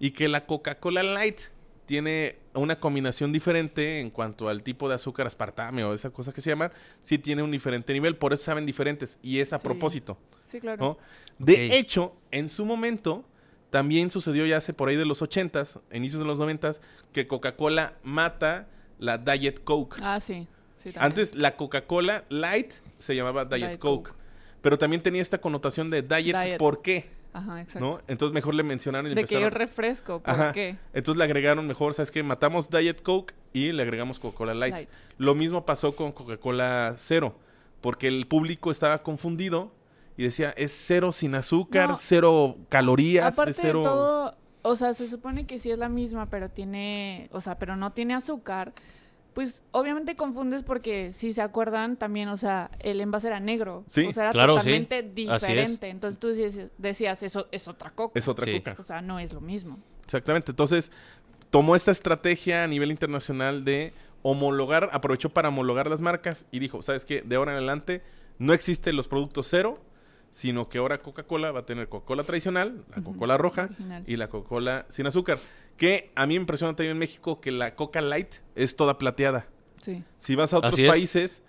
Y 0.00 0.12
que 0.12 0.28
la 0.28 0.46
Coca-Cola 0.46 1.02
Light 1.02 1.40
tiene 1.88 2.36
una 2.52 2.78
combinación 2.78 3.32
diferente 3.32 3.98
en 3.98 4.10
cuanto 4.10 4.50
al 4.50 4.62
tipo 4.62 4.90
de 4.90 4.94
azúcar 4.96 5.26
aspartame 5.26 5.82
o 5.84 5.94
esa 5.94 6.10
cosa 6.10 6.34
que 6.34 6.42
se 6.42 6.50
llama, 6.50 6.70
sí 7.00 7.16
tiene 7.16 7.42
un 7.42 7.50
diferente 7.50 7.94
nivel, 7.94 8.14
por 8.14 8.34
eso 8.34 8.44
saben 8.44 8.66
diferentes 8.66 9.18
y 9.22 9.38
es 9.40 9.54
a 9.54 9.58
Sí. 9.58 9.64
propósito. 9.64 10.18
Sí, 10.46 10.60
claro. 10.60 10.84
¿no? 10.84 10.98
De 11.38 11.78
hecho, 11.78 12.14
en 12.30 12.50
su 12.50 12.66
momento, 12.66 13.24
también 13.70 14.10
sucedió 14.10 14.44
ya 14.44 14.58
hace 14.58 14.74
por 14.74 14.90
ahí 14.90 14.96
de 14.96 15.06
los 15.06 15.22
80s, 15.22 15.80
inicios 15.90 16.20
de 16.20 16.26
los 16.26 16.38
90s, 16.38 16.80
que 17.14 17.26
Coca-Cola 17.26 17.94
mata 18.02 18.68
la 18.98 19.16
Diet 19.16 19.64
Coke. 19.64 19.96
Ah, 20.02 20.20
sí. 20.20 20.46
sí 20.76 20.90
también. 20.92 21.04
Antes 21.04 21.34
la 21.36 21.56
Coca-Cola 21.56 22.24
Light 22.28 22.74
se 22.98 23.16
llamaba 23.16 23.46
Diet, 23.46 23.66
Diet 23.66 23.78
Coke, 23.78 24.10
Coke. 24.10 24.20
pero 24.60 24.76
también 24.76 25.02
tenía 25.02 25.22
esta 25.22 25.38
connotación 25.40 25.88
de 25.88 26.02
Diet, 26.02 26.36
Diet. 26.38 26.58
¿por 26.58 26.82
qué? 26.82 27.16
Ajá, 27.38 27.60
exacto. 27.60 27.88
¿No? 27.88 28.00
Entonces 28.08 28.34
mejor 28.34 28.54
le 28.54 28.62
mencionaron 28.62 29.10
y 29.10 29.14
De 29.14 29.24
que 29.24 29.34
yo 29.34 29.38
empezaron... 29.40 29.58
refresco, 29.58 30.20
¿por 30.20 30.34
Ajá. 30.34 30.52
qué? 30.52 30.76
Entonces 30.92 31.18
le 31.18 31.24
agregaron 31.24 31.66
mejor, 31.66 31.94
¿sabes 31.94 32.10
qué? 32.10 32.22
Matamos 32.22 32.70
Diet 32.70 33.02
Coke 33.02 33.34
y 33.52 33.72
le 33.72 33.82
agregamos 33.82 34.18
Coca-Cola 34.18 34.54
Light. 34.54 34.74
Light. 34.74 34.88
Lo 35.18 35.34
mismo 35.34 35.64
pasó 35.66 35.94
con 35.96 36.12
Coca-Cola 36.12 36.94
Cero, 36.96 37.36
porque 37.80 38.08
el 38.08 38.26
público 38.26 38.70
estaba 38.70 38.98
confundido 39.02 39.72
y 40.16 40.24
decía, 40.24 40.50
es 40.56 40.72
cero 40.76 41.12
sin 41.12 41.34
azúcar, 41.34 41.90
No. 41.90 41.96
cero 41.96 42.56
calorías, 42.68 43.32
Aparte 43.32 43.52
es 43.52 43.58
cero... 43.60 43.78
de 43.78 43.84
todo, 43.84 44.36
o 44.62 44.74
sea, 44.76 44.92
se 44.94 45.08
supone 45.08 45.46
que 45.46 45.60
sí 45.60 45.70
es 45.70 45.78
la 45.78 45.88
misma, 45.88 46.26
pero 46.26 46.48
tiene, 46.50 47.28
o 47.32 47.40
sea, 47.40 47.56
pero 47.58 47.76
no 47.76 47.92
tiene 47.92 48.14
azúcar. 48.14 48.72
Pues 49.38 49.62
obviamente 49.70 50.16
confundes 50.16 50.64
porque 50.64 51.12
si 51.12 51.32
se 51.32 51.40
acuerdan 51.42 51.96
también, 51.96 52.28
o 52.28 52.36
sea, 52.36 52.72
el 52.80 53.00
envase 53.00 53.28
era 53.28 53.38
negro. 53.38 53.84
Sí, 53.86 54.04
o 54.06 54.12
sea, 54.12 54.24
era 54.24 54.32
claro, 54.32 54.54
totalmente 54.56 55.00
diferente. 55.04 55.90
Entonces 55.90 56.18
tú 56.18 56.26
decías, 56.26 56.70
decías, 56.76 57.22
eso 57.22 57.46
es 57.52 57.68
otra 57.68 57.90
coca. 57.92 58.18
Es 58.18 58.26
otra 58.26 58.46
Sí. 58.46 58.58
coca. 58.58 58.74
O 58.80 58.82
sea, 58.82 59.00
no 59.00 59.20
es 59.20 59.32
lo 59.32 59.40
mismo. 59.40 59.78
Exactamente. 60.02 60.50
Entonces, 60.50 60.90
tomó 61.50 61.76
esta 61.76 61.92
estrategia 61.92 62.64
a 62.64 62.66
nivel 62.66 62.90
internacional 62.90 63.64
de 63.64 63.92
homologar, 64.22 64.90
aprovechó 64.92 65.28
para 65.28 65.50
homologar 65.50 65.88
las 65.88 66.00
marcas 66.00 66.44
y 66.50 66.58
dijo, 66.58 66.82
¿sabes 66.82 67.04
qué? 67.04 67.22
De 67.22 67.36
ahora 67.36 67.52
en 67.52 67.58
adelante 67.58 68.02
no 68.38 68.52
existen 68.52 68.96
los 68.96 69.06
productos 69.06 69.46
cero, 69.48 69.78
sino 70.32 70.68
que 70.68 70.78
ahora 70.78 70.98
Coca-Cola 71.00 71.52
va 71.52 71.60
a 71.60 71.64
tener 71.64 71.88
Coca-Cola 71.88 72.24
tradicional, 72.24 72.84
la 72.92 73.04
Coca-Cola 73.04 73.36
roja 73.38 73.62
original. 73.66 74.02
y 74.04 74.16
la 74.16 74.26
Coca-Cola 74.30 74.84
sin 74.88 75.06
azúcar. 75.06 75.38
Que 75.78 76.10
a 76.14 76.26
mí 76.26 76.34
me 76.34 76.42
impresiona 76.42 76.74
también 76.76 76.92
en 76.92 76.98
México 76.98 77.40
que 77.40 77.50
la 77.50 77.74
Coca 77.74 78.00
Light 78.02 78.34
es 78.54 78.76
toda 78.76 78.98
plateada. 78.98 79.46
Sí. 79.80 80.04
Si 80.18 80.34
vas 80.34 80.52
a 80.52 80.58
otros 80.58 80.74
Así 80.74 80.84
es. 80.84 80.90
países, 80.90 81.42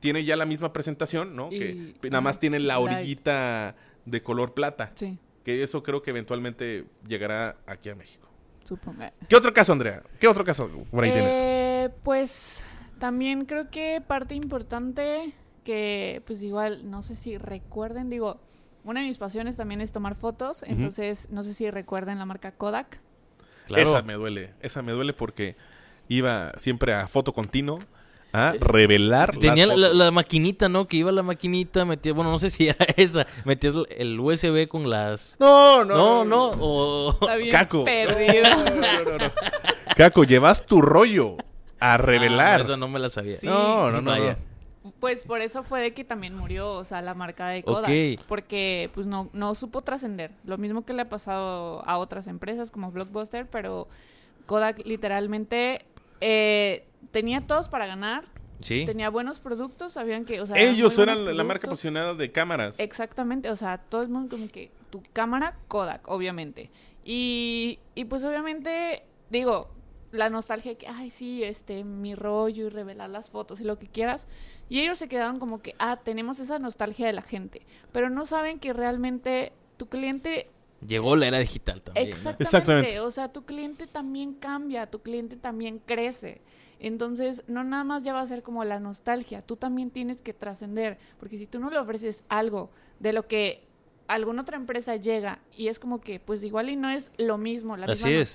tiene 0.00 0.24
ya 0.24 0.36
la 0.36 0.46
misma 0.46 0.72
presentación, 0.72 1.36
¿no? 1.36 1.52
Y- 1.52 1.94
que 2.00 2.08
nada 2.10 2.20
más 2.22 2.38
tiene 2.38 2.58
la 2.60 2.78
light. 2.78 2.96
orillita 2.98 3.74
de 4.06 4.22
color 4.22 4.54
plata. 4.54 4.92
Sí, 4.94 5.18
Que 5.44 5.62
eso 5.64 5.82
creo 5.82 6.00
que 6.02 6.10
eventualmente 6.10 6.86
llegará 7.06 7.56
aquí 7.66 7.88
a 7.90 7.94
México. 7.96 8.28
supongo. 8.64 9.02
¿Qué 9.28 9.34
otro 9.36 9.52
caso, 9.52 9.72
Andrea? 9.72 10.02
¿Qué 10.20 10.28
otro 10.28 10.44
caso 10.44 10.68
por 10.90 11.02
ahí 11.04 11.10
tienes? 11.10 11.34
Eh, 11.36 11.90
pues 12.04 12.64
también 13.00 13.44
creo 13.44 13.68
que 13.68 14.00
parte 14.00 14.36
importante 14.36 15.32
que 15.64 16.22
pues 16.26 16.40
igual 16.44 16.88
no 16.88 17.02
sé 17.02 17.16
si 17.16 17.36
recuerden, 17.38 18.08
digo, 18.10 18.40
una 18.84 19.00
de 19.00 19.06
mis 19.06 19.18
pasiones 19.18 19.56
también 19.56 19.80
es 19.80 19.90
tomar 19.90 20.14
fotos, 20.14 20.62
entonces 20.64 21.28
no 21.30 21.42
sé 21.42 21.54
si 21.54 21.68
recuerden 21.70 22.18
la 22.18 22.24
marca 22.24 22.52
Kodak. 22.52 23.00
Claro. 23.74 23.90
Esa 23.90 24.02
me 24.02 24.14
duele. 24.14 24.50
Esa 24.60 24.82
me 24.82 24.92
duele 24.92 25.12
porque 25.12 25.56
iba 26.08 26.52
siempre 26.56 26.94
a 26.94 27.06
foto 27.08 27.32
continuo 27.32 27.78
a 28.34 28.54
revelar 28.58 29.36
Tenía 29.36 29.66
las 29.66 29.78
la, 29.78 29.86
fotos. 29.88 29.98
la 29.98 30.10
maquinita, 30.10 30.68
¿no? 30.70 30.88
Que 30.88 30.96
iba 30.96 31.10
a 31.10 31.12
la 31.12 31.22
maquinita, 31.22 31.84
metía, 31.84 32.14
bueno, 32.14 32.30
no 32.30 32.38
sé 32.38 32.48
si 32.48 32.68
era 32.68 32.78
esa, 32.96 33.26
metías 33.44 33.74
el 33.90 34.18
USB 34.18 34.68
con 34.68 34.88
las... 34.88 35.36
No, 35.38 35.84
No, 35.84 36.24
no, 36.24 36.50
o... 36.58 37.12
Está 37.12 37.36
bien 37.36 37.50
Caco. 37.52 37.84
perdido. 37.84 38.44
No, 38.74 39.10
no, 39.10 39.18
no. 39.18 39.30
Caco, 39.96 40.24
llevas 40.24 40.64
tu 40.64 40.80
rollo 40.80 41.36
a 41.78 41.96
revelar. 41.98 42.60
Ah, 42.60 42.64
esa 42.64 42.76
no 42.78 42.88
me 42.88 42.98
la 42.98 43.08
sabía. 43.10 43.36
Sí. 43.38 43.46
No, 43.46 43.90
no, 43.90 44.00
no, 44.00 44.10
Vaya. 44.10 44.32
no. 44.32 44.51
Pues 45.02 45.24
por 45.24 45.40
eso 45.40 45.64
fue 45.64 45.80
de 45.80 45.94
que 45.94 46.04
también 46.04 46.32
murió, 46.32 46.74
o 46.74 46.84
sea, 46.84 47.02
la 47.02 47.12
marca 47.12 47.48
de 47.48 47.64
Kodak. 47.64 47.90
Ok. 47.90 48.24
Porque 48.28 48.88
pues 48.94 49.04
no, 49.08 49.30
no 49.32 49.56
supo 49.56 49.82
trascender. 49.82 50.30
Lo 50.44 50.58
mismo 50.58 50.84
que 50.84 50.92
le 50.92 51.02
ha 51.02 51.08
pasado 51.08 51.82
a 51.88 51.98
otras 51.98 52.28
empresas 52.28 52.70
como 52.70 52.92
Blockbuster, 52.92 53.48
pero 53.48 53.88
Kodak 54.46 54.86
literalmente 54.86 55.84
eh, 56.20 56.84
tenía 57.10 57.40
todos 57.40 57.68
para 57.68 57.86
ganar. 57.86 58.26
Sí. 58.60 58.84
Tenía 58.84 59.10
buenos 59.10 59.40
productos, 59.40 59.94
sabían 59.94 60.24
que, 60.24 60.40
o 60.40 60.46
sea, 60.46 60.56
Ellos 60.56 60.96
eran 60.96 61.16
buenos 61.16 61.34
la 61.34 61.42
marca 61.42 61.66
posicionada 61.66 62.14
de 62.14 62.30
cámaras. 62.30 62.78
Exactamente, 62.78 63.50
o 63.50 63.56
sea, 63.56 63.78
todo 63.78 64.02
el 64.02 64.08
mundo 64.08 64.36
como 64.36 64.46
que 64.52 64.70
tu 64.90 65.02
cámara 65.12 65.58
Kodak, 65.66 66.08
obviamente. 66.08 66.70
Y, 67.04 67.80
y 67.96 68.04
pues 68.04 68.22
obviamente, 68.22 69.02
digo, 69.30 69.68
la 70.12 70.30
nostalgia 70.30 70.72
de 70.72 70.78
que, 70.78 70.86
ay, 70.86 71.10
sí, 71.10 71.42
este, 71.42 71.84
mi 71.84 72.14
rollo 72.14 72.66
y 72.66 72.68
revelar 72.68 73.10
las 73.10 73.30
fotos 73.30 73.60
y 73.60 73.64
lo 73.64 73.78
que 73.78 73.88
quieras. 73.88 74.28
Y 74.68 74.80
ellos 74.80 74.98
se 74.98 75.08
quedaron 75.08 75.38
como 75.38 75.62
que, 75.62 75.74
ah, 75.78 75.96
tenemos 75.96 76.38
esa 76.38 76.58
nostalgia 76.58 77.06
de 77.06 77.12
la 77.14 77.22
gente. 77.22 77.62
Pero 77.92 78.10
no 78.10 78.26
saben 78.26 78.58
que 78.58 78.72
realmente 78.72 79.52
tu 79.76 79.88
cliente 79.88 80.48
Llegó 80.86 81.14
la 81.14 81.28
era 81.28 81.38
digital 81.38 81.80
también. 81.80 82.10
¿no? 82.10 82.30
Exactamente. 82.38 83.00
O 83.00 83.10
sea, 83.10 83.32
tu 83.32 83.44
cliente 83.44 83.86
también 83.86 84.34
cambia, 84.34 84.86
tu 84.88 85.00
cliente 85.00 85.36
también 85.36 85.78
crece. 85.78 86.42
Entonces, 86.80 87.44
no 87.46 87.62
nada 87.62 87.84
más 87.84 88.02
ya 88.02 88.12
va 88.12 88.20
a 88.20 88.26
ser 88.26 88.42
como 88.42 88.64
la 88.64 88.80
nostalgia, 88.80 89.40
tú 89.42 89.54
también 89.54 89.90
tienes 89.90 90.20
que 90.20 90.34
trascender, 90.34 90.98
porque 91.20 91.38
si 91.38 91.46
tú 91.46 91.60
no 91.60 91.70
le 91.70 91.78
ofreces 91.78 92.24
algo 92.28 92.70
de 92.98 93.12
lo 93.12 93.28
que 93.28 93.62
alguna 94.08 94.42
otra 94.42 94.56
empresa 94.56 94.96
llega 94.96 95.38
y 95.56 95.68
es 95.68 95.78
como 95.78 96.00
que, 96.00 96.18
pues 96.18 96.42
igual 96.42 96.70
y 96.70 96.76
no 96.76 96.90
es 96.90 97.12
lo 97.18 97.38
mismo, 97.38 97.76
la 97.76 97.84
Así 97.84 98.04
misma 98.04 98.22
es. 98.22 98.30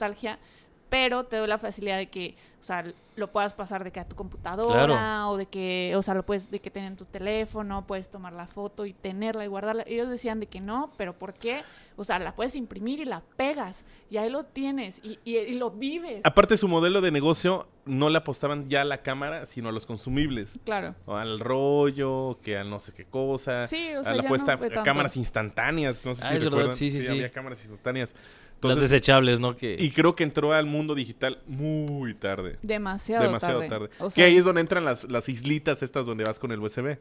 Pero 0.89 1.25
te 1.25 1.37
doy 1.37 1.47
la 1.47 1.57
facilidad 1.57 1.97
de 1.97 2.07
que, 2.07 2.35
o 2.61 2.63
sea, 2.63 2.83
lo 3.15 3.31
puedas 3.31 3.53
pasar 3.53 3.83
de 3.83 3.91
que 3.91 3.99
a 3.99 4.07
tu 4.07 4.15
computadora 4.15 4.85
Claro. 4.85 5.29
o 5.31 5.37
de 5.37 5.47
que, 5.47 5.93
o 5.95 6.01
sea, 6.03 6.13
lo 6.13 6.23
puedes 6.23 6.51
de 6.51 6.59
que 6.59 6.69
tener 6.69 6.91
en 6.91 6.97
tu 6.97 7.05
teléfono, 7.05 7.85
puedes 7.87 8.09
tomar 8.09 8.33
la 8.33 8.45
foto 8.47 8.85
y 8.85 8.93
tenerla 8.93 9.43
y 9.43 9.47
guardarla. 9.47 9.83
Ellos 9.87 10.07
decían 10.09 10.39
de 10.39 10.45
que 10.47 10.59
no, 10.61 10.91
pero 10.97 11.13
¿por 11.17 11.33
qué? 11.33 11.63
O 11.95 12.03
sea, 12.03 12.19
la 12.19 12.35
puedes 12.35 12.55
imprimir 12.55 12.99
y 12.99 13.05
la 13.05 13.23
pegas 13.35 13.85
y 14.11 14.17
ahí 14.17 14.29
lo 14.29 14.43
tienes 14.43 15.01
y, 15.03 15.17
y- 15.25 15.37
y 15.37 15.55
lo 15.57 15.71
vives. 15.71 16.21
Aparte, 16.25 16.57
su 16.57 16.67
modelo 16.67 17.01
de 17.01 17.09
negocio 17.11 17.67
no 17.85 18.09
le 18.09 18.17
apostaban 18.19 18.67
ya 18.69 18.81
a 18.81 18.85
la 18.85 19.01
cámara, 19.01 19.45
sino 19.47 19.69
a 19.69 19.71
los 19.71 19.85
consumibles. 19.87 20.53
Claro. 20.63 20.93
O 21.05 21.15
al 21.15 21.39
rollo, 21.39 22.37
que 22.43 22.57
al 22.57 22.69
no 22.69 22.79
sé 22.79 22.93
qué 22.93 23.05
cosa. 23.05 23.65
Sí, 23.67 23.93
o 23.95 24.03
sea, 24.03 24.11
a 24.11 24.15
la 24.15 24.23
ya 24.23 24.29
puesta 24.29 24.51
no 24.53 24.57
fue 24.59 24.67
a 24.67 24.69
tanto. 24.69 24.83
cámaras 24.83 25.17
instantáneas. 25.17 26.05
No 26.05 26.13
sé 26.13 26.21
Ah, 26.23 26.29
si 26.29 26.35
es 26.35 26.43
verdad, 26.43 26.57
recuerdan. 26.57 26.73
sí, 26.73 26.91
sí, 26.91 27.01
sí. 27.01 27.07
había 27.07 27.31
cámaras 27.31 27.59
instantáneas. 27.61 28.15
Las 28.61 28.79
desechables, 28.79 29.39
¿no? 29.39 29.55
Que... 29.55 29.77
y 29.79 29.91
creo 29.91 30.15
que 30.15 30.23
entró 30.23 30.53
al 30.53 30.65
mundo 30.65 30.95
digital 30.95 31.39
muy 31.47 32.13
tarde. 32.13 32.57
Demasiado, 32.61 33.23
Demasiado 33.23 33.61
tarde. 33.67 33.89
O 33.99 34.09
que 34.09 34.23
ahí 34.23 34.37
es 34.37 34.45
donde 34.45 34.61
entran 34.61 34.83
las, 34.83 35.03
las 35.03 35.29
islitas 35.29 35.83
estas 35.83 36.05
donde 36.05 36.23
vas 36.23 36.39
con 36.39 36.51
el 36.51 36.59
USB. 36.59 36.97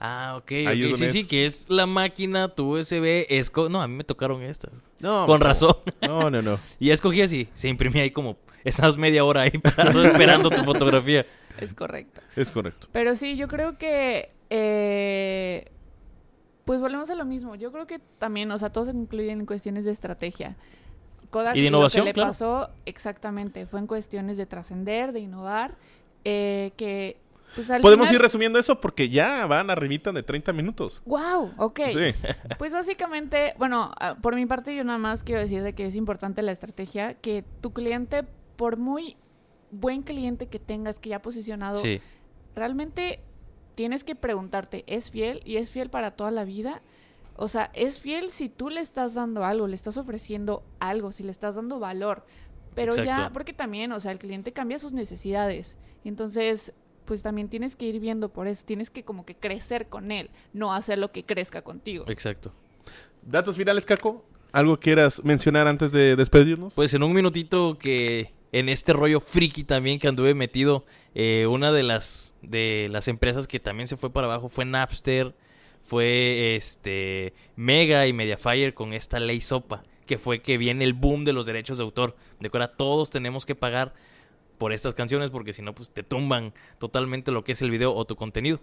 Ah, 0.00 0.36
ok. 0.38 0.52
Ahí 0.52 0.82
es 0.82 0.86
ok, 0.86 0.92
donde 0.92 1.08
Sí, 1.12 1.22
sí, 1.22 1.26
que 1.26 1.44
es 1.44 1.68
la 1.68 1.86
máquina, 1.86 2.48
tu 2.48 2.78
USB. 2.78 3.26
Esco... 3.28 3.68
No, 3.68 3.82
a 3.82 3.88
mí 3.88 3.96
me 3.96 4.04
tocaron 4.04 4.42
estas. 4.42 4.82
No, 5.00 5.26
Con 5.26 5.40
razón. 5.40 5.76
No, 6.02 6.30
no, 6.30 6.42
no. 6.42 6.58
Y 6.78 6.90
escogí 6.90 7.22
así. 7.22 7.48
Se 7.54 7.68
imprimía 7.68 8.02
ahí 8.02 8.10
como. 8.10 8.36
Estás 8.64 8.96
media 8.96 9.24
hora 9.24 9.42
ahí 9.42 9.50
parado 9.76 10.04
esperando 10.04 10.50
tu 10.50 10.62
fotografía. 10.62 11.24
Es 11.58 11.74
correcto. 11.74 12.20
Es 12.36 12.52
correcto. 12.52 12.86
Pero 12.92 13.16
sí, 13.16 13.36
yo 13.36 13.48
creo 13.48 13.78
que. 13.78 14.30
eh, 14.50 15.70
pues 16.68 16.80
volvemos 16.80 17.08
a 17.08 17.14
lo 17.14 17.24
mismo. 17.24 17.54
Yo 17.54 17.72
creo 17.72 17.86
que 17.86 17.98
también, 18.18 18.50
o 18.50 18.58
sea, 18.58 18.70
todos 18.70 18.88
se 18.88 18.94
incluyen 18.94 19.40
en 19.40 19.46
cuestiones 19.46 19.86
de 19.86 19.90
estrategia. 19.90 20.54
Kodak, 21.30 21.56
Y 21.56 21.60
de 21.62 21.66
innovación, 21.68 22.00
lo 22.02 22.04
que 22.04 22.08
le 22.10 22.14
claro. 22.14 22.30
pasó 22.30 22.70
exactamente 22.86 23.66
fue 23.66 23.80
en 23.80 23.86
cuestiones 23.86 24.36
de 24.36 24.46
trascender, 24.46 25.12
de 25.12 25.20
innovar, 25.20 25.76
eh, 26.24 26.72
que 26.76 27.18
pues 27.54 27.70
al 27.70 27.80
Podemos 27.80 28.08
final- 28.08 28.16
ir 28.16 28.22
resumiendo 28.22 28.58
eso 28.58 28.80
porque 28.80 29.08
ya 29.08 29.46
van 29.46 29.70
arribita 29.70 30.12
de 30.12 30.22
30 30.22 30.52
minutos. 30.52 31.00
¡Wow! 31.06 31.52
Ok. 31.56 31.80
Sí. 31.86 31.98
Pues 32.58 32.72
básicamente, 32.72 33.54
bueno, 33.58 33.90
ah, 34.00 34.16
por 34.20 34.34
mi 34.36 34.44
parte 34.46 34.74
yo 34.76 34.84
nada 34.84 34.98
más 34.98 35.22
quiero 35.22 35.40
decir 35.40 35.62
de 35.62 35.74
que 35.74 35.86
es 35.86 35.96
importante 35.96 36.42
la 36.42 36.52
estrategia, 36.52 37.14
que 37.14 37.44
tu 37.62 37.72
cliente, 37.72 38.24
por 38.56 38.76
muy 38.76 39.16
buen 39.70 40.02
cliente 40.02 40.46
que 40.48 40.58
tengas, 40.58 40.98
que 40.98 41.10
ya 41.10 41.16
ha 41.16 41.22
posicionado, 41.22 41.80
Sí. 41.80 42.00
realmente 42.54 43.20
tienes 43.74 44.02
que 44.04 44.14
preguntarte, 44.14 44.84
¿es 44.86 45.10
fiel? 45.10 45.40
¿Y 45.44 45.56
es 45.56 45.70
fiel 45.70 45.88
para 45.90 46.10
toda 46.12 46.30
la 46.30 46.44
vida? 46.44 46.82
O 47.40 47.46
sea, 47.46 47.70
es 47.72 48.00
fiel 48.00 48.30
si 48.30 48.48
tú 48.48 48.68
le 48.68 48.80
estás 48.80 49.14
dando 49.14 49.44
algo, 49.44 49.68
le 49.68 49.76
estás 49.76 49.96
ofreciendo 49.96 50.64
algo, 50.80 51.12
si 51.12 51.22
le 51.22 51.30
estás 51.30 51.54
dando 51.54 51.78
valor. 51.78 52.26
Pero 52.74 52.96
ya, 52.96 53.30
porque 53.32 53.52
también, 53.52 53.92
o 53.92 54.00
sea, 54.00 54.10
el 54.10 54.18
cliente 54.18 54.52
cambia 54.52 54.80
sus 54.80 54.92
necesidades. 54.92 55.76
Entonces, 56.04 56.74
pues 57.04 57.22
también 57.22 57.48
tienes 57.48 57.76
que 57.76 57.86
ir 57.86 58.00
viendo 58.00 58.28
por 58.28 58.48
eso. 58.48 58.66
Tienes 58.66 58.90
que 58.90 59.04
como 59.04 59.24
que 59.24 59.36
crecer 59.36 59.88
con 59.88 60.10
él, 60.10 60.30
no 60.52 60.74
hacer 60.74 60.98
lo 60.98 61.12
que 61.12 61.24
crezca 61.24 61.62
contigo. 61.62 62.04
Exacto. 62.08 62.52
Datos 63.22 63.56
finales, 63.56 63.86
Caco. 63.86 64.24
¿Algo 64.50 64.80
quieras 64.80 65.22
mencionar 65.24 65.68
antes 65.68 65.92
de 65.92 66.16
despedirnos? 66.16 66.74
Pues 66.74 66.92
en 66.92 67.04
un 67.04 67.12
minutito 67.12 67.78
que 67.78 68.32
en 68.50 68.68
este 68.68 68.92
rollo 68.92 69.20
friki 69.20 69.62
también 69.62 70.00
que 70.00 70.08
anduve 70.08 70.34
metido, 70.34 70.84
eh, 71.14 71.46
una 71.46 71.70
de 71.70 71.84
las 71.84 72.34
de 72.42 72.88
las 72.90 73.06
empresas 73.06 73.46
que 73.46 73.60
también 73.60 73.86
se 73.86 73.96
fue 73.96 74.10
para 74.10 74.26
abajo 74.26 74.48
fue 74.48 74.64
Napster, 74.64 75.36
fue 75.88 76.54
este 76.54 77.32
Mega 77.56 78.06
y 78.06 78.12
Mediafire 78.12 78.74
con 78.74 78.92
esta 78.92 79.18
ley 79.18 79.40
SOPA, 79.40 79.84
que 80.04 80.18
fue 80.18 80.42
que 80.42 80.58
viene 80.58 80.84
el 80.84 80.92
boom 80.92 81.24
de 81.24 81.32
los 81.32 81.46
derechos 81.46 81.78
de 81.78 81.84
autor. 81.84 82.14
De 82.40 82.50
ahora 82.52 82.68
todos 82.68 83.08
tenemos 83.08 83.46
que 83.46 83.54
pagar 83.54 83.94
por 84.58 84.74
estas 84.74 84.92
canciones 84.92 85.30
porque 85.30 85.54
si 85.54 85.62
no 85.62 85.74
pues 85.74 85.90
te 85.90 86.02
tumban 86.02 86.52
totalmente 86.78 87.32
lo 87.32 87.42
que 87.42 87.52
es 87.52 87.62
el 87.62 87.70
video 87.70 87.94
o 87.94 88.04
tu 88.04 88.16
contenido. 88.16 88.60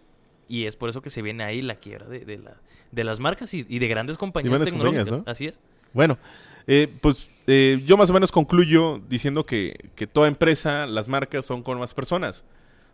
Y 0.47 0.65
es 0.65 0.75
por 0.75 0.87
eso 0.87 1.01
que 1.01 1.09
se 1.09 1.23
viene 1.23 1.43
ahí 1.43 1.63
la 1.63 1.77
quiebra 1.77 2.07
de, 2.07 2.19
de 2.19 2.37
la, 2.37 2.61
de 2.91 3.03
las 3.03 3.19
marcas 3.19 3.55
y, 3.55 3.65
y 3.67 3.79
de 3.79 3.87
grandes 3.87 4.19
compañías 4.19 4.51
grandes 4.51 4.69
tecnológicas. 4.69 5.09
compañías, 5.09 5.25
¿no? 5.25 5.31
Así 5.31 5.47
es. 5.47 5.59
Bueno, 5.93 6.19
eh, 6.67 6.93
pues 7.01 7.27
eh, 7.47 7.81
yo 7.83 7.97
más 7.97 8.11
o 8.11 8.13
menos 8.13 8.31
concluyo 8.31 9.01
diciendo 9.09 9.47
que, 9.47 9.89
que 9.95 10.05
toda 10.05 10.27
empresa, 10.27 10.85
las 10.85 11.07
marcas 11.07 11.43
son 11.43 11.63
como 11.63 11.79
más 11.79 11.95
personas. 11.95 12.45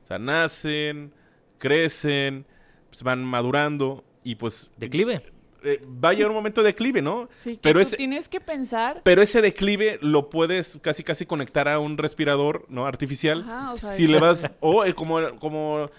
O 0.06 0.08
sea, 0.08 0.20
nacen, 0.20 1.12
crecen, 1.58 2.46
pues 2.90 3.04
van 3.04 3.26
madurando 3.26 4.06
y 4.24 4.36
pues 4.36 4.70
Declive. 4.78 5.24
eh, 5.64 5.82
va 6.04 6.10
a 6.10 6.14
llegar 6.14 6.30
un 6.32 6.36
momento 6.38 6.62
de 6.64 6.68
declive, 6.68 7.02
¿no? 7.02 7.30
Sí, 7.40 7.54
que 7.54 7.60
Pero 7.62 7.80
tú 7.80 7.84
ese- 7.88 7.98
tienes 7.98 8.28
que 8.30 8.40
pensar... 8.40 9.02
Pero 9.04 9.22
ese 9.22 9.42
declive 9.42 10.00
lo 10.02 10.30
puedes 10.30 10.80
casi 10.82 11.04
casi 11.04 11.26
conectar 11.26 11.68
a 11.68 11.80
un 11.80 11.98
respirador, 11.98 12.66
¿no? 12.70 12.86
Artificial. 12.88 13.42
Ajá, 13.42 13.72
o 13.74 13.78
sea, 13.78 13.90
si 13.90 14.08
le 14.08 14.20
vas, 14.20 14.46
o 14.60 14.86
eh, 14.86 14.94
como, 14.94 15.20
como 15.40 15.90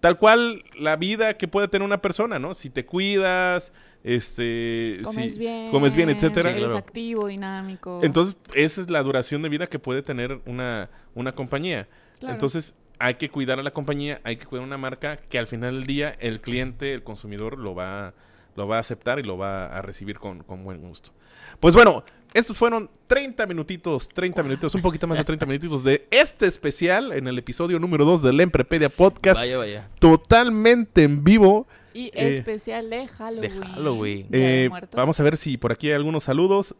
tal 0.00 0.18
cual 0.18 0.64
la 0.78 0.96
vida 0.96 1.34
que 1.36 1.48
puede 1.48 1.68
tener 1.68 1.84
una 1.86 2.00
persona, 2.02 2.38
¿no? 2.38 2.54
Si 2.54 2.70
te 2.70 2.84
cuidas, 2.86 3.72
este, 4.04 4.98
Comes 5.04 5.32
si 5.34 5.38
bien, 5.38 5.70
comes 5.70 5.94
bien, 5.94 6.10
etcétera. 6.10 6.50
eres 6.50 6.62
claro. 6.64 6.78
activo, 6.78 7.26
dinámico. 7.26 8.00
Entonces, 8.02 8.36
esa 8.54 8.80
es 8.80 8.90
la 8.90 9.02
duración 9.02 9.42
de 9.42 9.48
vida 9.48 9.66
que 9.66 9.78
puede 9.78 10.02
tener 10.02 10.40
una, 10.46 10.88
una 11.14 11.32
compañía. 11.32 11.88
Claro. 12.18 12.32
Entonces, 12.34 12.74
hay 13.00 13.14
que 13.14 13.28
cuidar 13.30 13.58
a 13.58 13.62
la 13.64 13.72
compañía, 13.72 14.20
hay 14.24 14.36
que 14.36 14.46
cuidar 14.46 14.64
una 14.64 14.78
marca 14.78 15.16
que 15.16 15.38
al 15.38 15.46
final 15.48 15.74
del 15.74 15.84
día 15.86 16.16
el 16.20 16.40
cliente, 16.40 16.94
el 16.94 17.02
consumidor 17.02 17.58
lo 17.58 17.74
va, 17.74 18.14
lo 18.56 18.68
va 18.68 18.76
a 18.76 18.80
aceptar 18.80 19.18
y 19.18 19.22
lo 19.24 19.36
va 19.36 19.66
a 19.66 19.82
recibir 19.82 20.18
con, 20.18 20.42
con 20.44 20.62
buen 20.62 20.80
gusto. 20.80 21.10
Pues 21.58 21.74
bueno, 21.74 22.04
estos 22.34 22.56
fueron 22.56 22.88
30 23.08 23.44
minutitos, 23.46 24.08
30 24.08 24.42
minutitos, 24.44 24.74
un 24.76 24.82
poquito 24.82 25.06
más 25.08 25.18
de 25.18 25.24
30 25.24 25.46
minutitos 25.46 25.82
de 25.82 26.06
este 26.12 26.46
especial 26.46 27.12
en 27.12 27.26
el 27.26 27.36
episodio 27.38 27.78
número 27.80 28.04
2 28.04 28.22
del 28.22 28.40
Emprepedia 28.40 28.88
Podcast, 28.88 29.40
Vaya, 29.40 29.58
vaya. 29.58 29.88
totalmente 29.98 31.02
en 31.02 31.24
vivo. 31.24 31.66
y 31.92 32.06
eh, 32.14 32.36
especial 32.36 32.88
de 32.90 33.08
Halloween. 33.08 33.50
Halloween. 33.62 34.26
De 34.30 34.64
Eh, 34.64 34.68
Muertos. 34.68 34.96
vamos 34.96 35.18
a 35.18 35.22
ver 35.24 35.36
si 35.36 35.56
por 35.56 35.72
aquí 35.72 35.88
hay 35.88 35.94
algunos 35.94 36.22
saludos. 36.24 36.76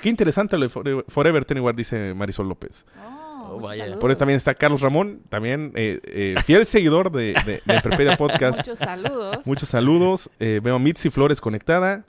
Qué 0.00 0.08
interesante 0.08 0.58
lo 0.58 0.64
de 0.64 0.70
Fore- 0.70 1.04
Forever 1.08 1.44
Teneward, 1.44 1.76
dice 1.76 2.12
Marisol 2.14 2.48
López. 2.48 2.84
Oh, 3.00 3.15
Oh, 3.48 3.60
vaya. 3.60 3.98
Por 3.98 4.10
eso 4.10 4.18
también 4.18 4.36
está 4.36 4.54
Carlos 4.54 4.80
Ramón, 4.80 5.20
también 5.28 5.72
eh, 5.74 6.00
eh, 6.04 6.34
fiel 6.44 6.66
seguidor 6.66 7.10
de, 7.12 7.34
de, 7.44 8.16
Podcast. 8.16 8.58
Muchos 8.58 8.78
saludos. 8.78 9.38
Muchos 9.46 9.68
saludos. 9.68 10.30
Eh, 10.40 10.60
veo 10.62 10.76
a 10.76 10.78
Mitzi 10.78 11.10
Flores 11.10 11.40
conectada. 11.40 12.04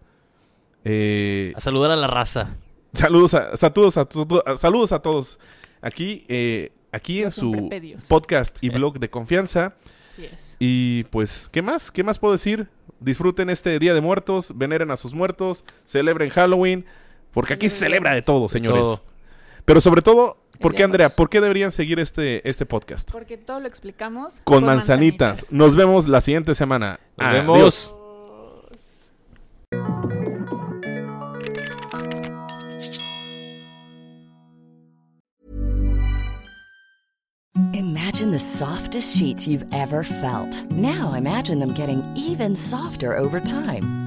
Eh, 0.83 1.53
A 1.55 1.61
saludar 1.61 1.91
a 1.91 1.95
la 1.95 2.07
raza. 2.07 2.55
saludos, 2.93 3.33
a, 3.33 3.57
saludos, 3.57 3.97
a, 3.97 4.05
to- 4.05 4.43
a- 4.45 4.57
saludos 4.57 4.91
a 4.91 4.99
todos. 5.01 5.39
Aquí, 5.81 6.25
eh, 6.27 6.71
aquí 6.91 7.23
en 7.23 7.31
su 7.31 7.69
podcast 8.07 8.57
y 8.61 8.69
blog 8.69 8.99
de 8.99 9.09
confianza. 9.09 9.75
Así 10.11 10.25
es. 10.25 10.55
Y 10.59 11.03
pues, 11.05 11.49
¿qué 11.51 11.61
más? 11.61 11.91
¿Qué 11.91 12.03
más 12.03 12.19
puedo 12.19 12.31
decir? 12.33 12.67
Disfruten 12.99 13.49
este 13.49 13.77
Día 13.79 13.93
de 13.93 14.01
Muertos, 14.01 14.51
veneren 14.55 14.89
a 14.91 14.97
sus 14.97 15.13
muertos, 15.13 15.63
celebren 15.83 16.29
Halloween, 16.31 16.85
porque 17.31 17.53
aquí 17.53 17.69
se 17.69 17.77
celebra 17.77 18.15
de 18.15 18.23
todo, 18.23 18.49
señores. 18.49 18.81
Todo. 18.81 19.03
Pero 19.67 19.81
sobre 19.81 20.01
todo, 20.01 20.37
¿por 20.61 20.73
qué, 20.73 20.85
Andrea? 20.85 21.09
¿Por 21.09 21.29
qué 21.29 21.41
deberían 21.41 21.73
seguir 21.73 21.99
este, 21.99 22.47
este 22.49 22.65
podcast? 22.65 23.11
Porque 23.11 23.37
todo 23.37 23.59
lo 23.59 23.67
explicamos 23.67 24.39
Con, 24.45 24.63
manzanitas. 24.63 25.51
Nos 25.51 25.75
vemos 25.75 26.07
la 26.07 26.21
siguiente 26.21 26.55
semana. 26.55 27.01
Nos 27.17 27.27
Adiós. 27.27 27.45
vemos. 27.45 27.93
Imagine 37.73 38.31
the 38.31 38.39
softest 38.39 39.17
sheets 39.17 39.45
you've 39.45 39.65
ever 39.73 40.05
felt. 40.05 40.63
Now 40.71 41.13
imagine 41.13 41.59
them 41.59 41.73
getting 41.73 42.01
even 42.15 42.55
softer 42.55 43.17
over 43.17 43.41
time. 43.41 44.06